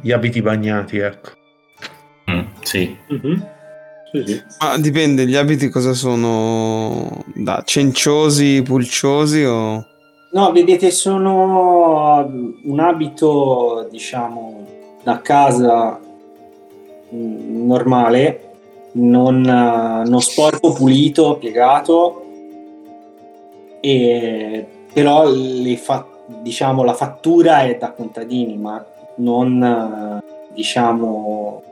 [0.00, 1.30] gli abiti bagnati, ecco.
[2.30, 2.96] Mm, sì.
[3.12, 3.40] Mm-hmm.
[4.12, 4.42] Sì, sì.
[4.60, 7.22] Ma dipende, gli abiti cosa sono?
[7.34, 9.84] Da cenciosi, pulciosi o...
[10.32, 12.24] No, vedete, sono
[12.62, 14.66] un abito, diciamo,
[15.02, 15.98] da casa
[17.14, 18.50] mm, normale,
[18.92, 22.19] non, non sporco, pulito, piegato,
[23.80, 25.24] e, però
[25.76, 26.06] fa,
[26.42, 28.84] diciamo, la fattura è da contadini, ma
[29.16, 30.20] non
[30.52, 31.62] diciamo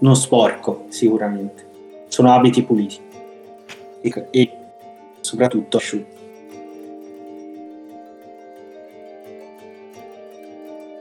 [0.00, 1.66] non sporco sicuramente.
[2.08, 3.00] Sono abiti puliti
[4.00, 4.50] e, e
[5.20, 6.12] soprattutto asciutti.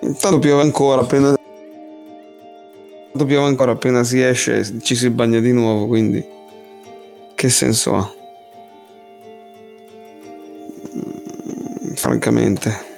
[0.02, 1.36] Intanto piove ancora, appena
[3.14, 6.26] piove ancora appena si esce ci si bagna di nuovo, quindi
[7.36, 8.23] che senso ha?
[12.14, 12.92] Francamente.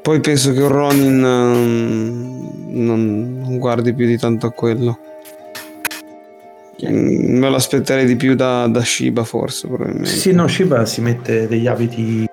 [0.00, 4.98] Poi penso che Ronin um, non, non guardi più di tanto a quello.
[6.86, 10.10] Mm, me lo aspetterei di più da, da, Shiba forse probabilmente.
[10.10, 12.28] Sì, no, Shiba si mette degli abiti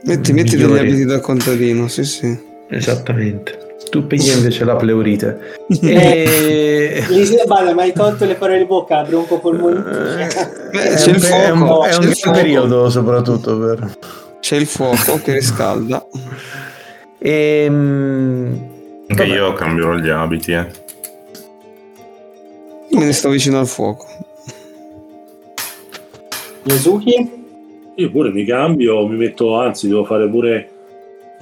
[0.00, 2.46] Metti, metti degli abiti da contadino, sì sì.
[2.68, 3.66] Esattamente.
[3.90, 5.56] Tu pigli invece la pleurite.
[5.82, 7.02] e...
[7.46, 10.28] Vale, ma hai tolto le parole di bocca, bronco polmonite.
[10.72, 13.96] Eh, è, un, è, un, è un periodo soprattutto per...
[14.40, 16.06] C'è il fuoco che riscalda.
[17.18, 18.68] E, ehm,
[19.08, 20.66] Anche io cambierò gli abiti, eh.
[22.90, 24.06] Io me ne sto vicino al fuoco.
[26.64, 27.36] Yasuki?
[27.96, 30.70] Io pure mi cambio, mi metto, anzi devo fare pure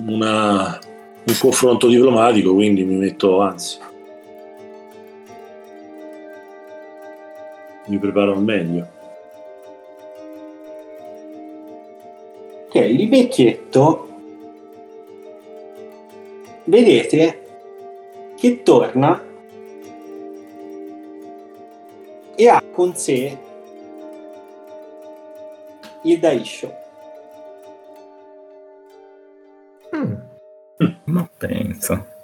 [0.06, 0.78] una,
[1.24, 3.78] un confronto diplomatico, quindi mi metto, anzi,
[7.86, 8.88] mi preparo al meglio.
[12.84, 14.08] Il vecchietto
[16.64, 17.44] vedete
[18.36, 19.22] che torna
[22.34, 23.38] e ha con sé
[26.02, 26.74] il Daisho.
[29.96, 30.14] Mm.
[31.04, 32.14] Ma pensa.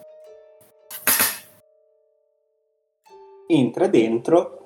[3.47, 4.61] Entra dentro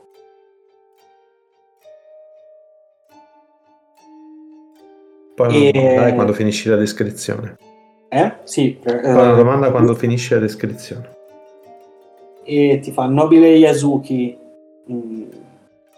[5.37, 7.57] Poi una domanda quando finisci la descrizione.
[8.09, 8.33] Eh?
[8.45, 8.79] Sì.
[8.83, 11.15] Poi una eh, domanda quando finisci la descrizione.
[12.43, 14.35] E ti fa, nobile Yasuki,
[14.91, 15.23] mm,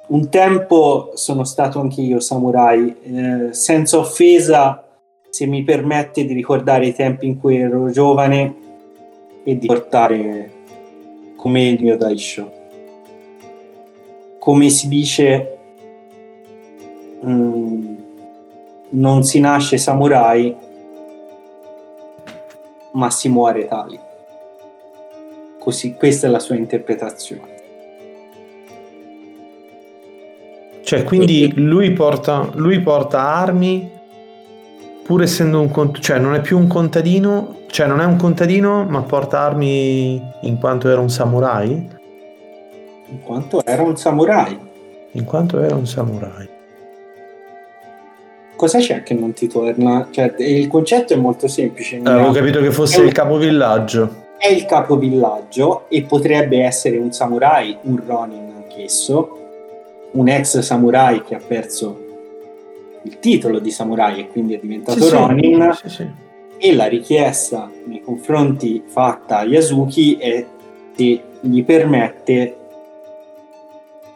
[0.09, 4.85] un tempo sono stato anche io samurai, eh, senza offesa
[5.31, 8.55] se mi permette di ricordare i tempi in cui ero giovane
[9.45, 10.51] e di portare
[11.37, 12.53] come il mio Daisho.
[14.41, 15.59] Come si dice...
[17.25, 17.99] Mm,
[18.91, 20.57] non si nasce samurai,
[22.93, 23.99] ma si muore tali.
[25.59, 27.57] Così, questa è la sua interpretazione.
[30.83, 33.97] Cioè, quindi lui porta, lui porta armi
[35.05, 38.85] pur essendo un contadino, cioè non è più un contadino, cioè non è un contadino,
[38.85, 41.97] ma porta armi in quanto era un samurai?
[43.11, 44.59] In quanto era un samurai.
[45.13, 46.57] In quanto era un samurai
[48.59, 50.09] cosa c'è che non ti torna?
[50.11, 51.97] Cioè, il concetto è molto semplice.
[51.97, 54.27] Eh, avevo capito che fosse il capovillaggio.
[54.37, 59.39] è il capovillaggio e potrebbe essere un samurai, un Ronin anch'esso,
[60.13, 62.05] un ex samurai che ha perso
[63.03, 66.07] il titolo di samurai e quindi è diventato sì, Ronin sì, sì.
[66.59, 70.45] e la richiesta nei confronti fatta a Yasuki è
[70.95, 72.57] se gli permette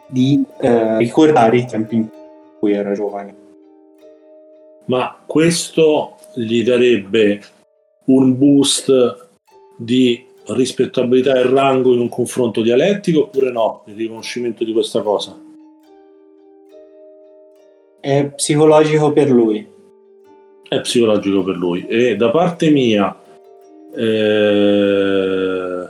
[0.07, 2.07] di eh, ricordare i tempi in
[2.59, 3.42] cui era giovane.
[4.85, 7.41] Ma questo gli darebbe
[8.05, 9.29] un boost
[9.77, 13.83] di rispettabilità e rango in un confronto dialettico oppure no?
[13.87, 15.39] Il riconoscimento di questa cosa?
[17.99, 19.65] È psicologico per lui.
[20.67, 21.85] È psicologico per lui.
[21.87, 23.17] E da parte mia,
[23.95, 25.87] eh,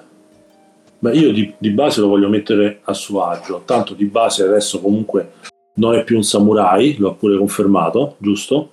[1.00, 3.64] beh, io di, di base lo voglio mettere a suo agio.
[3.66, 5.32] Tanto di base adesso comunque
[5.76, 8.70] non è più un samurai, l'ho pure confermato, giusto?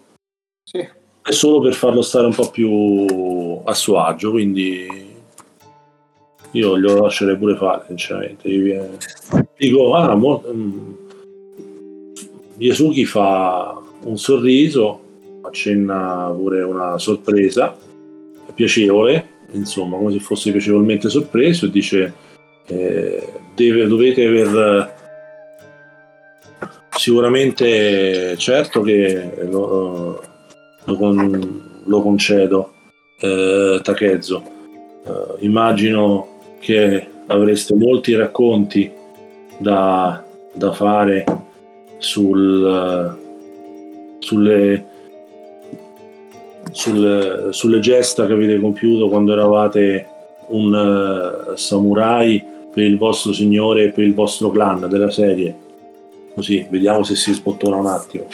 [0.72, 5.08] È solo per farlo stare un po' più a suo agio, quindi
[6.52, 8.48] io glielo lascerei pure fare, sinceramente.
[8.48, 8.88] Eh,
[9.56, 10.92] Dico, ah, mo- mm,
[12.58, 15.00] Yasuki fa un sorriso,
[15.42, 17.76] accenna pure una sorpresa
[18.54, 22.14] piacevole, insomma, come se fosse piacevolmente sorpreso e dice
[22.66, 24.94] eh, deve- dovete aver
[26.90, 30.20] sicuramente certo che lo,
[30.84, 32.72] lo con- lo concedo
[33.20, 34.58] eh, Takezzo
[35.02, 38.90] Eh, immagino che avreste molti racconti
[39.56, 41.24] da, da fare
[41.96, 43.16] sul,
[44.18, 44.86] sulle,
[46.70, 50.06] sulle, sulle gesta che avete compiuto quando eravate
[50.48, 55.56] un eh, samurai per il vostro signore e per il vostro clan della serie.
[56.34, 58.26] Così vediamo se si sbottona un attimo.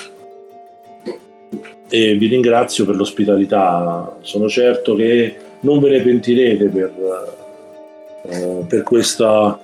[1.88, 4.16] E vi ringrazio per l'ospitalità.
[4.20, 6.92] Sono certo che non ve ne pentirete per,
[8.28, 9.60] eh, per questa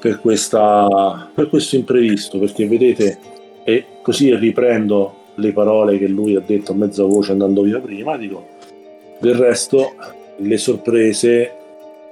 [0.00, 3.18] per, questa, per questo imprevisto, perché vedete,
[3.62, 8.16] e così riprendo le parole che lui ha detto a mezza voce andando via prima,
[8.16, 8.48] dico,
[9.20, 9.94] del resto
[10.38, 11.52] le sorprese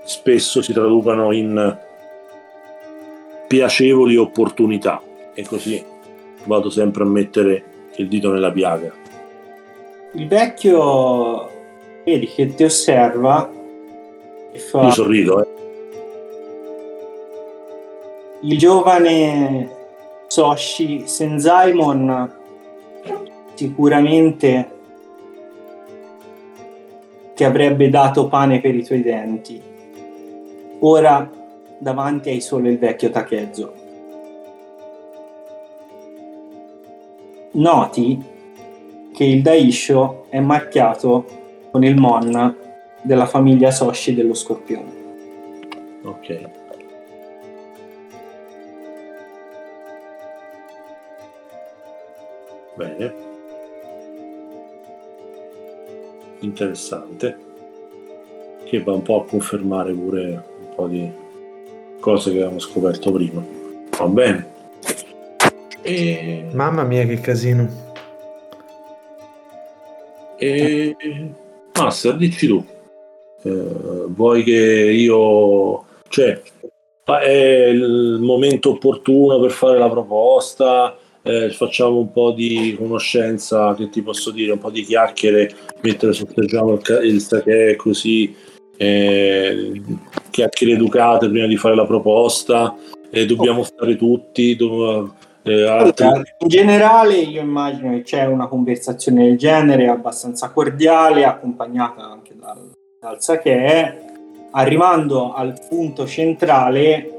[0.04, 1.76] spesso si traducono in
[3.48, 5.02] piacevoli opportunità
[5.34, 5.82] e così
[6.44, 7.64] vado sempre a mettere
[7.98, 8.92] il dito nella piaga.
[10.12, 11.50] Il vecchio,
[12.04, 13.50] vedi che ti osserva
[14.52, 14.82] e fa...
[14.82, 15.48] Io sorrido, eh.
[18.40, 19.76] il giovane
[20.28, 22.36] Soshi Senzaimon
[23.54, 24.70] sicuramente
[27.34, 29.60] ti avrebbe dato pane per i tuoi denti.
[30.80, 31.28] Ora
[31.78, 33.86] davanti hai solo il vecchio Takezzo.
[37.52, 38.22] Noti
[39.12, 41.26] che il Daisho è marchiato
[41.70, 42.56] con il Mon
[43.02, 44.92] della famiglia Soshi dello Scorpione.
[46.02, 46.48] Ok.
[52.74, 53.14] Bene.
[56.40, 57.46] Interessante.
[58.64, 61.10] Che va un po' a confermare pure un po' di
[61.98, 63.44] cose che avevamo scoperto prima.
[63.98, 64.57] Va bene.
[65.88, 67.66] E, Mamma mia, che casino.
[70.38, 70.94] e...
[71.78, 72.64] Master, dici tu.
[73.42, 75.84] Eh, vuoi che io...
[76.08, 76.42] Cioè,
[77.04, 80.94] è il momento opportuno per fare la proposta?
[81.22, 86.12] eh, facciamo un po' di conoscenza, che ti posso dire, un po' di chiacchiere mentre
[86.12, 88.34] sorteggiamo il, ca- il sake così,
[88.76, 89.82] eh,
[90.30, 92.74] chiacchiere educate prima di fare la proposta,
[93.10, 95.12] eh, dobbiamo stare tutti, dov-
[95.48, 101.24] eh, altri- Allora, in generale io immagino che c'è una conversazione del genere abbastanza cordiale,
[101.24, 102.70] accompagnata anche dal,
[103.00, 103.98] dal sake,
[104.50, 107.12] arrivando al punto centrale,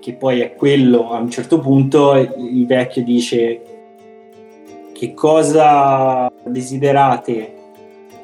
[0.00, 3.62] che poi è quello a un certo punto, il vecchio dice
[4.92, 7.54] che cosa desiderate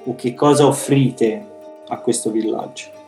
[0.05, 1.47] o che cosa offrite
[1.89, 2.99] a questo villaggio.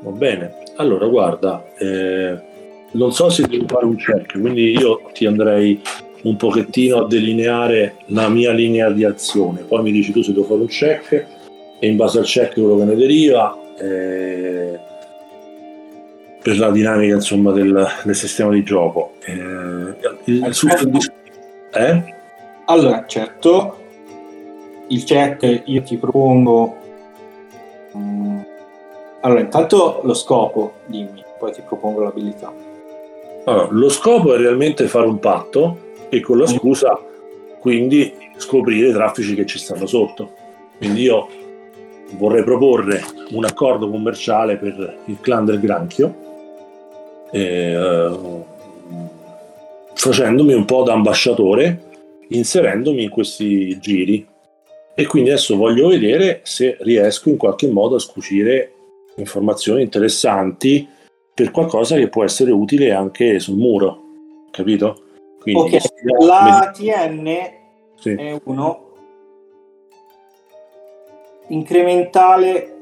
[0.00, 2.51] Va bene, allora guarda, eh,
[2.92, 5.80] non so se devo fare un check, quindi io ti andrei
[6.22, 10.44] un pochettino a delineare la mia linea di azione, poi mi dici tu se devo
[10.44, 11.26] fare un check
[11.78, 14.78] e in base al check quello che ne deriva eh,
[16.42, 19.14] per la dinamica insomma del, del sistema di gioco.
[19.24, 19.32] Eh,
[20.24, 21.12] il, il
[21.72, 22.14] eh?
[22.66, 23.76] Allora, certo,
[24.88, 26.76] il check io ti propongo...
[27.96, 28.38] mm,
[29.20, 32.52] Allora, intanto lo scopo, dimmi, poi ti propongo l'abilità.
[33.44, 35.78] Allora, lo scopo è realmente fare un patto
[36.08, 36.96] e con la scusa
[37.58, 40.30] quindi scoprire i traffici che ci stanno sotto.
[40.76, 41.28] Quindi io
[42.16, 46.14] vorrei proporre un accordo commerciale per il clan del granchio,
[47.32, 48.10] eh,
[49.94, 51.82] facendomi un po' da ambasciatore,
[52.28, 54.24] inserendomi in questi giri.
[54.94, 58.72] E quindi adesso voglio vedere se riesco in qualche modo a scucire
[59.16, 60.86] informazioni interessanti
[61.34, 64.00] per qualcosa che può essere utile anche sul muro,
[64.50, 65.02] capito?
[65.40, 65.82] Quindi, ok,
[66.20, 67.50] la TN
[67.96, 68.10] sì.
[68.10, 68.90] è uno
[71.48, 72.76] incrementale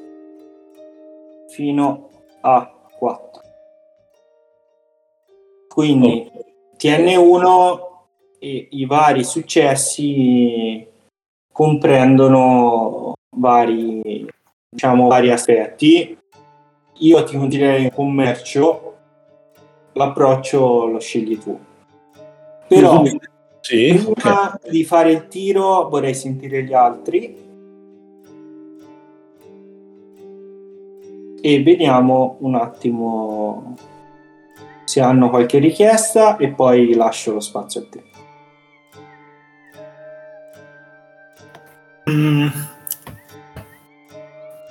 [1.49, 2.09] fino
[2.41, 3.43] a 4.
[5.69, 6.45] Quindi oh.
[6.77, 7.89] TN1
[8.39, 10.87] e i vari successi
[11.53, 14.27] comprendono vari,
[14.69, 16.19] diciamo, vari aspetti.
[17.01, 18.95] Io ti consiglierei in commercio,
[19.93, 21.59] l'approccio lo scegli tu.
[22.67, 23.03] Però
[23.61, 24.71] sì, prima okay.
[24.71, 27.49] di fare il tiro vorrei sentire gli altri
[31.43, 33.75] e vediamo un attimo
[34.85, 38.03] se hanno qualche richiesta e poi lascio lo spazio a te.
[42.11, 42.49] Mm.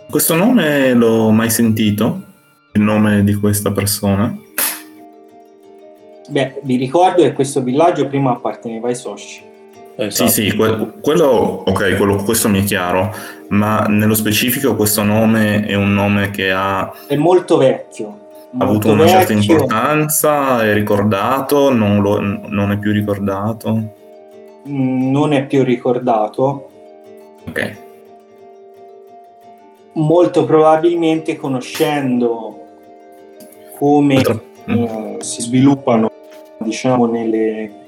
[0.10, 2.24] Questo nome l'ho mai sentito?
[2.72, 4.36] Il nome di questa persona?
[6.30, 9.44] Beh, vi ricordo che questo villaggio prima apparteneva ai Soshi.
[9.96, 10.28] Esatto.
[10.32, 11.28] Sì, sì, que- quello,
[11.64, 13.14] ok, quello, questo mi è chiaro,
[13.50, 16.92] ma nello specifico questo nome è un nome che ha...
[17.06, 18.30] È molto vecchio.
[18.58, 23.94] Ha avuto una certa importanza, è ricordato, non, lo, non, è più ricordato?
[24.68, 26.70] Mm, non è più ricordato.
[27.48, 27.88] Ok.
[29.94, 32.66] Molto probabilmente conoscendo
[33.78, 34.22] come
[34.66, 36.10] eh, si sviluppano
[36.60, 37.80] diciamo nelle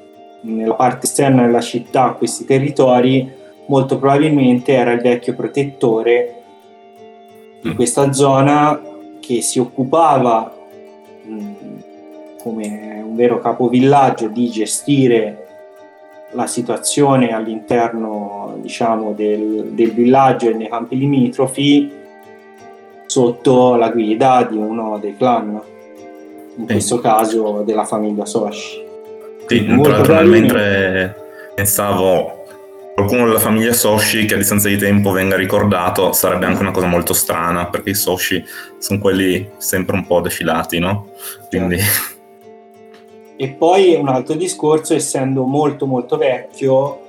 [0.41, 3.31] nella parte esterna della città questi territori,
[3.67, 6.35] molto probabilmente era il vecchio protettore
[7.61, 7.75] di mm.
[7.75, 8.81] questa zona
[9.19, 10.51] che si occupava
[11.23, 11.53] mh,
[12.41, 15.40] come un vero capovillaggio di gestire
[16.31, 21.91] la situazione all'interno diciamo, del, del villaggio e nei campi limitrofi
[23.05, 25.61] sotto la guida di uno dei clan,
[26.55, 28.89] in questo caso della famiglia Soshi.
[29.47, 31.15] Sì, tra l'altro mentre
[31.53, 32.45] pensavo
[32.95, 36.87] qualcuno della famiglia Soshi che a distanza di tempo venga ricordato sarebbe anche una cosa
[36.87, 38.43] molto strana perché i Soshi
[38.77, 41.09] sono quelli sempre un po' defilati, no?
[41.49, 41.77] Quindi...
[43.41, 46.99] E poi un altro discorso, essendo molto molto vecchio,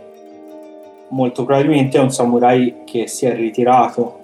[1.08, 4.20] molto probabilmente è un samurai che si è ritirato.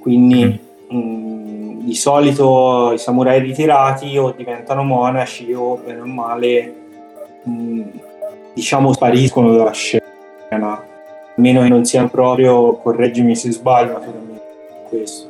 [0.00, 0.60] Quindi
[0.92, 0.96] mm.
[0.96, 6.80] mh, di solito i samurai ritirati o diventano monaci o bene o male
[7.48, 7.82] Mm,
[8.52, 10.02] diciamo spariscono dalla scena
[10.50, 10.84] a
[11.36, 14.42] meno che non siano proprio correggimi se sbaglio naturalmente
[14.90, 15.29] questo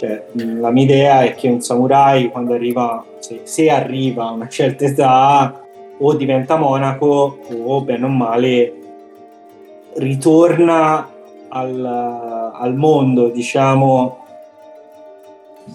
[0.00, 4.48] cioè, la mia idea è che un samurai quando arriva se, se arriva a una
[4.48, 5.62] certa età
[5.98, 8.74] o diventa monaco o bene o male
[9.96, 11.06] ritorna
[11.48, 11.84] al,
[12.54, 14.24] al mondo diciamo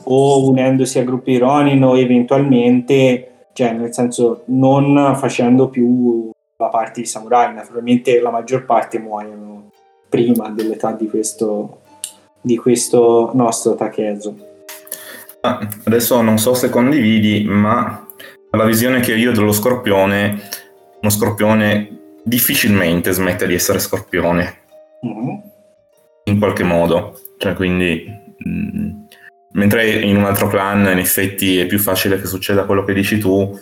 [0.06, 7.02] o unendosi a gruppi Ronin o eventualmente cioè nel senso non facendo più la parte
[7.02, 9.70] di samurai, naturalmente la maggior parte muoiono
[10.10, 11.82] prima dell'età di questo,
[12.46, 14.36] di questo nostro Takezo.
[15.42, 18.08] Ah, adesso non so se condividi, ma
[18.52, 20.42] la visione che ho io dello scorpione,
[21.02, 24.58] uno scorpione difficilmente smette di essere scorpione.
[25.06, 25.36] Mm-hmm.
[26.26, 27.20] In qualche modo.
[27.38, 28.06] Cioè, quindi...
[28.38, 29.04] Mh, mm,
[29.56, 33.18] Mentre in un altro clan in effetti è più facile che succeda quello che dici
[33.20, 33.58] tu,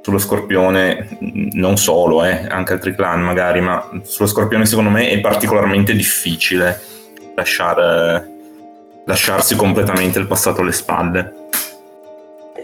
[0.00, 1.16] sullo scorpione
[1.52, 6.80] non solo, eh, anche altri clan magari, ma sullo scorpione secondo me è particolarmente difficile
[7.34, 8.30] lasciare,
[9.04, 11.34] lasciarsi completamente il passato alle spalle.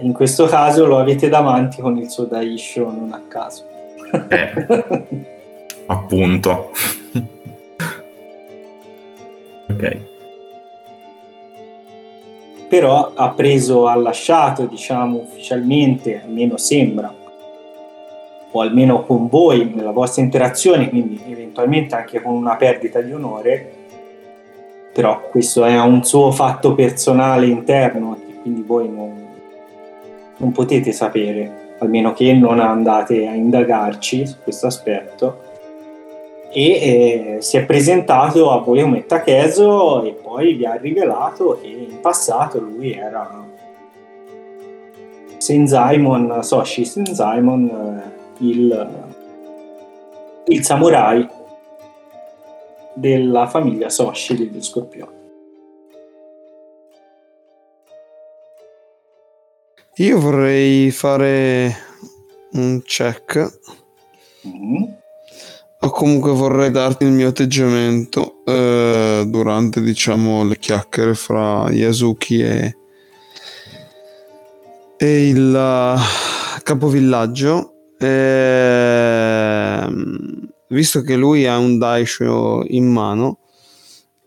[0.00, 3.64] In questo caso lo avete davanti con il suo Daisho non a caso.
[4.28, 4.66] Eh,
[5.86, 6.70] appunto.
[9.70, 10.16] ok
[12.68, 17.12] però ha preso, ha lasciato, diciamo, ufficialmente, almeno sembra,
[18.50, 23.72] o almeno con voi nella vostra interazione, quindi eventualmente anche con una perdita di onore,
[24.98, 29.28] però questo è un suo fatto personale interno e quindi voi non,
[30.38, 35.42] non potete sapere, almeno che non andate a indagarci su questo aspetto.
[36.50, 41.68] E eh, si è presentato a voi come Takeso e poi vi ha rivelato che
[41.68, 43.46] in passato lui era
[45.36, 48.88] Senzaimon, Soshi Senzaimon, eh, il,
[50.48, 51.37] il samurai
[52.98, 55.16] della famiglia Soschili di Scorpione.
[59.96, 61.76] Io vorrei fare
[62.52, 63.58] un check.
[64.46, 64.84] Mm.
[65.80, 72.76] O comunque vorrei darti il mio atteggiamento eh, durante, diciamo, le chiacchiere fra Yasuki e,
[74.96, 77.74] e il uh, capovillaggio.
[77.98, 79.08] Ehm
[80.68, 83.38] visto che lui ha un Daisho in mano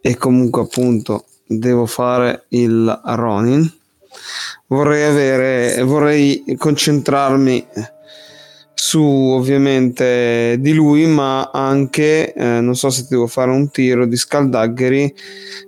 [0.02, 3.72] e comunque appunto devo fare il Ronin,
[4.68, 7.68] vorrei avere, vorrei concentrarmi
[8.74, 14.16] su ovviamente di lui, ma anche eh, non so se devo fare un tiro di
[14.16, 15.14] scaldagheri.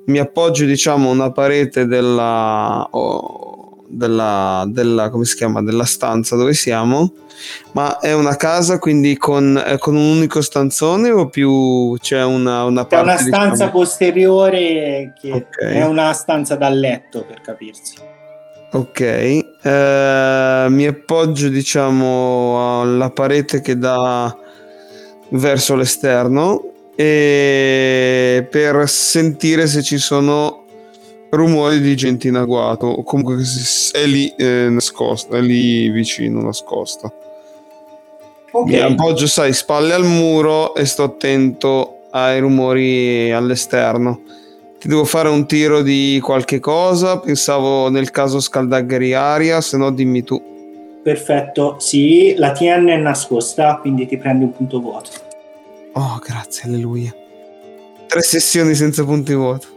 [0.08, 3.53] Mi appoggio, diciamo, a una parete della, oh,
[3.88, 7.14] della, della come si chiama della stanza dove siamo.
[7.74, 12.64] Ma è una casa quindi con, eh, con un unico stanzone o più c'è una,
[12.64, 15.58] una parte una stanza diciamo- posteriore che Ok.
[15.60, 17.96] è una stanza da letto per capirsi.
[18.72, 24.36] Ok, eh, mi appoggio diciamo alla parete che dà
[25.30, 30.63] verso l'esterno e per sentire se ci sono
[31.34, 33.38] rumori di gente in agguato o comunque
[33.92, 37.12] è lì eh, nascosta, è lì vicino nascosta.
[38.52, 44.22] Ok, Mi appoggio, sai, spalle al muro e sto attento ai rumori all'esterno.
[44.80, 47.18] Ti devo fare un tiro di qualche cosa?
[47.18, 50.40] Pensavo nel caso scaldagheri aria, se no dimmi tu.
[51.02, 51.78] perfetto.
[51.80, 55.10] Sì, la TN è nascosta, quindi ti prendi un punto vuoto.
[55.94, 57.14] Oh, grazie, alleluia.
[58.08, 59.68] Tre sessioni senza punti vuoto.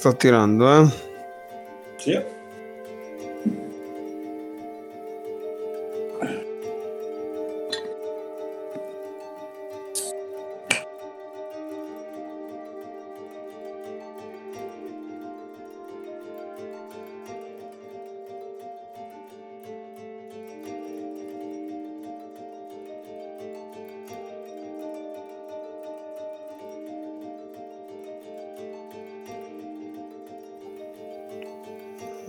[0.00, 0.88] Sto tirando, eh.
[1.96, 2.24] Sì.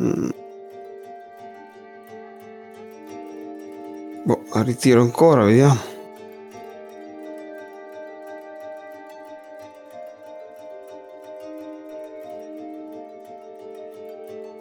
[0.01, 0.29] Mm.
[4.23, 5.79] Boh, ritiro ancora, vediamo.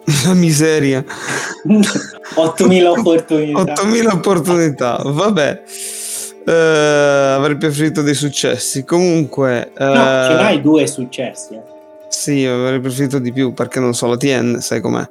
[0.25, 1.03] La miseria.
[2.33, 3.59] 8000 opportunità.
[3.59, 5.61] 8000 opportunità, vabbè.
[6.45, 8.83] Eh, avrei preferito dei successi.
[8.83, 11.53] Comunque, No, eh, ce n'hai due successi.
[11.55, 11.79] eh.
[12.11, 15.09] Sì, avrei preferito di più perché non so la TN, sai com'è.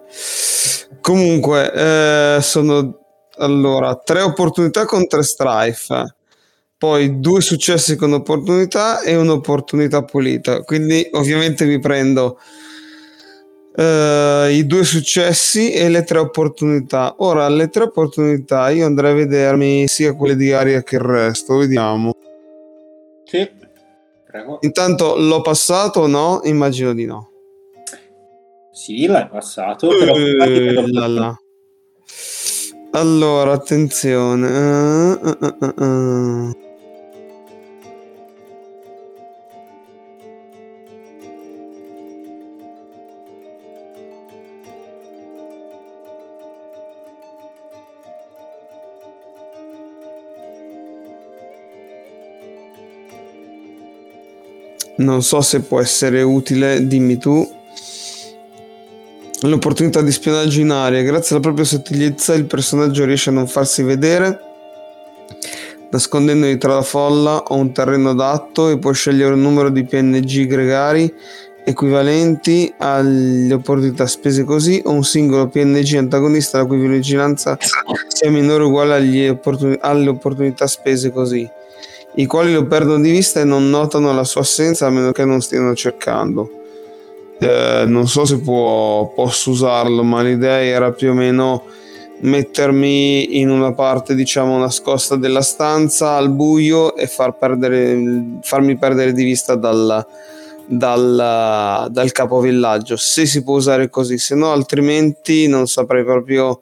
[1.01, 2.99] Comunque, eh, sono
[3.39, 6.15] allora tre opportunità con tre strife,
[6.77, 10.63] poi due successi con opportunità e un'opportunità pulita.
[10.63, 12.39] Quindi, ovviamente, mi prendo
[13.77, 17.15] eh, i due successi e le tre opportunità.
[17.21, 21.57] Ora, le tre opportunità io andrei a vedermi sia quelle di aria che il resto.
[21.57, 22.13] Vediamo.
[23.25, 23.60] Sì.
[24.31, 24.59] Prego.
[24.61, 26.41] Intanto l'ho passato o no?
[26.45, 27.31] Immagino di no.
[28.73, 31.41] Sì, l'hai passato, però Eh, là, là.
[32.93, 35.19] Allora, attenzione.
[35.21, 36.70] Eh, eh, eh,
[55.01, 57.49] Non so se può essere utile, dimmi tu.
[59.43, 61.01] L'opportunità di spionaggio in aria.
[61.03, 64.39] Grazie alla propria sottigliezza il personaggio riesce a non farsi vedere,
[65.91, 70.47] nascondendosi tra la folla o un terreno adatto e può scegliere un numero di PNG
[70.47, 71.13] gregari
[71.65, 77.57] equivalenti alle opportunità spese così o un singolo PNG antagonista la cui vigilanza
[78.09, 81.49] sia minore o uguale agli opportuni- alle opportunità spese così,
[82.15, 85.25] i quali lo perdono di vista e non notano la sua assenza a meno che
[85.25, 86.51] non stiano cercando.
[87.39, 91.65] Eh, non so se può, posso usarlo, ma l'idea era più o meno
[92.21, 99.13] mettermi in una parte, diciamo, nascosta della stanza al buio e far perdere, farmi perdere
[99.13, 100.05] di vista dal,
[100.67, 102.97] dal, dal capovillaggio.
[102.97, 106.61] Se si può usare così, se no, altrimenti non saprei proprio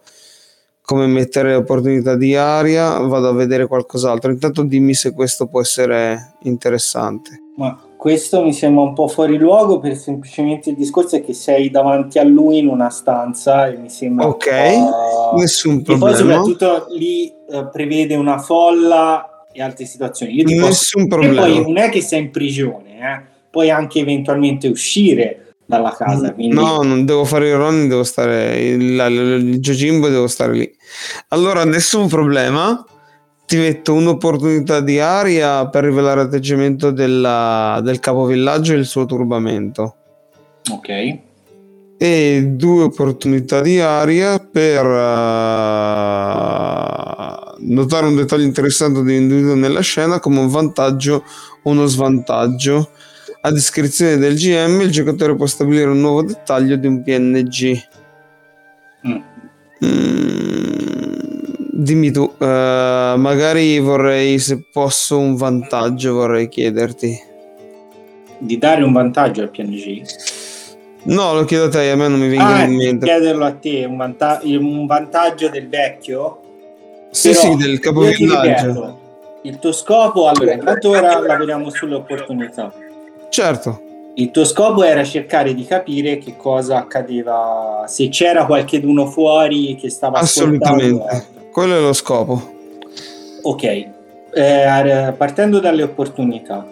[0.89, 2.99] come mettere opportunità di aria.
[3.01, 4.31] Vado a vedere qualcos'altro.
[4.31, 7.43] Intanto dimmi se questo può essere interessante.
[7.57, 11.69] Ma questo mi sembra un po' fuori luogo per semplicemente il discorso è che sei
[11.69, 14.47] davanti a lui in una stanza e mi sembra Ok,
[15.37, 16.17] nessun e poi problema.
[16.17, 20.37] soprattutto lì eh, prevede una folla e altre situazioni.
[20.37, 21.61] Io ti posso- Nessun E poi problema.
[21.61, 23.23] non è che sei in prigione, eh.
[23.51, 26.33] puoi anche eventualmente uscire dalla casa.
[26.33, 26.55] Quindi...
[26.55, 30.75] No, non devo fare il Ronin, devo stare il, il, il Jojimbo devo stare lì.
[31.29, 32.83] Allora, nessun problema.
[33.47, 39.97] Ti metto un'opportunità di aria per rivelare l'atteggiamento della- del capovillaggio e il suo turbamento.
[40.71, 41.19] Ok.
[41.99, 44.99] E due opportunità di aria per eh,
[47.61, 51.25] notare un dettaglio interessante di individuo nella scena come un vantaggio
[51.63, 52.91] o uno svantaggio.
[53.41, 57.81] A descrizione del GM, il giocatore può stabilire un nuovo dettaglio di un PNG.
[59.07, 59.17] Mm.
[59.85, 61.13] Mm,
[61.73, 67.27] dimmi tu, eh, magari vorrei, se posso, un vantaggio, vorrei chiederti.
[68.39, 70.03] Di dare un vantaggio al PNG.
[71.05, 73.07] No, lo chiedo a te, a me non mi vengono Ah, in mente.
[73.07, 76.41] chiederlo a te, un, vanta- un vantaggio del vecchio?
[77.13, 78.99] Sì, Però sì, del capovillaggio.
[79.43, 82.73] il tuo scopo, allora, intanto ora lavoriamo sulle opportunità.
[83.29, 83.83] Certo,
[84.15, 89.91] Il tuo scopo era cercare di capire che cosa accadeva, se c'era qualcheduno fuori che
[89.91, 90.65] stava ascoltando.
[90.65, 91.27] assolutamente.
[91.53, 92.55] Quello è lo scopo.
[93.43, 93.63] Ok,
[94.35, 96.67] Eh, partendo dalle opportunità.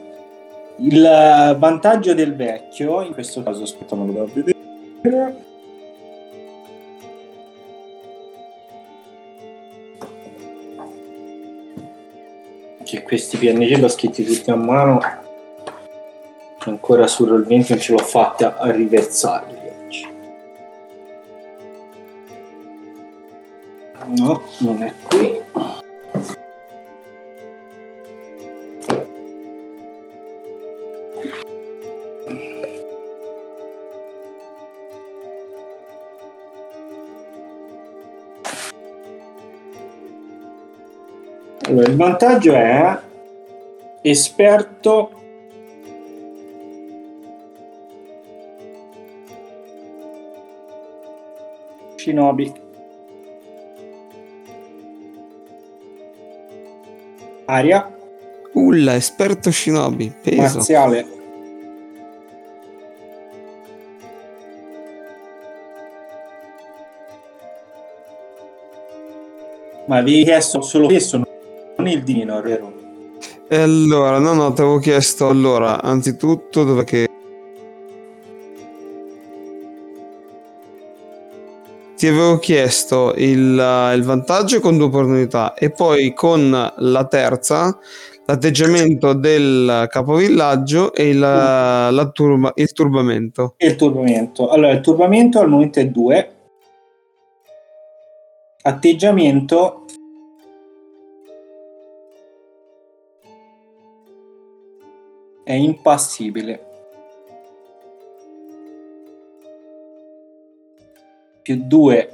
[0.79, 4.55] Il vantaggio del vecchio, in questo caso aspettiamolo da vedere.
[12.85, 15.01] Che questi PNG l'ho scritti tutti a mano.
[16.67, 20.09] Ancora sul roll 20 non ce l'ho fatta a riversarli oggi.
[24.07, 25.45] No, non è qui.
[41.69, 42.99] Allora, il vantaggio è
[44.03, 45.16] esperto
[52.07, 52.53] Shinobi
[57.47, 57.93] aria
[58.53, 60.41] Ulla, esperto shinobi, peso.
[60.41, 61.07] marziale
[69.87, 71.19] ma avevi chiesto solo questo
[71.77, 72.73] non il dino vero?
[73.49, 77.16] Allora, no, no, ti avevo chiesto allora, anzitutto dove che...
[81.97, 87.79] Ti avevo chiesto il, il vantaggio con due opportunità e poi con la terza
[88.27, 93.55] l'atteggiamento del capovillaggio e il, la turba- il turbamento.
[93.57, 94.51] Il turbamento.
[94.51, 96.35] Allora, il turbamento al momento è 2.
[98.63, 99.85] Atteggiamento.
[105.45, 106.76] È impassibile.
[111.47, 112.11] Più 2.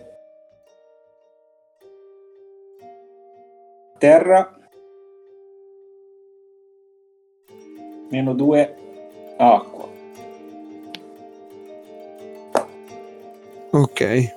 [3.96, 4.58] Terra.
[8.10, 8.76] Meno 2.
[9.38, 9.88] Acqua.
[13.70, 14.34] Ok.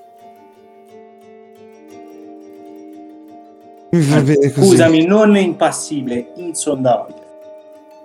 [3.89, 4.49] Così.
[4.49, 7.19] Scusami, non impassibile, insondabile.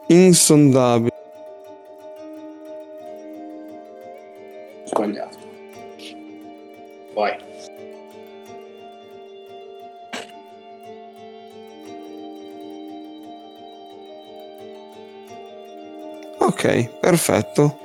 [0.09, 1.10] Insondabile.
[16.63, 17.79] Ok, perfetto.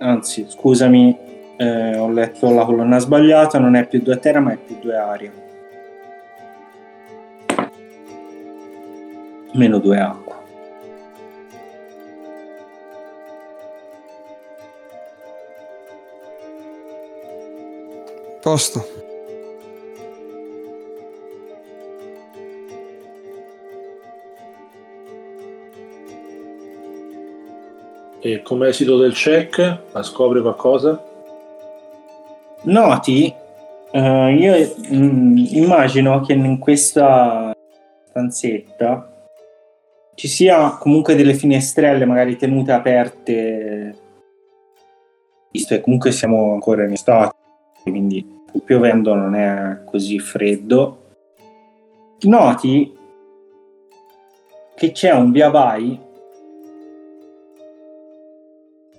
[0.00, 1.16] Anzi, scusami,
[1.56, 4.96] eh, ho letto la colonna sbagliata, non è più 2 terra ma è più 2
[4.96, 5.32] aria.
[9.52, 10.42] Meno 2 acqua.
[18.40, 18.99] Posto.
[28.30, 29.58] E come esito del check,
[29.90, 31.02] la scopre qualcosa?
[32.62, 33.34] Noti,
[33.90, 37.52] eh, io mm, immagino che in questa
[38.08, 39.26] stanzetta
[40.14, 43.98] ci sia comunque delle finestrelle magari tenute aperte,
[45.50, 47.34] visto che comunque siamo ancora in estate,
[47.82, 48.24] quindi
[48.64, 50.98] piovendo non è così freddo.
[52.20, 52.96] Noti
[54.76, 56.08] che c'è un via vai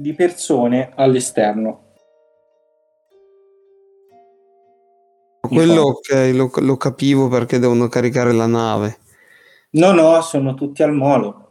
[0.02, 1.90] di persone all'esterno.
[5.48, 8.98] Quello ok, lo, lo capivo perché devono caricare la nave.
[9.72, 11.42] No, no, sono tutti al molo.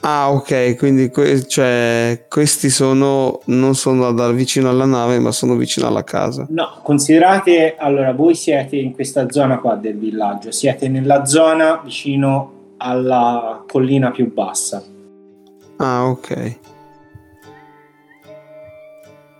[0.00, 5.56] Ah, ok, quindi que- cioè, questi sono non sono da vicino alla nave, ma sono
[5.56, 6.46] vicino alla casa.
[6.50, 12.74] No, considerate, allora, voi siete in questa zona qua del villaggio, siete nella zona vicino
[12.76, 14.84] alla collina più bassa.
[15.78, 16.58] Ah, ok.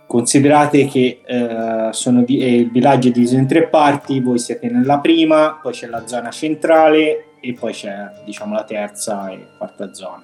[0.07, 4.69] Considerate che eh, sono di- eh, il villaggio è diviso in tre parti, voi siete
[4.69, 9.93] nella prima, poi c'è la zona centrale e poi c'è, diciamo, la terza e quarta
[9.93, 10.23] zona.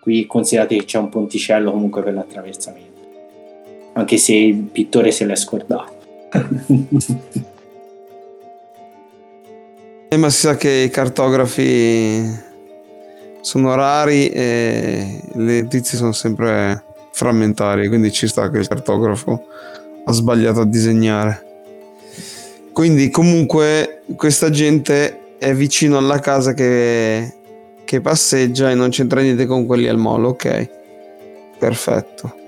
[0.00, 3.00] Qui considerate che c'è un ponticello comunque per l'attraversamento,
[3.92, 6.00] anche se il pittore se l'è scordato.
[10.12, 12.22] Eh, ma si sa che i cartografi
[13.40, 19.46] sono rari e le notizie sono sempre frammentarie, quindi ci sta che il cartografo
[20.04, 21.46] ha sbagliato a disegnare.
[22.72, 27.34] Quindi comunque questa gente è vicino alla casa che,
[27.84, 30.68] che passeggia e non c'entra niente con quelli al molo, ok?
[31.58, 32.40] Perfetto.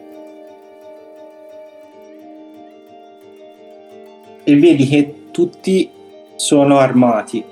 [4.44, 5.90] e vedi che tutti
[6.36, 7.42] sono armati.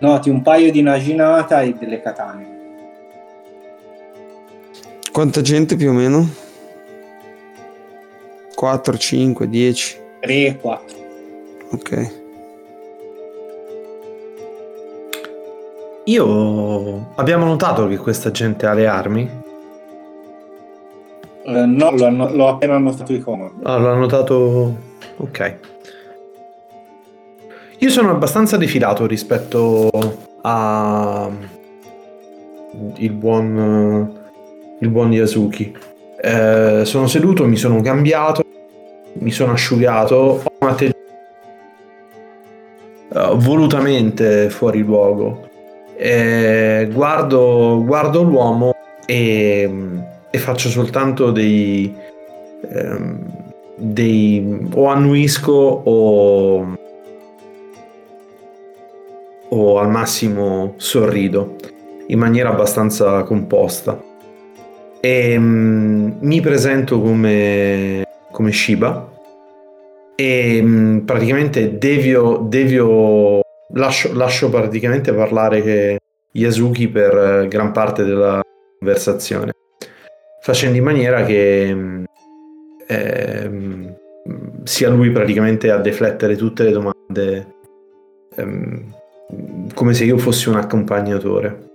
[0.00, 2.56] Noti un paio di naginata e delle katane.
[5.10, 6.28] Quanta gente più o meno?
[8.54, 10.00] 4, 5, 10.
[10.20, 10.96] 3, 4.
[11.72, 12.14] Ok.
[16.04, 19.30] Io abbiamo notato che questa gente ha le armi.
[21.44, 23.50] Eh, no, l'ho, l'ho appena notato di come.
[23.64, 24.76] Ah, l'ho notato.
[25.16, 25.56] Ok.
[27.80, 29.88] Io sono abbastanza defilato rispetto
[30.42, 31.30] a
[32.96, 34.16] il buon
[34.80, 35.76] il buon Yasuki.
[36.20, 38.44] Eh, sono seduto, mi sono cambiato,
[39.14, 40.96] mi sono asciugato, ho un atteggiamento
[43.14, 45.48] eh, volutamente fuori luogo.
[45.96, 48.74] Eh, guardo, guardo l'uomo
[49.06, 49.70] e,
[50.30, 51.92] e faccio soltanto dei,
[52.72, 53.20] ehm,
[53.76, 56.76] dei o annuisco o,
[59.50, 61.56] o al massimo sorrido
[62.08, 64.02] in maniera abbastanza composta.
[65.00, 69.12] E mm, mi presento come, come Shiba
[70.16, 73.40] e mm, praticamente devio, devio
[73.74, 75.98] lascio, lascio praticamente parlare
[76.32, 78.40] Yasuki per eh, gran parte della
[78.78, 79.52] conversazione
[80.48, 82.04] facendo in maniera che mm,
[82.86, 83.96] ehm,
[84.64, 87.54] sia lui praticamente a deflettere tutte le domande
[88.34, 88.94] ehm,
[89.74, 91.68] come se io fossi un accompagnatore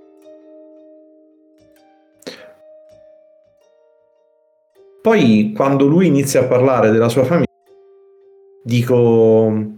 [5.04, 7.52] Poi quando lui inizia a parlare della sua famiglia,
[8.64, 9.72] dico,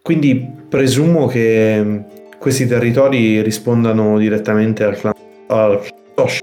[0.00, 2.04] quindi presumo che
[2.38, 5.12] questi territori rispondano direttamente al clan
[5.48, 5.78] al
[6.14, 6.38] Tosh.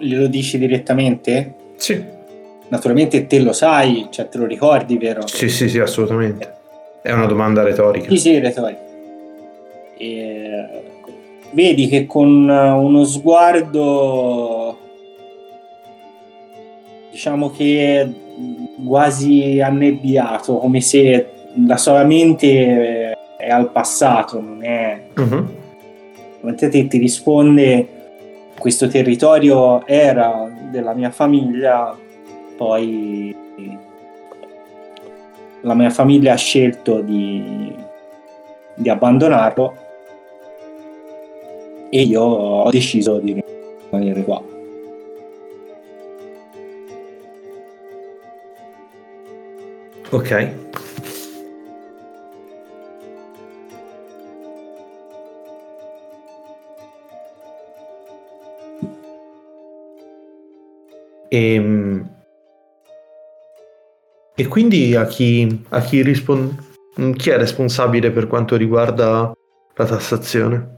[0.00, 1.54] Glielo dici direttamente?
[1.76, 2.02] Sì.
[2.68, 5.26] Naturalmente te lo sai, cioè te lo ricordi, vero?
[5.26, 6.55] Sì, sì, sì, assolutamente.
[7.06, 8.08] È una domanda retorica.
[8.08, 8.80] Sì, sì, retorica.
[9.96, 10.66] E,
[11.52, 14.76] vedi che con uno sguardo
[17.12, 18.12] diciamo che
[18.84, 21.28] quasi annebbiato, come se
[21.64, 25.02] la sua mente è al passato, non è...
[25.14, 25.54] Mhm.
[26.40, 27.86] Mentre te ti risponde
[28.58, 31.96] questo territorio era della mia famiglia,
[32.56, 33.32] poi
[35.66, 37.74] la mia famiglia ha scelto di,
[38.74, 39.76] di abbandonarlo
[41.90, 43.42] e io ho deciso di
[43.90, 44.40] rimanere qua.
[50.10, 50.54] Ok.
[61.28, 62.06] E,
[64.36, 66.54] e quindi a chi, a chi, rispon-
[67.16, 69.32] chi è responsabile per quanto riguarda
[69.74, 70.74] la tassazione?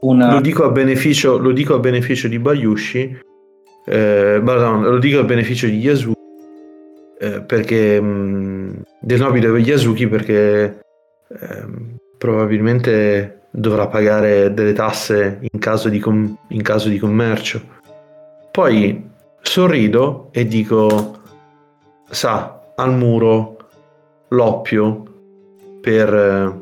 [0.00, 0.32] Una...
[0.32, 3.18] Lo dico a beneficio, lo dico a beneficio di Bayushi,
[3.84, 6.18] eh, pardon, lo dico a beneficio di Yasuki,
[7.20, 10.80] eh, perché mh, del nobile Yasuki perché
[11.28, 17.60] ehm, probabilmente dovrà pagare delle tasse in caso di, com- in caso di commercio.
[18.50, 19.10] Poi
[19.42, 21.20] sorrido e dico,
[22.08, 23.56] sa, al muro
[24.28, 25.02] l'oppio
[25.80, 26.14] per...
[26.14, 26.60] eh,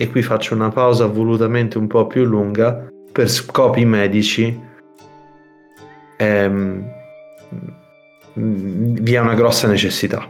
[0.00, 4.58] E qui faccio una pausa volutamente un po' più lunga per scopi medici.
[6.16, 6.84] ehm,
[8.32, 10.26] vi è una grossa necessità.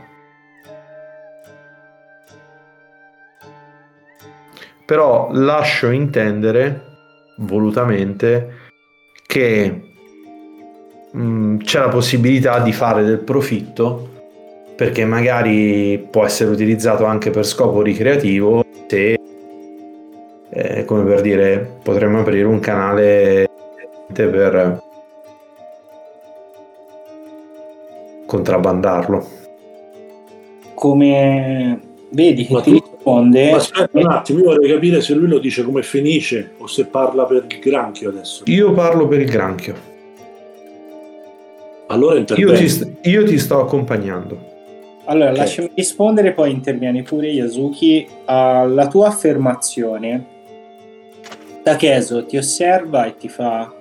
[4.86, 6.82] Però lascio intendere
[7.38, 8.54] volutamente
[9.24, 9.89] che
[11.12, 14.09] mh, c'è la possibilità di fare del profitto
[14.77, 19.19] perché magari può essere utilizzato anche per scopo ricreativo se
[20.53, 23.49] eh, come per dire potremmo aprire un canale
[24.12, 24.82] per
[28.27, 29.28] contrabbandarlo.
[30.74, 31.81] Come
[32.11, 33.51] vedi che Ma ti risponde...
[33.51, 36.87] Ma aspetta un attimo, io vorrei capire se lui lo dice come finisce o se
[36.87, 38.45] parla per il granchio adesso.
[38.47, 39.89] io parlo per il granchio
[41.90, 44.48] Allora io ti, st- io ti sto accompagnando
[45.06, 45.36] Allora, Ok.
[45.38, 50.24] lasciami rispondere, poi intervieni pure Yasuki alla tua affermazione.
[51.64, 53.72] Takeso ti osserva e ti fa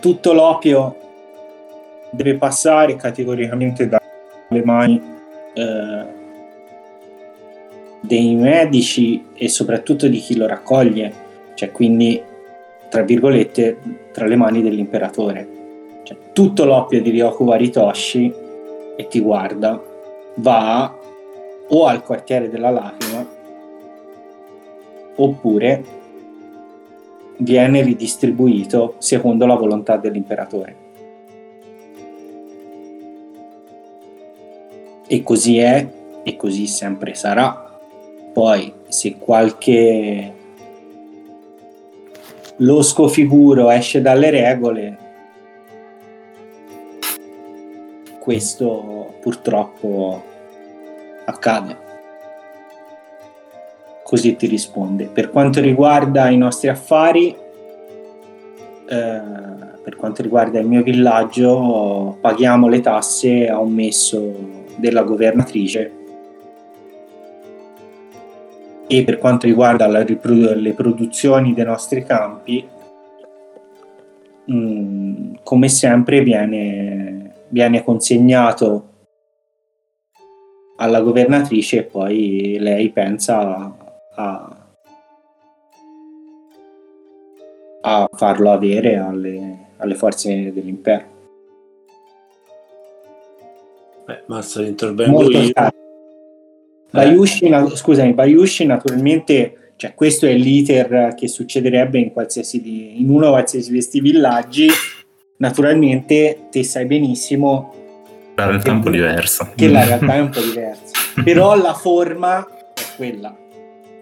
[0.00, 0.96] tutto l'opio
[2.10, 5.02] deve passare categoricamente dalle mani
[5.54, 6.04] eh,
[8.00, 11.12] dei medici e soprattutto di chi lo raccoglie,
[11.54, 12.22] cioè quindi
[12.88, 13.78] tra virgolette
[14.12, 15.48] tra le mani dell'imperatore.
[16.04, 18.32] Cioè, tutto l'oppio di Ryoku Waritoshi
[18.96, 19.82] e ti guarda
[20.36, 20.94] va
[21.68, 23.26] o al quartiere della lacrima
[25.16, 25.84] oppure
[27.38, 30.82] viene ridistribuito secondo la volontà dell'imperatore.
[35.06, 35.86] E così è
[36.22, 37.78] e così sempre sarà.
[38.32, 40.32] Poi se qualche
[42.58, 44.98] losco figuro esce dalle regole,
[48.24, 50.22] questo purtroppo
[51.26, 51.76] accade.
[54.02, 55.10] Così ti risponde.
[55.12, 57.36] Per quanto riguarda i nostri affari,
[58.88, 59.22] eh,
[59.82, 64.34] per quanto riguarda il mio villaggio, paghiamo le tasse a un messo
[64.76, 65.92] della governatrice
[68.86, 72.66] e per quanto riguarda riprodu- le produzioni dei nostri campi,
[74.50, 77.23] mm, come sempre viene,
[77.54, 78.88] viene consegnato
[80.76, 83.76] alla governatrice e poi lei pensa
[84.16, 84.66] a,
[87.82, 91.12] a farlo avere alle, alle forze dell'impero.
[94.08, 95.52] Eh, mazza, intervengo Molto io.
[95.52, 95.76] chiaro.
[96.90, 103.10] Bayushi, na- scusami, Bayushi naturalmente, cioè questo è l'iter che succederebbe in qualsiasi di- in
[103.10, 104.66] uno o qualsiasi di questi villaggi.
[105.44, 107.74] Naturalmente te sai benissimo
[108.36, 109.52] La realtà è un po' diversa.
[109.54, 113.36] che la realtà è un po' diversa, però la forma è quella,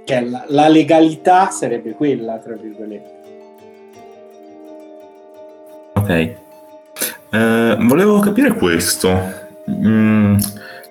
[0.04, 3.20] cioè la, la legalità sarebbe quella, tra virgolette.
[5.94, 6.08] Ok.
[6.10, 9.08] Eh, volevo capire questo.
[9.68, 10.40] Mm, la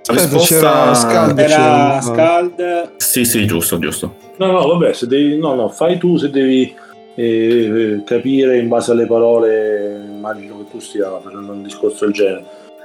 [0.02, 1.36] Aspetta, risposta...
[1.38, 4.16] Era Scald, Sì, sì, giusto, giusto.
[4.36, 6.76] No, no, vabbè, se devi, no, no, fai tu se devi
[7.16, 12.44] eh, capire in base alle parole, immagino che tu stia facendo un discorso del genere.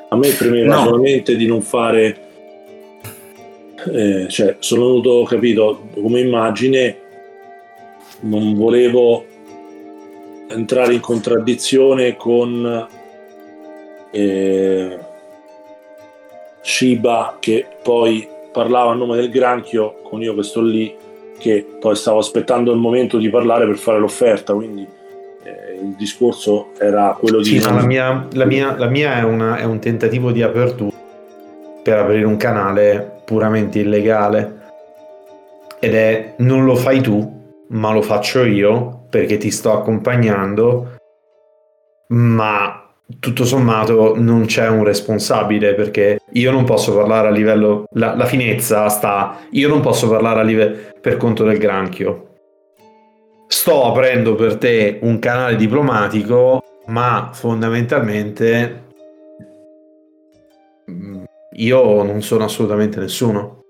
[0.08, 0.84] A me premeva No.
[0.84, 2.16] solamente di non fare,
[3.92, 6.98] eh, cioè, sono venuto, capito, come immagine,
[8.20, 9.24] non volevo
[10.48, 12.88] entrare in contraddizione con
[14.12, 14.98] eh,
[16.62, 20.94] Shiba che poi parlava a nome del granchio con io che sto lì
[21.38, 24.82] che poi stavo aspettando il momento di parlare per fare l'offerta quindi
[25.44, 29.22] eh, il discorso era quello di Sì, non- la mia, la mia- la mia è,
[29.22, 30.96] una- è un tentativo di apertura
[31.82, 34.54] per aprire un canale puramente illegale.
[35.78, 37.34] Ed è non lo fai tu
[37.68, 40.94] ma lo faccio io perché ti sto accompagnando
[42.08, 42.85] ma
[43.20, 48.24] tutto sommato non c'è un responsabile perché io non posso parlare a livello la, la
[48.24, 52.30] finezza sta io non posso parlare a livello per conto del granchio
[53.46, 58.82] sto aprendo per te un canale diplomatico ma fondamentalmente
[60.90, 61.22] mm,
[61.58, 63.60] io non sono assolutamente nessuno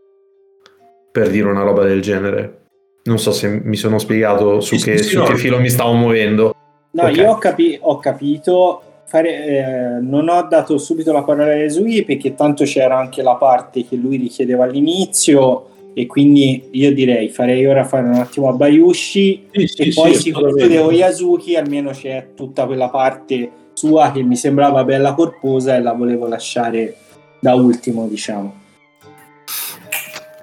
[1.12, 2.62] per dire una roba del genere
[3.04, 5.24] non so se mi sono spiegato su, Sì, che, sì, su no.
[5.26, 6.54] che filo mi stavo muovendo
[6.92, 7.16] No, Ok.
[7.16, 8.80] io ho, capi- ho capito.
[9.08, 13.36] Fare, eh, non ho dato subito la parola a Yasui perché tanto c'era anche la
[13.36, 18.52] parte che lui richiedeva all'inizio e quindi io direi farei ora fare un attimo a
[18.52, 20.60] Bayushi Sì, sì, e sì, poi si assolutamente.
[20.62, 25.82] conclude con Yasuki almeno c'è tutta quella parte sua che mi sembrava bella corposa e
[25.82, 26.96] la volevo lasciare
[27.38, 28.54] da ultimo, diciamo.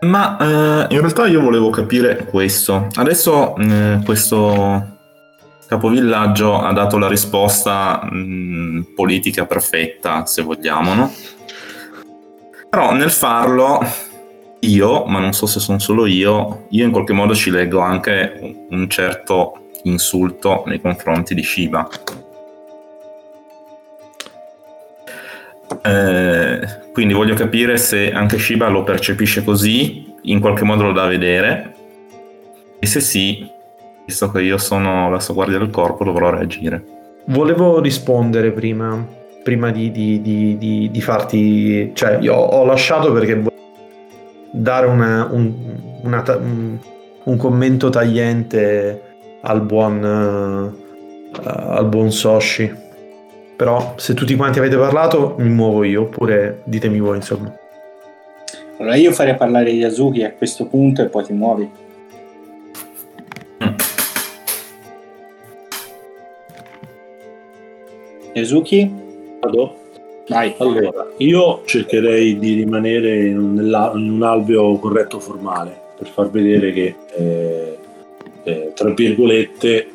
[0.01, 0.37] Ma
[0.89, 2.87] eh, in realtà io volevo capire questo.
[2.93, 4.92] Adesso eh, questo
[5.73, 11.11] capovillaggio ha dato la risposta mh, politica perfetta, se vogliamo, no?
[12.69, 13.81] Però nel farlo
[14.59, 18.65] io, ma non so se sono solo io, io in qualche modo ci leggo anche
[18.69, 21.87] un certo insulto nei confronti di Shiba.
[25.81, 26.59] Eh,
[26.93, 31.75] quindi voglio capire se anche Shiba lo percepisce così, in qualche modo lo da vedere,
[32.79, 33.49] e se sì,
[34.05, 36.83] visto che io sono la sua guardia del corpo, dovrò reagire.
[37.25, 39.05] Volevo rispondere prima,
[39.43, 41.91] prima di, di, di, di, di farti...
[41.93, 43.51] Cioè, io ho lasciato perché volevo
[44.51, 45.53] dare una, un,
[46.01, 46.77] una, un,
[47.23, 49.01] un, commento tagliente
[49.41, 52.81] al buon, uh, al buon Soshi.
[53.55, 57.55] Però se tutti quanti avete parlato mi muovo io, oppure ditemi voi insomma.
[58.77, 61.69] Allora io farei parlare Yasuki a questo punto e poi ti muovi.
[68.33, 68.91] Yasuki?
[69.39, 69.75] Vado?
[70.27, 70.53] Vai.
[70.57, 73.57] Allora, io cercherei di rimanere in un,
[73.95, 77.77] in un alveo corretto formale per far vedere che, eh,
[78.43, 79.87] eh, tra virgolette,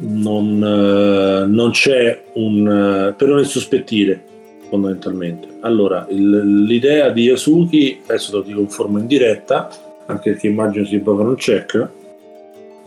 [0.00, 3.14] non, eh, non c'è un...
[3.16, 4.22] per non sospettire
[4.68, 5.48] fondamentalmente.
[5.60, 9.68] Allora, il, l'idea di Yasuki, adesso lo dico in forma indiretta,
[10.06, 11.88] anche perché immagino si può fare un check,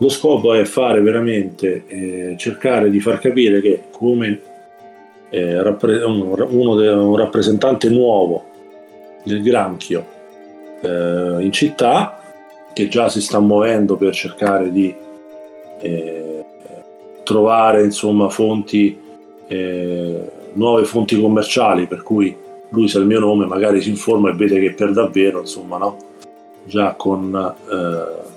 [0.02, 4.40] lo scopo è fare veramente, eh, cercare di far capire che come
[5.30, 8.44] eh, rappre- uno de- un rappresentante nuovo
[9.22, 10.04] del granchio
[10.80, 12.20] eh, in città,
[12.72, 14.92] che già si sta muovendo per cercare di
[15.80, 16.44] eh,
[17.22, 18.98] trovare insomma fonti
[19.46, 22.34] eh, nuove fonti commerciali per cui
[22.70, 25.96] lui sa il mio nome magari si informa e vede che per davvero insomma no?
[26.64, 28.31] Già con, eh,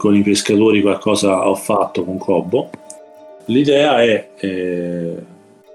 [0.00, 2.70] con i pescatori qualcosa ho fatto con Cobbo.
[3.44, 5.14] L'idea è eh,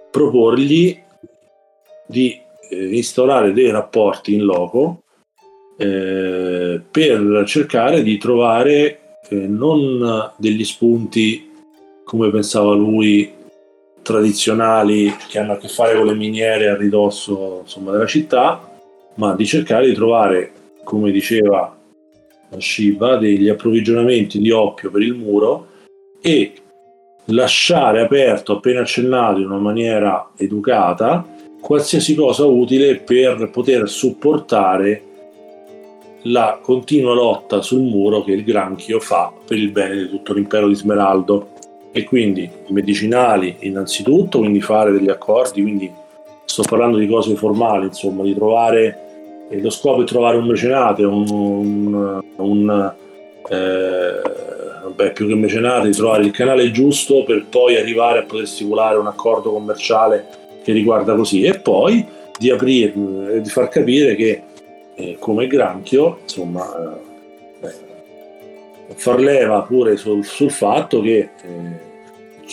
[0.09, 0.99] proporgli
[2.07, 2.41] di
[2.71, 5.03] eh, instaurare dei rapporti in loco
[5.77, 11.51] eh, per cercare di trovare eh, non degli spunti
[12.03, 13.31] come pensava lui
[14.01, 18.75] tradizionali che hanno a che fare con le miniere a ridosso insomma, della città,
[19.17, 20.51] ma di cercare di trovare,
[20.83, 21.74] come diceva
[22.59, 25.67] Shiba, degli approvvigionamenti di oppio per il muro
[26.21, 26.53] e
[27.25, 31.25] lasciare aperto, appena accennato in una maniera educata,
[31.59, 35.01] qualsiasi cosa utile per poter supportare
[36.23, 40.67] la continua lotta sul muro che il granchio fa per il bene di tutto l'impero
[40.67, 41.49] di Smeraldo.
[41.91, 45.89] E quindi medicinali innanzitutto, quindi fare degli accordi, quindi
[46.43, 49.04] sto parlando di cose formali, insomma, di trovare,
[49.49, 52.93] eh, lo scopo è trovare un mecenate, un, un, un
[53.49, 54.21] eh,
[54.83, 59.07] vabbè, più che mecenate, trovare il canale giusto per poi arrivare a poter stipulare un
[59.07, 60.25] accordo commerciale
[60.63, 61.43] che riguarda così.
[61.43, 62.05] E poi
[62.37, 62.93] di aprire,
[63.33, 64.41] eh, di far capire che
[64.95, 66.99] eh, come granchio, insomma,
[67.61, 67.73] eh,
[68.95, 71.93] far leva pure sul, sul fatto che eh,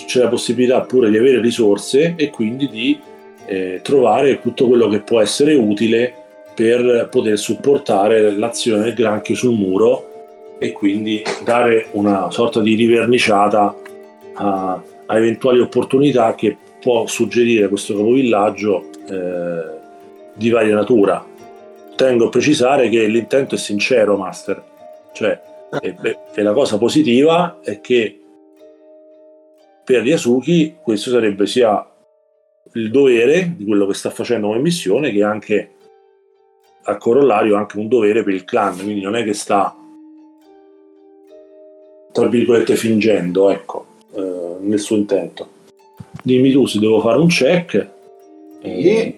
[0.06, 2.98] c'è la possibilità pure di avere risorse e quindi di
[3.46, 6.21] eh, trovare tutto quello che può essere utile
[6.54, 13.74] per poter supportare l'azione del granchio sul muro e quindi dare una sorta di riverniciata
[14.34, 19.80] a, a eventuali opportunità che può suggerire questo capovillaggio eh,
[20.34, 21.24] di varia natura.
[21.96, 24.62] Tengo a precisare che l'intento è sincero, Master,
[25.12, 25.40] cioè
[25.80, 25.96] e,
[26.34, 28.20] e la cosa positiva è che
[29.84, 31.86] per Yasuki questo sarebbe sia
[32.74, 35.70] il dovere di quello che sta facendo come missione che anche
[36.84, 39.76] a corollario anche un dovere per il clan quindi non è che sta
[42.12, 45.48] tra virgolette fingendo ecco eh, nel suo intento.
[46.22, 47.88] Dimmi tu se devo fare un check.
[48.60, 49.16] E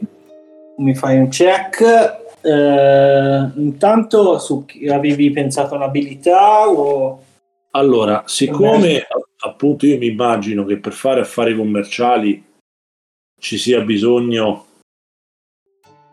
[0.77, 2.23] mi fai un check.
[2.41, 7.23] Eh, intanto su, avevi pensato un'abilità o...
[7.71, 9.07] Allora, siccome
[9.45, 12.43] appunto io mi immagino che per fare affari commerciali
[13.41, 14.67] ci sia bisogno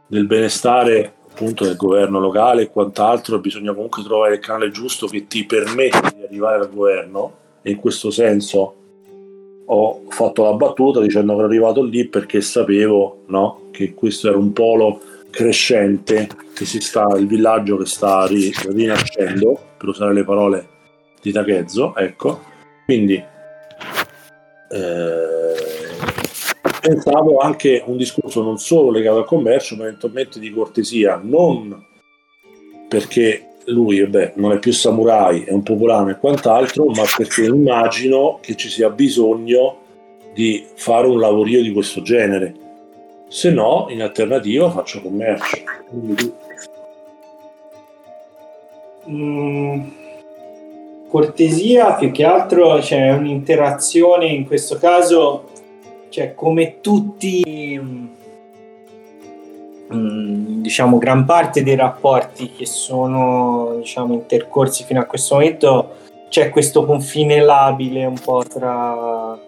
[0.08, 5.26] del benestare appunto del governo locale e quant'altro, bisogna comunque trovare il canale giusto che
[5.26, 8.76] ti permette di arrivare al governo e in questo senso
[9.66, 14.38] ho fatto la battuta dicendo che ero arrivato lì perché sapevo no, che questo era
[14.38, 15.02] un polo
[15.32, 20.68] crescente che si sta, il villaggio che sta ri, rinascendo, per usare le parole
[21.22, 22.42] di Takezzo, ecco.
[22.86, 23.16] Quindi
[24.70, 25.41] eh,
[26.82, 31.86] pensavo anche un discorso non solo legato al commercio, ma eventualmente di cortesia, non
[32.88, 38.40] perché lui vabbè, non è più samurai, è un popolano e quant'altro, ma perché immagino
[38.42, 39.78] che ci sia bisogno
[40.34, 42.54] di fare un lavorio di questo genere.
[43.30, 45.58] Se no, in alternativa faccio commercio.
[49.10, 49.82] Mm,
[51.08, 55.51] cortesia più che altro c'è un'interazione in questo caso
[56.12, 57.80] cioè come tutti
[59.94, 65.96] mm, diciamo gran parte dei rapporti che sono diciamo intercorsi fino a questo momento
[66.28, 69.40] c'è questo confine labile un po' tra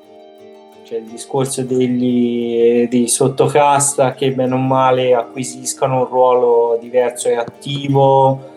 [0.83, 7.35] cioè, il discorso degli, dei sottocasta che bene o male acquisiscano un ruolo diverso e
[7.35, 8.51] attivo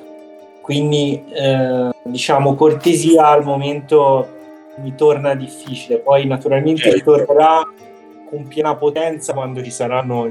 [0.61, 4.28] quindi eh, diciamo cortesia al momento
[4.77, 7.16] mi torna difficile poi naturalmente Certo.
[7.16, 7.62] ritornerà
[8.37, 10.27] con piena potenza quando ci saranno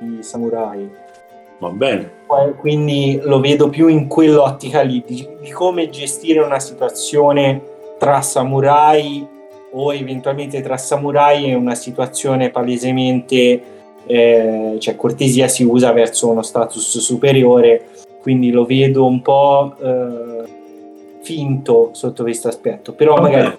[0.00, 0.90] i samurai.
[1.58, 2.10] Va bene.
[2.58, 7.62] Quindi lo vedo più in quell'ottica lì di, di come gestire una situazione
[7.98, 9.26] tra samurai
[9.72, 13.62] o eventualmente tra samurai e una situazione palesemente
[14.06, 17.86] eh, cioè cortesia si usa verso uno status superiore
[18.20, 20.44] quindi lo vedo un po' eh,
[21.22, 22.92] finto sotto questo aspetto.
[22.92, 23.56] Però magari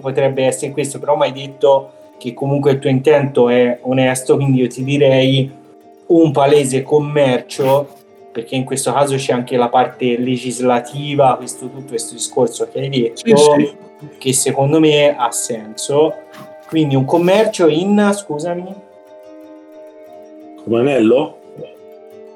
[0.00, 4.60] potrebbe essere questo però mi hai detto che comunque il tuo intento è onesto quindi
[4.60, 5.50] io ti direi
[6.08, 7.88] un palese commercio
[8.30, 12.88] perché in questo caso c'è anche la parte legislativa questo tutto questo discorso che hai
[12.90, 13.76] detto Sì, sì.
[14.18, 16.14] che secondo me ha senso
[16.68, 18.74] quindi un commercio in scusami
[20.62, 21.38] Come anello?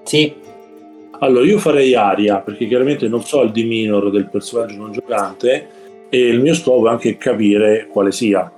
[0.04, 0.34] sì
[1.20, 5.68] Allora, io farei aria, perché chiaramente non so il demeanor del personaggio non giocante
[6.10, 8.50] e il mio scopo è anche capire quale sia.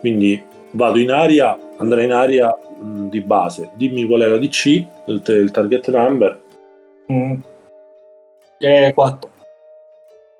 [0.00, 0.42] Quindi
[0.72, 3.70] vado in aria, andrei in aria mh, di base.
[3.74, 4.66] Dimmi qual è la DC,
[5.06, 6.40] il, il target number.
[7.12, 7.34] Mm.
[8.58, 9.30] Eh, quattro.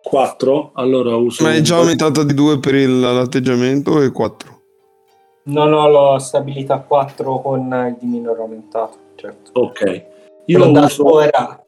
[0.02, 1.44] 4, allora uso...
[1.44, 4.61] Ma è già aumentata di 2 per il- l'atteggiamento e 4.
[5.44, 10.05] non ho la stabilità 4 con il di minore aumentato certo Ok.
[10.47, 11.15] io l'ho dato uso...
[11.15, 11.65] ora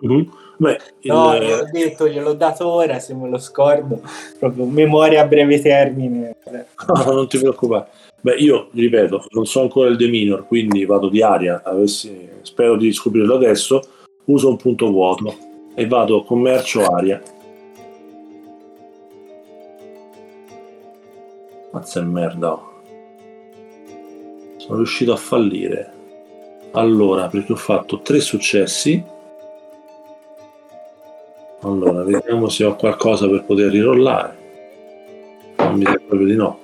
[0.00, 0.28] Mhm.
[0.62, 4.00] Beh, il- no gliel'ho detto gliel'ho dato ora se me lo scordo
[4.38, 6.36] proprio memoria a breve termine
[6.86, 7.88] No, non ti preoccupare.
[8.20, 11.62] Beh, io ripeto, non so ancora il demeanor, quindi vado di aria.
[11.64, 13.80] Avessi, spero di scoprirlo adesso.
[14.26, 15.34] Uso un punto vuoto
[15.74, 17.20] e vado commercio aria.
[21.72, 22.52] Mazza e merda.
[22.52, 22.70] oh.
[24.58, 25.92] Sono riuscito a fallire.
[26.72, 29.02] Allora, perché ho fatto tre successi.
[31.64, 34.36] Allora, vediamo se ho qualcosa per poter rirollare.
[35.58, 36.58] Non mi sa proprio di no.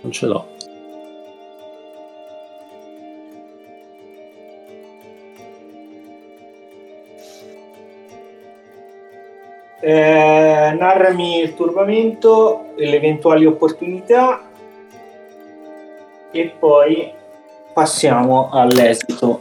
[0.00, 0.48] Non ce l'ho.
[9.82, 14.49] Eh, narrami il turbamento e le eventuali opportunità
[16.32, 17.10] e poi
[17.72, 19.40] passiamo all'esito.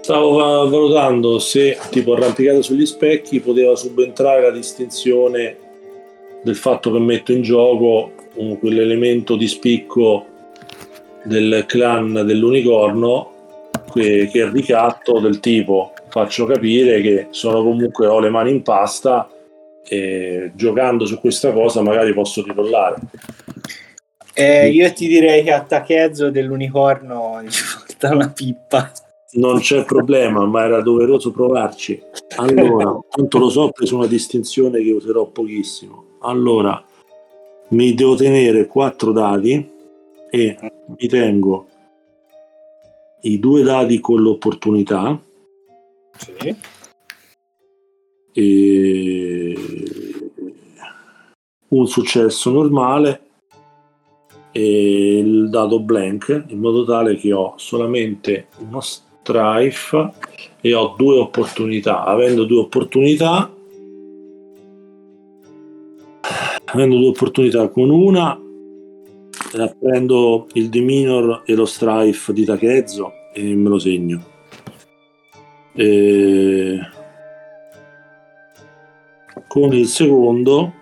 [0.00, 5.56] Stavo va- valutando se, tipo arrampicata sugli specchi, poteva subentrare la distinzione
[6.42, 10.24] del fatto che metto in gioco un- quell'elemento di spicco
[11.24, 13.32] del clan dell'unicorno
[13.92, 18.50] che, che è il ricatto del tipo faccio capire che sono comunque ho le mani
[18.50, 19.28] in pasta
[19.86, 22.96] e giocando su questa cosa magari posso rirollare
[24.40, 27.48] Eh, io ti direi che a Takezzo dell'unicorno gli
[27.88, 28.92] porta una pippa.
[29.32, 32.00] Non c'è problema, ma era doveroso provarci.
[32.36, 36.18] Allora, tanto lo so, ho preso una distinzione che userò pochissimo.
[36.20, 36.80] Allora,
[37.70, 39.68] mi devo tenere quattro dadi
[40.30, 41.66] e mi tengo
[43.22, 45.20] i due dadi con l'opportunità
[46.16, 46.56] Sì.
[48.32, 49.54] e
[51.70, 53.22] un successo normale
[54.58, 60.10] e il dado blank in modo tale che ho solamente uno strife
[60.60, 62.02] e ho due opportunità.
[62.02, 63.52] Avendo due opportunità
[66.70, 68.38] avendo due opportunità con una
[69.78, 74.22] prendo il demeanor e lo strife di Takezzo e me lo segno.
[75.74, 76.78] E
[79.46, 80.77] con il secondo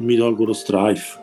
[0.00, 1.18] mi tolgo lo strife.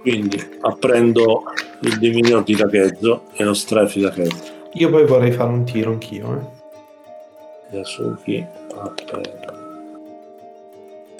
[0.00, 1.44] Quindi apprendo
[1.80, 4.56] il Dominion di Takezzo e lo strife di Takezzo.
[4.74, 6.34] Io poi vorrei fare un tiro anch'io.
[7.70, 7.76] Eh.
[7.76, 8.44] Yasuki,
[8.74, 9.66] aspetta.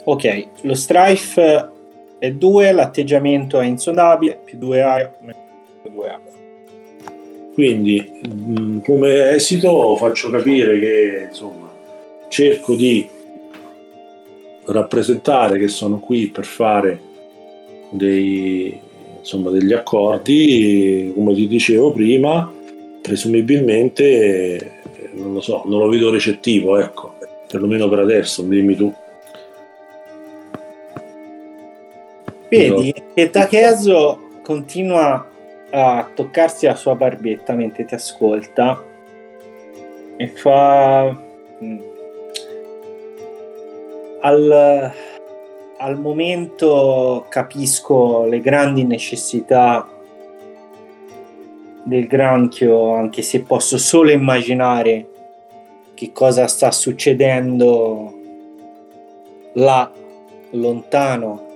[0.05, 1.71] Ok, lo strife
[2.19, 5.13] è 2, l'atteggiamento è insondabile, più 2 A,
[5.83, 6.21] più 2 A.
[7.53, 11.69] Quindi mh, come esito faccio capire che insomma
[12.29, 13.09] cerco di
[14.69, 17.01] rappresentare che sono qui per fare
[17.91, 18.79] dei,
[19.19, 22.53] insomma, degli accordi, come ti dicevo prima,
[23.03, 24.77] presumibilmente
[25.15, 27.15] non lo so, non lo vedo recettivo, ecco,
[27.49, 28.93] perlomeno per adesso, dimmi tu.
[32.49, 35.27] Vedi che Takezo continua
[35.71, 38.83] a toccarsi la sua barbetta mentre ti ascolta
[40.17, 41.15] e fa
[41.63, 41.79] mm,
[44.21, 44.93] al,
[45.79, 49.87] al momento capisco le grandi necessità
[51.85, 55.09] del granchio anche se posso solo immaginare
[55.95, 58.13] che cosa sta succedendo
[59.55, 59.91] là
[60.51, 61.47] lontano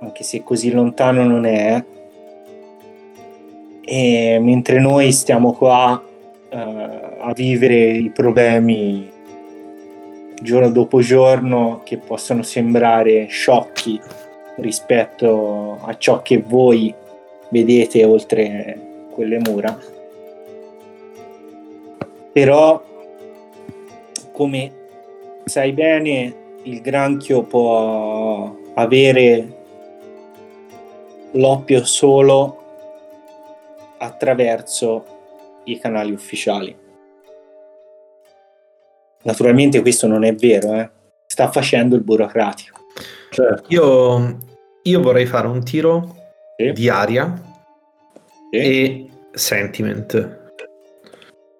[0.00, 1.84] anche se così lontano non è
[3.84, 6.02] e mentre noi stiamo qua
[6.50, 9.11] uh, a vivere i problemi
[10.42, 14.00] giorno dopo giorno che possono sembrare sciocchi
[14.56, 16.94] rispetto a ciò che voi
[17.48, 19.78] vedete oltre quelle mura
[22.32, 22.82] però
[24.32, 24.72] come
[25.44, 29.60] sai bene il granchio può avere
[31.32, 32.58] l'oppio solo
[33.98, 35.04] attraverso
[35.64, 36.76] i canali ufficiali.
[39.22, 40.90] Naturalmente questo non è vero, eh?
[41.26, 42.80] sta facendo il burocratico.
[43.30, 43.64] Certo.
[43.68, 44.38] Io,
[44.82, 46.16] io vorrei fare un tiro
[46.56, 46.72] Sì.
[46.72, 47.40] di aria
[48.50, 48.58] Sì.
[48.58, 50.40] e sentiment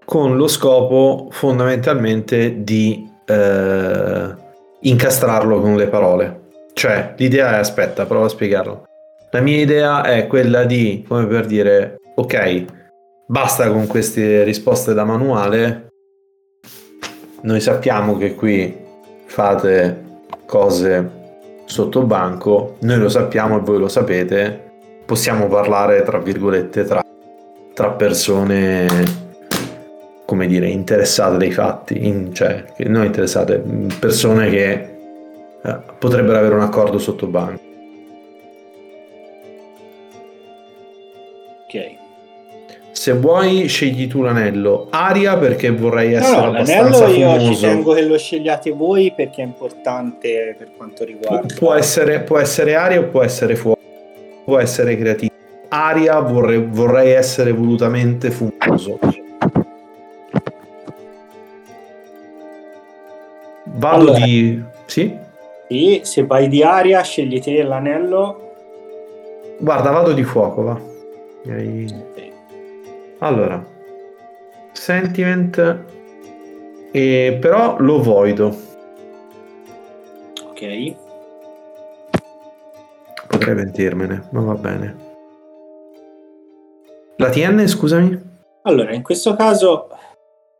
[0.04, 4.34] con lo scopo fondamentalmente di eh,
[4.80, 6.40] incastrarlo con le parole.
[6.74, 8.84] Cioè, l'idea è, aspetta, prova a spiegarlo.
[9.30, 12.64] La mia idea è quella di, come per dire, ok,
[13.26, 15.91] basta con queste risposte da manuale,
[17.42, 18.76] noi sappiamo che qui
[19.24, 20.10] fate
[20.46, 21.20] cose
[21.64, 24.70] sotto banco, noi lo sappiamo e voi lo sapete,
[25.04, 27.02] possiamo parlare tra virgolette tra,
[27.74, 29.20] tra persone
[30.24, 33.62] come dire interessate dai fatti in- cioè non interessate
[33.98, 34.70] persone che
[35.62, 37.71] eh, potrebbero avere un accordo sotto banco
[42.92, 47.60] se vuoi scegli tu l'anello aria perché vorrei No, essere no, abbastanza l'anello io ci
[47.60, 51.54] tengo che lo scegliate voi perché è importante per quanto riguarda.
[51.58, 53.80] può essere, può essere aria o può essere fuoco
[54.44, 55.32] può essere creativo
[55.70, 58.98] aria vorrei, vorrei essere volutamente fumoso
[63.64, 64.18] vado Allora.
[64.24, 65.16] di sì?
[65.68, 68.50] Sì, se vai di aria, scegli te l'anello.
[69.58, 70.80] guarda vado di fuoco va
[71.42, 72.30] Direi- Ok.
[73.22, 73.64] Allora
[74.72, 75.84] sentiment
[76.90, 78.54] e però lo voido
[80.44, 80.94] Ok.
[83.28, 84.96] potrei pentirmene ma va bene
[87.16, 88.30] la TN scusami
[88.62, 89.88] Allora, in questo caso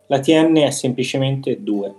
[0.07, 1.95] la TN è semplicemente 2.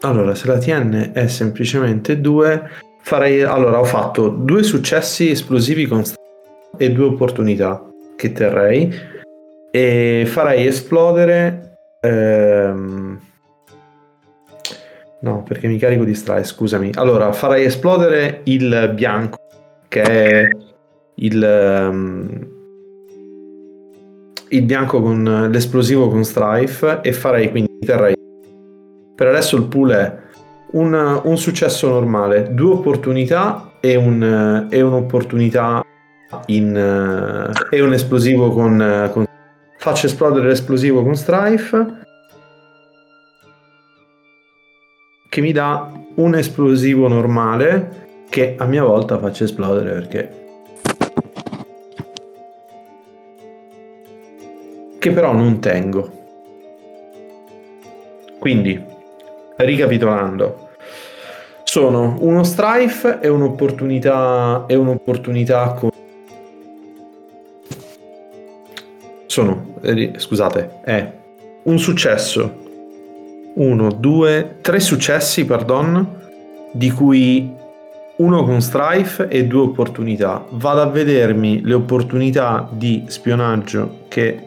[0.00, 2.70] Allora, se la TN è semplicemente 2,
[3.04, 3.42] farei.
[3.42, 6.02] Allora, ho fatto due successi esplosivi con
[6.76, 8.92] e due opportunità che terrei.
[9.70, 11.76] E farei esplodere.
[12.00, 13.20] ehm,
[15.20, 16.90] No, perché mi carico di strike, scusami.
[16.96, 19.38] Allora, farei esplodere il bianco,
[19.88, 20.48] che è
[21.14, 21.42] il.
[21.42, 22.52] ehm,
[24.50, 28.14] il bianco con l'esplosivo con strife e farei quindi terrei
[29.14, 30.16] per adesso il pool è
[30.74, 35.84] un, un successo normale, due opportunità e, un, e un'opportunità
[36.46, 39.26] in, e un esplosivo con, con-
[39.76, 42.02] Faccio esplodere l'esplosivo con Strife
[45.28, 50.42] che mi dà un esplosivo normale che a mia volta faccio esplodere perché...
[54.98, 56.10] Che però non tengo.
[58.38, 58.82] Quindi,
[59.56, 60.63] ricapitolando,
[61.74, 65.90] sono uno strife e un'opportunità e un'opportunità con
[69.26, 71.12] sono eh, scusate è
[71.64, 72.62] un successo
[73.54, 76.06] uno, due, tre successi, pardon,
[76.70, 77.52] di cui
[78.18, 80.46] uno con strife e due opportunità.
[80.50, 84.46] Vado a vedermi le opportunità di spionaggio che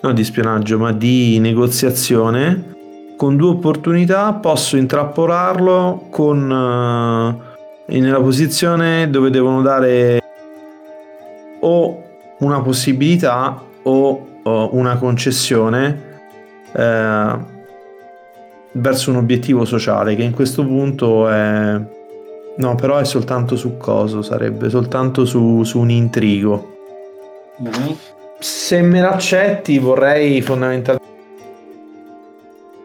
[0.00, 2.74] non di spionaggio, ma di negoziazione.
[3.16, 7.42] Con due opportunità posso intrappolarlo con uh,
[7.86, 10.22] nella posizione dove devono dare
[11.60, 12.02] o
[12.40, 16.18] una possibilità o uh, una concessione
[16.72, 17.38] uh,
[18.72, 21.80] verso un obiettivo sociale che in questo punto è
[22.58, 26.76] no però è soltanto su coso sarebbe soltanto su, su un intrigo
[27.62, 27.92] mm-hmm.
[28.38, 31.05] se me l'accetti vorrei fondamentalmente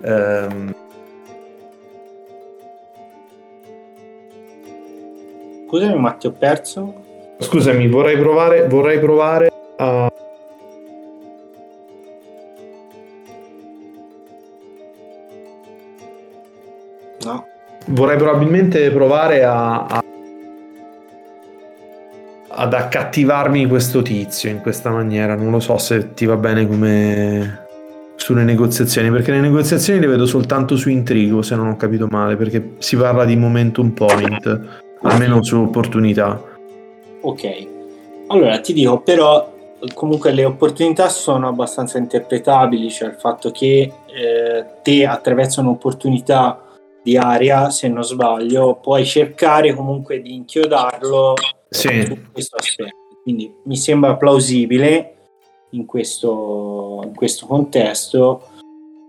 [0.03, 0.75] ehm...
[5.67, 6.93] scusami ma ti ho perso
[7.37, 10.11] scusami vorrei provare vorrei provare a
[17.23, 17.45] No.
[17.87, 20.03] Vorrei probabilmente provare a, a,
[22.47, 25.35] ad accattivarmi questo tizio in questa maniera.
[25.35, 27.60] Non lo so se ti va bene come
[28.21, 32.35] sulle negoziazioni, perché le negoziazioni le vedo soltanto su intrigo, se non ho capito male,
[32.35, 34.61] perché si parla di momentum point,
[35.01, 36.39] almeno su opportunità.
[37.21, 37.67] Ok.
[38.27, 39.51] Allora ti dico, però
[39.95, 46.63] comunque le opportunità sono abbastanza interpretabili, cioè il fatto che eh, te attraverso un'opportunità
[47.03, 51.33] di aria, se non sbaglio, puoi cercare comunque di inchiodarlo
[51.67, 52.05] sì.
[52.05, 52.95] su questo aspetto.
[53.23, 55.15] Quindi mi sembra plausibile
[55.71, 58.47] in questo, in questo contesto.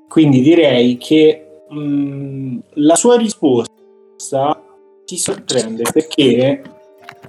[0.08, 4.60] Quindi direi che mh, mm, la sua risposta
[5.04, 6.62] ti sorprende perché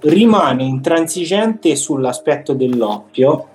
[0.02, 3.48] rimane intransigente sull'aspetto dell'oppio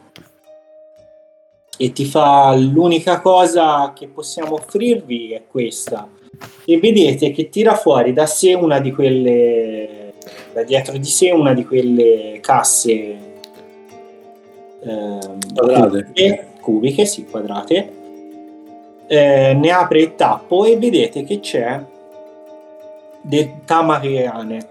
[1.77, 6.09] e ti fa l'unica cosa che possiamo offrirvi è questa
[6.65, 10.15] e vedete che tira fuori da sé una di quelle
[10.53, 13.38] da dietro di sé una di quelle casse
[14.81, 15.19] eh,
[15.55, 17.93] quadrate cubiche, sì, quadrate
[19.07, 21.83] eh, ne apre il tappo e vedete che c'è
[23.21, 24.69] del Tamahageane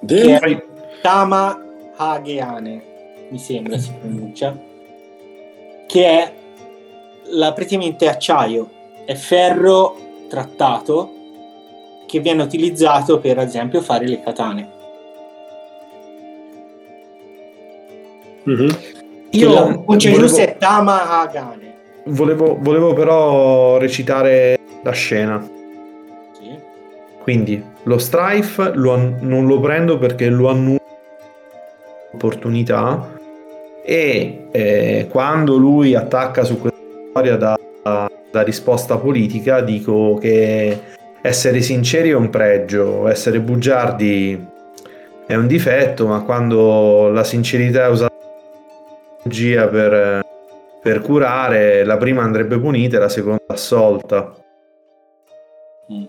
[0.00, 0.64] del...
[1.02, 2.82] Tamahageane
[3.28, 4.56] mi sembra si pronuncia
[5.86, 6.32] che è
[7.30, 8.70] la, praticamente acciaio
[9.04, 9.96] è ferro
[10.28, 11.12] trattato
[12.06, 14.70] che viene utilizzato per esempio fare le katane.
[18.48, 18.68] Mm-hmm.
[19.30, 21.74] Io giusta è Tama Hagane.
[22.06, 25.44] Volevo, volevo però recitare la scena.
[26.32, 26.56] Sì.
[27.22, 30.80] Quindi lo strife lo, non lo prendo perché lo annulla
[32.12, 33.14] opportunità
[33.84, 36.78] e eh, quando lui attacca su questa
[37.10, 37.56] storia da
[38.36, 40.78] la risposta politica, dico che
[41.22, 44.46] essere sinceri è un pregio, essere bugiardi
[45.26, 48.14] è un difetto, ma quando la sincerità è usata
[49.68, 50.24] per,
[50.82, 54.34] per curare, la prima andrebbe punita e la seconda assolta.
[55.92, 56.04] Mm.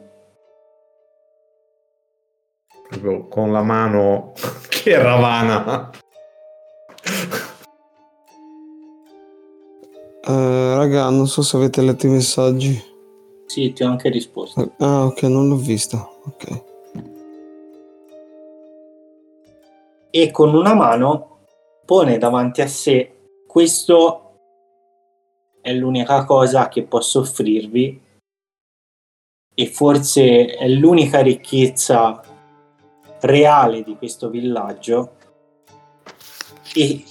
[2.90, 4.34] Proprio con la mano
[4.70, 5.90] che ravana.
[10.28, 12.96] Uh, raga, non so se avete letto i messaggi.
[13.46, 14.74] Sì, ti ho anche risposto.
[14.80, 15.98] Ah, ok, non l'ho vista.
[16.26, 16.64] Ok.
[20.10, 21.36] E con una mano
[21.88, 23.14] pone davanti a sé
[23.48, 24.40] questo
[25.61, 28.01] è l'unica cosa che posso offrirvi
[29.56, 32.22] e forse è l'unica ricchezza
[33.22, 35.16] reale di questo villaggio.
[36.75, 37.03] E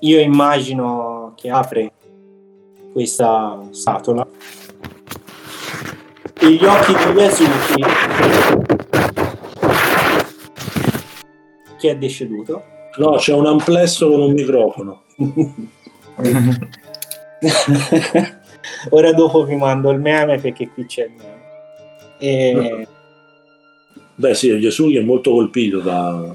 [0.00, 1.92] io immagino che apre
[2.90, 4.26] questa scatola.
[6.40, 7.82] E gli occhi di Yasuki
[11.76, 15.02] che è deceduto no c'è un amplesso con un microfono
[18.90, 21.42] ora dopo vi mando il meme perché qui c'è il meme
[22.18, 22.88] e...
[24.14, 26.34] beh sì Yasuki è molto colpito da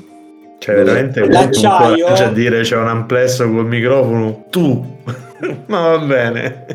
[0.60, 4.98] cioè veramente l'acciaio a dire c'è un amplesso col microfono tu
[5.68, 6.66] ma va bene.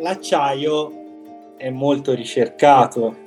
[0.00, 0.92] L'acciaio
[1.56, 3.26] è molto ricercato.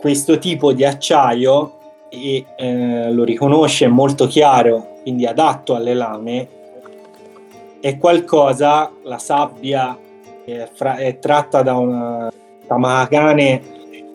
[0.00, 1.73] Questo tipo di acciaio,
[2.22, 6.48] e eh, lo riconosce, molto chiaro, quindi adatto alle lame,
[7.80, 9.98] è qualcosa, la sabbia
[10.44, 12.32] è, fra- è tratta da una
[12.66, 13.74] tamahagane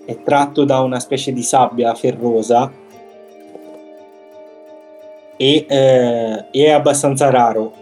[0.10, 2.72] è tratto da una specie di sabbia ferrosa
[5.38, 7.74] e eh, è abbastanza raro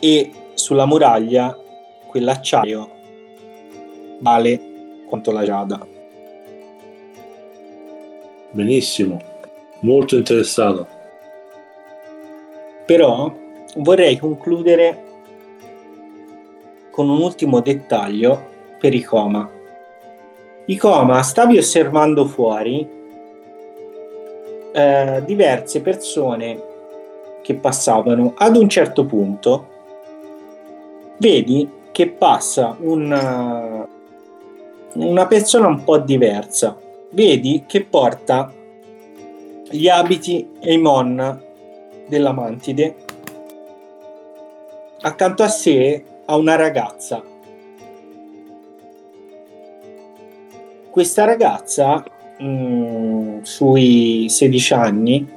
[0.00, 1.54] e sulla muraglia
[2.06, 2.90] quell'acciaio
[4.20, 4.60] vale
[5.06, 5.89] quanto la giada.
[8.52, 9.20] Benissimo,
[9.80, 10.86] molto interessato.
[12.84, 13.32] Però
[13.76, 15.04] vorrei concludere
[16.90, 18.48] con un ultimo dettaglio
[18.78, 19.48] per i coma.
[20.64, 22.88] I coma, stavi osservando fuori
[24.72, 26.62] eh, diverse persone
[27.42, 28.34] che passavano.
[28.36, 29.66] Ad un certo punto
[31.18, 33.86] vedi che passa un,
[34.94, 36.76] una persona un po' diversa.
[37.12, 38.52] Vedi che porta
[39.68, 41.42] gli abiti Eimon
[42.06, 42.94] della Mantide.
[45.00, 47.22] Accanto a sé ha una ragazza.
[50.90, 52.04] Questa ragazza,
[52.38, 55.28] mh, mm, sui 16 anni,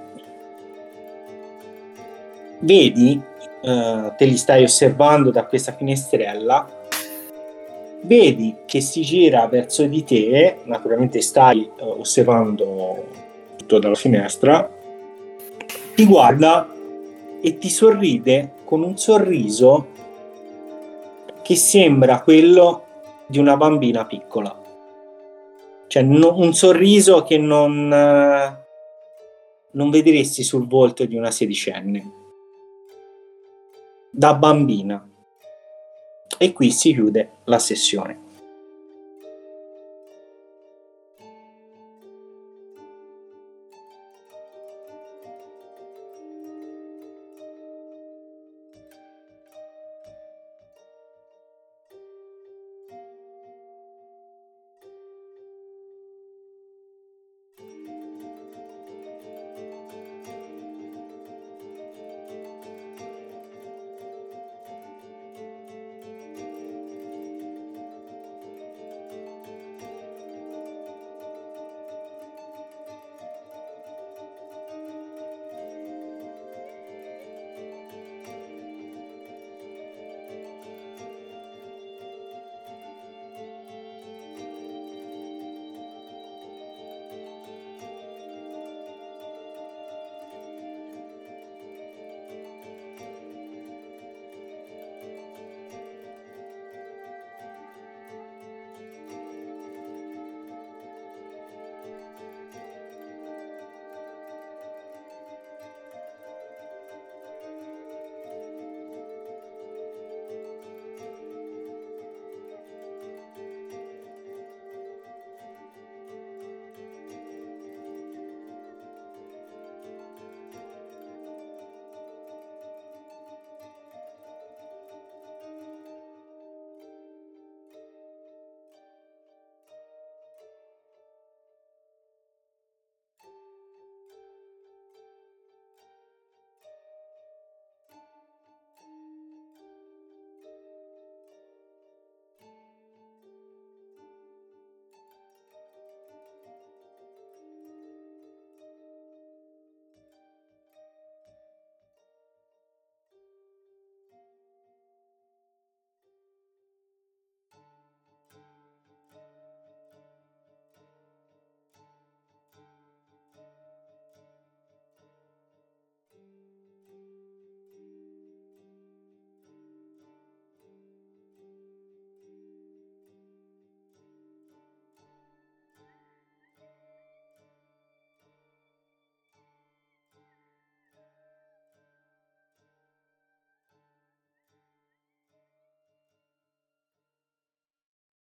[2.59, 3.21] vedi,
[3.61, 6.67] uh, te li stai osservando da questa finestrella,
[8.03, 13.07] vedi che si gira verso di te, naturalmente stai uh, osservando
[13.57, 14.69] tutto dalla finestra,
[15.95, 16.69] ti guarda
[17.41, 19.87] e ti sorride con un sorriso
[21.43, 22.85] che sembra quello
[23.27, 24.61] di una bambina piccola.
[25.87, 32.11] Cioè no, un sorriso che non, non vedresti sul volto di una sedicenne.
[34.09, 35.07] Da bambina.
[36.37, 38.22] E qui si chiude la sessione.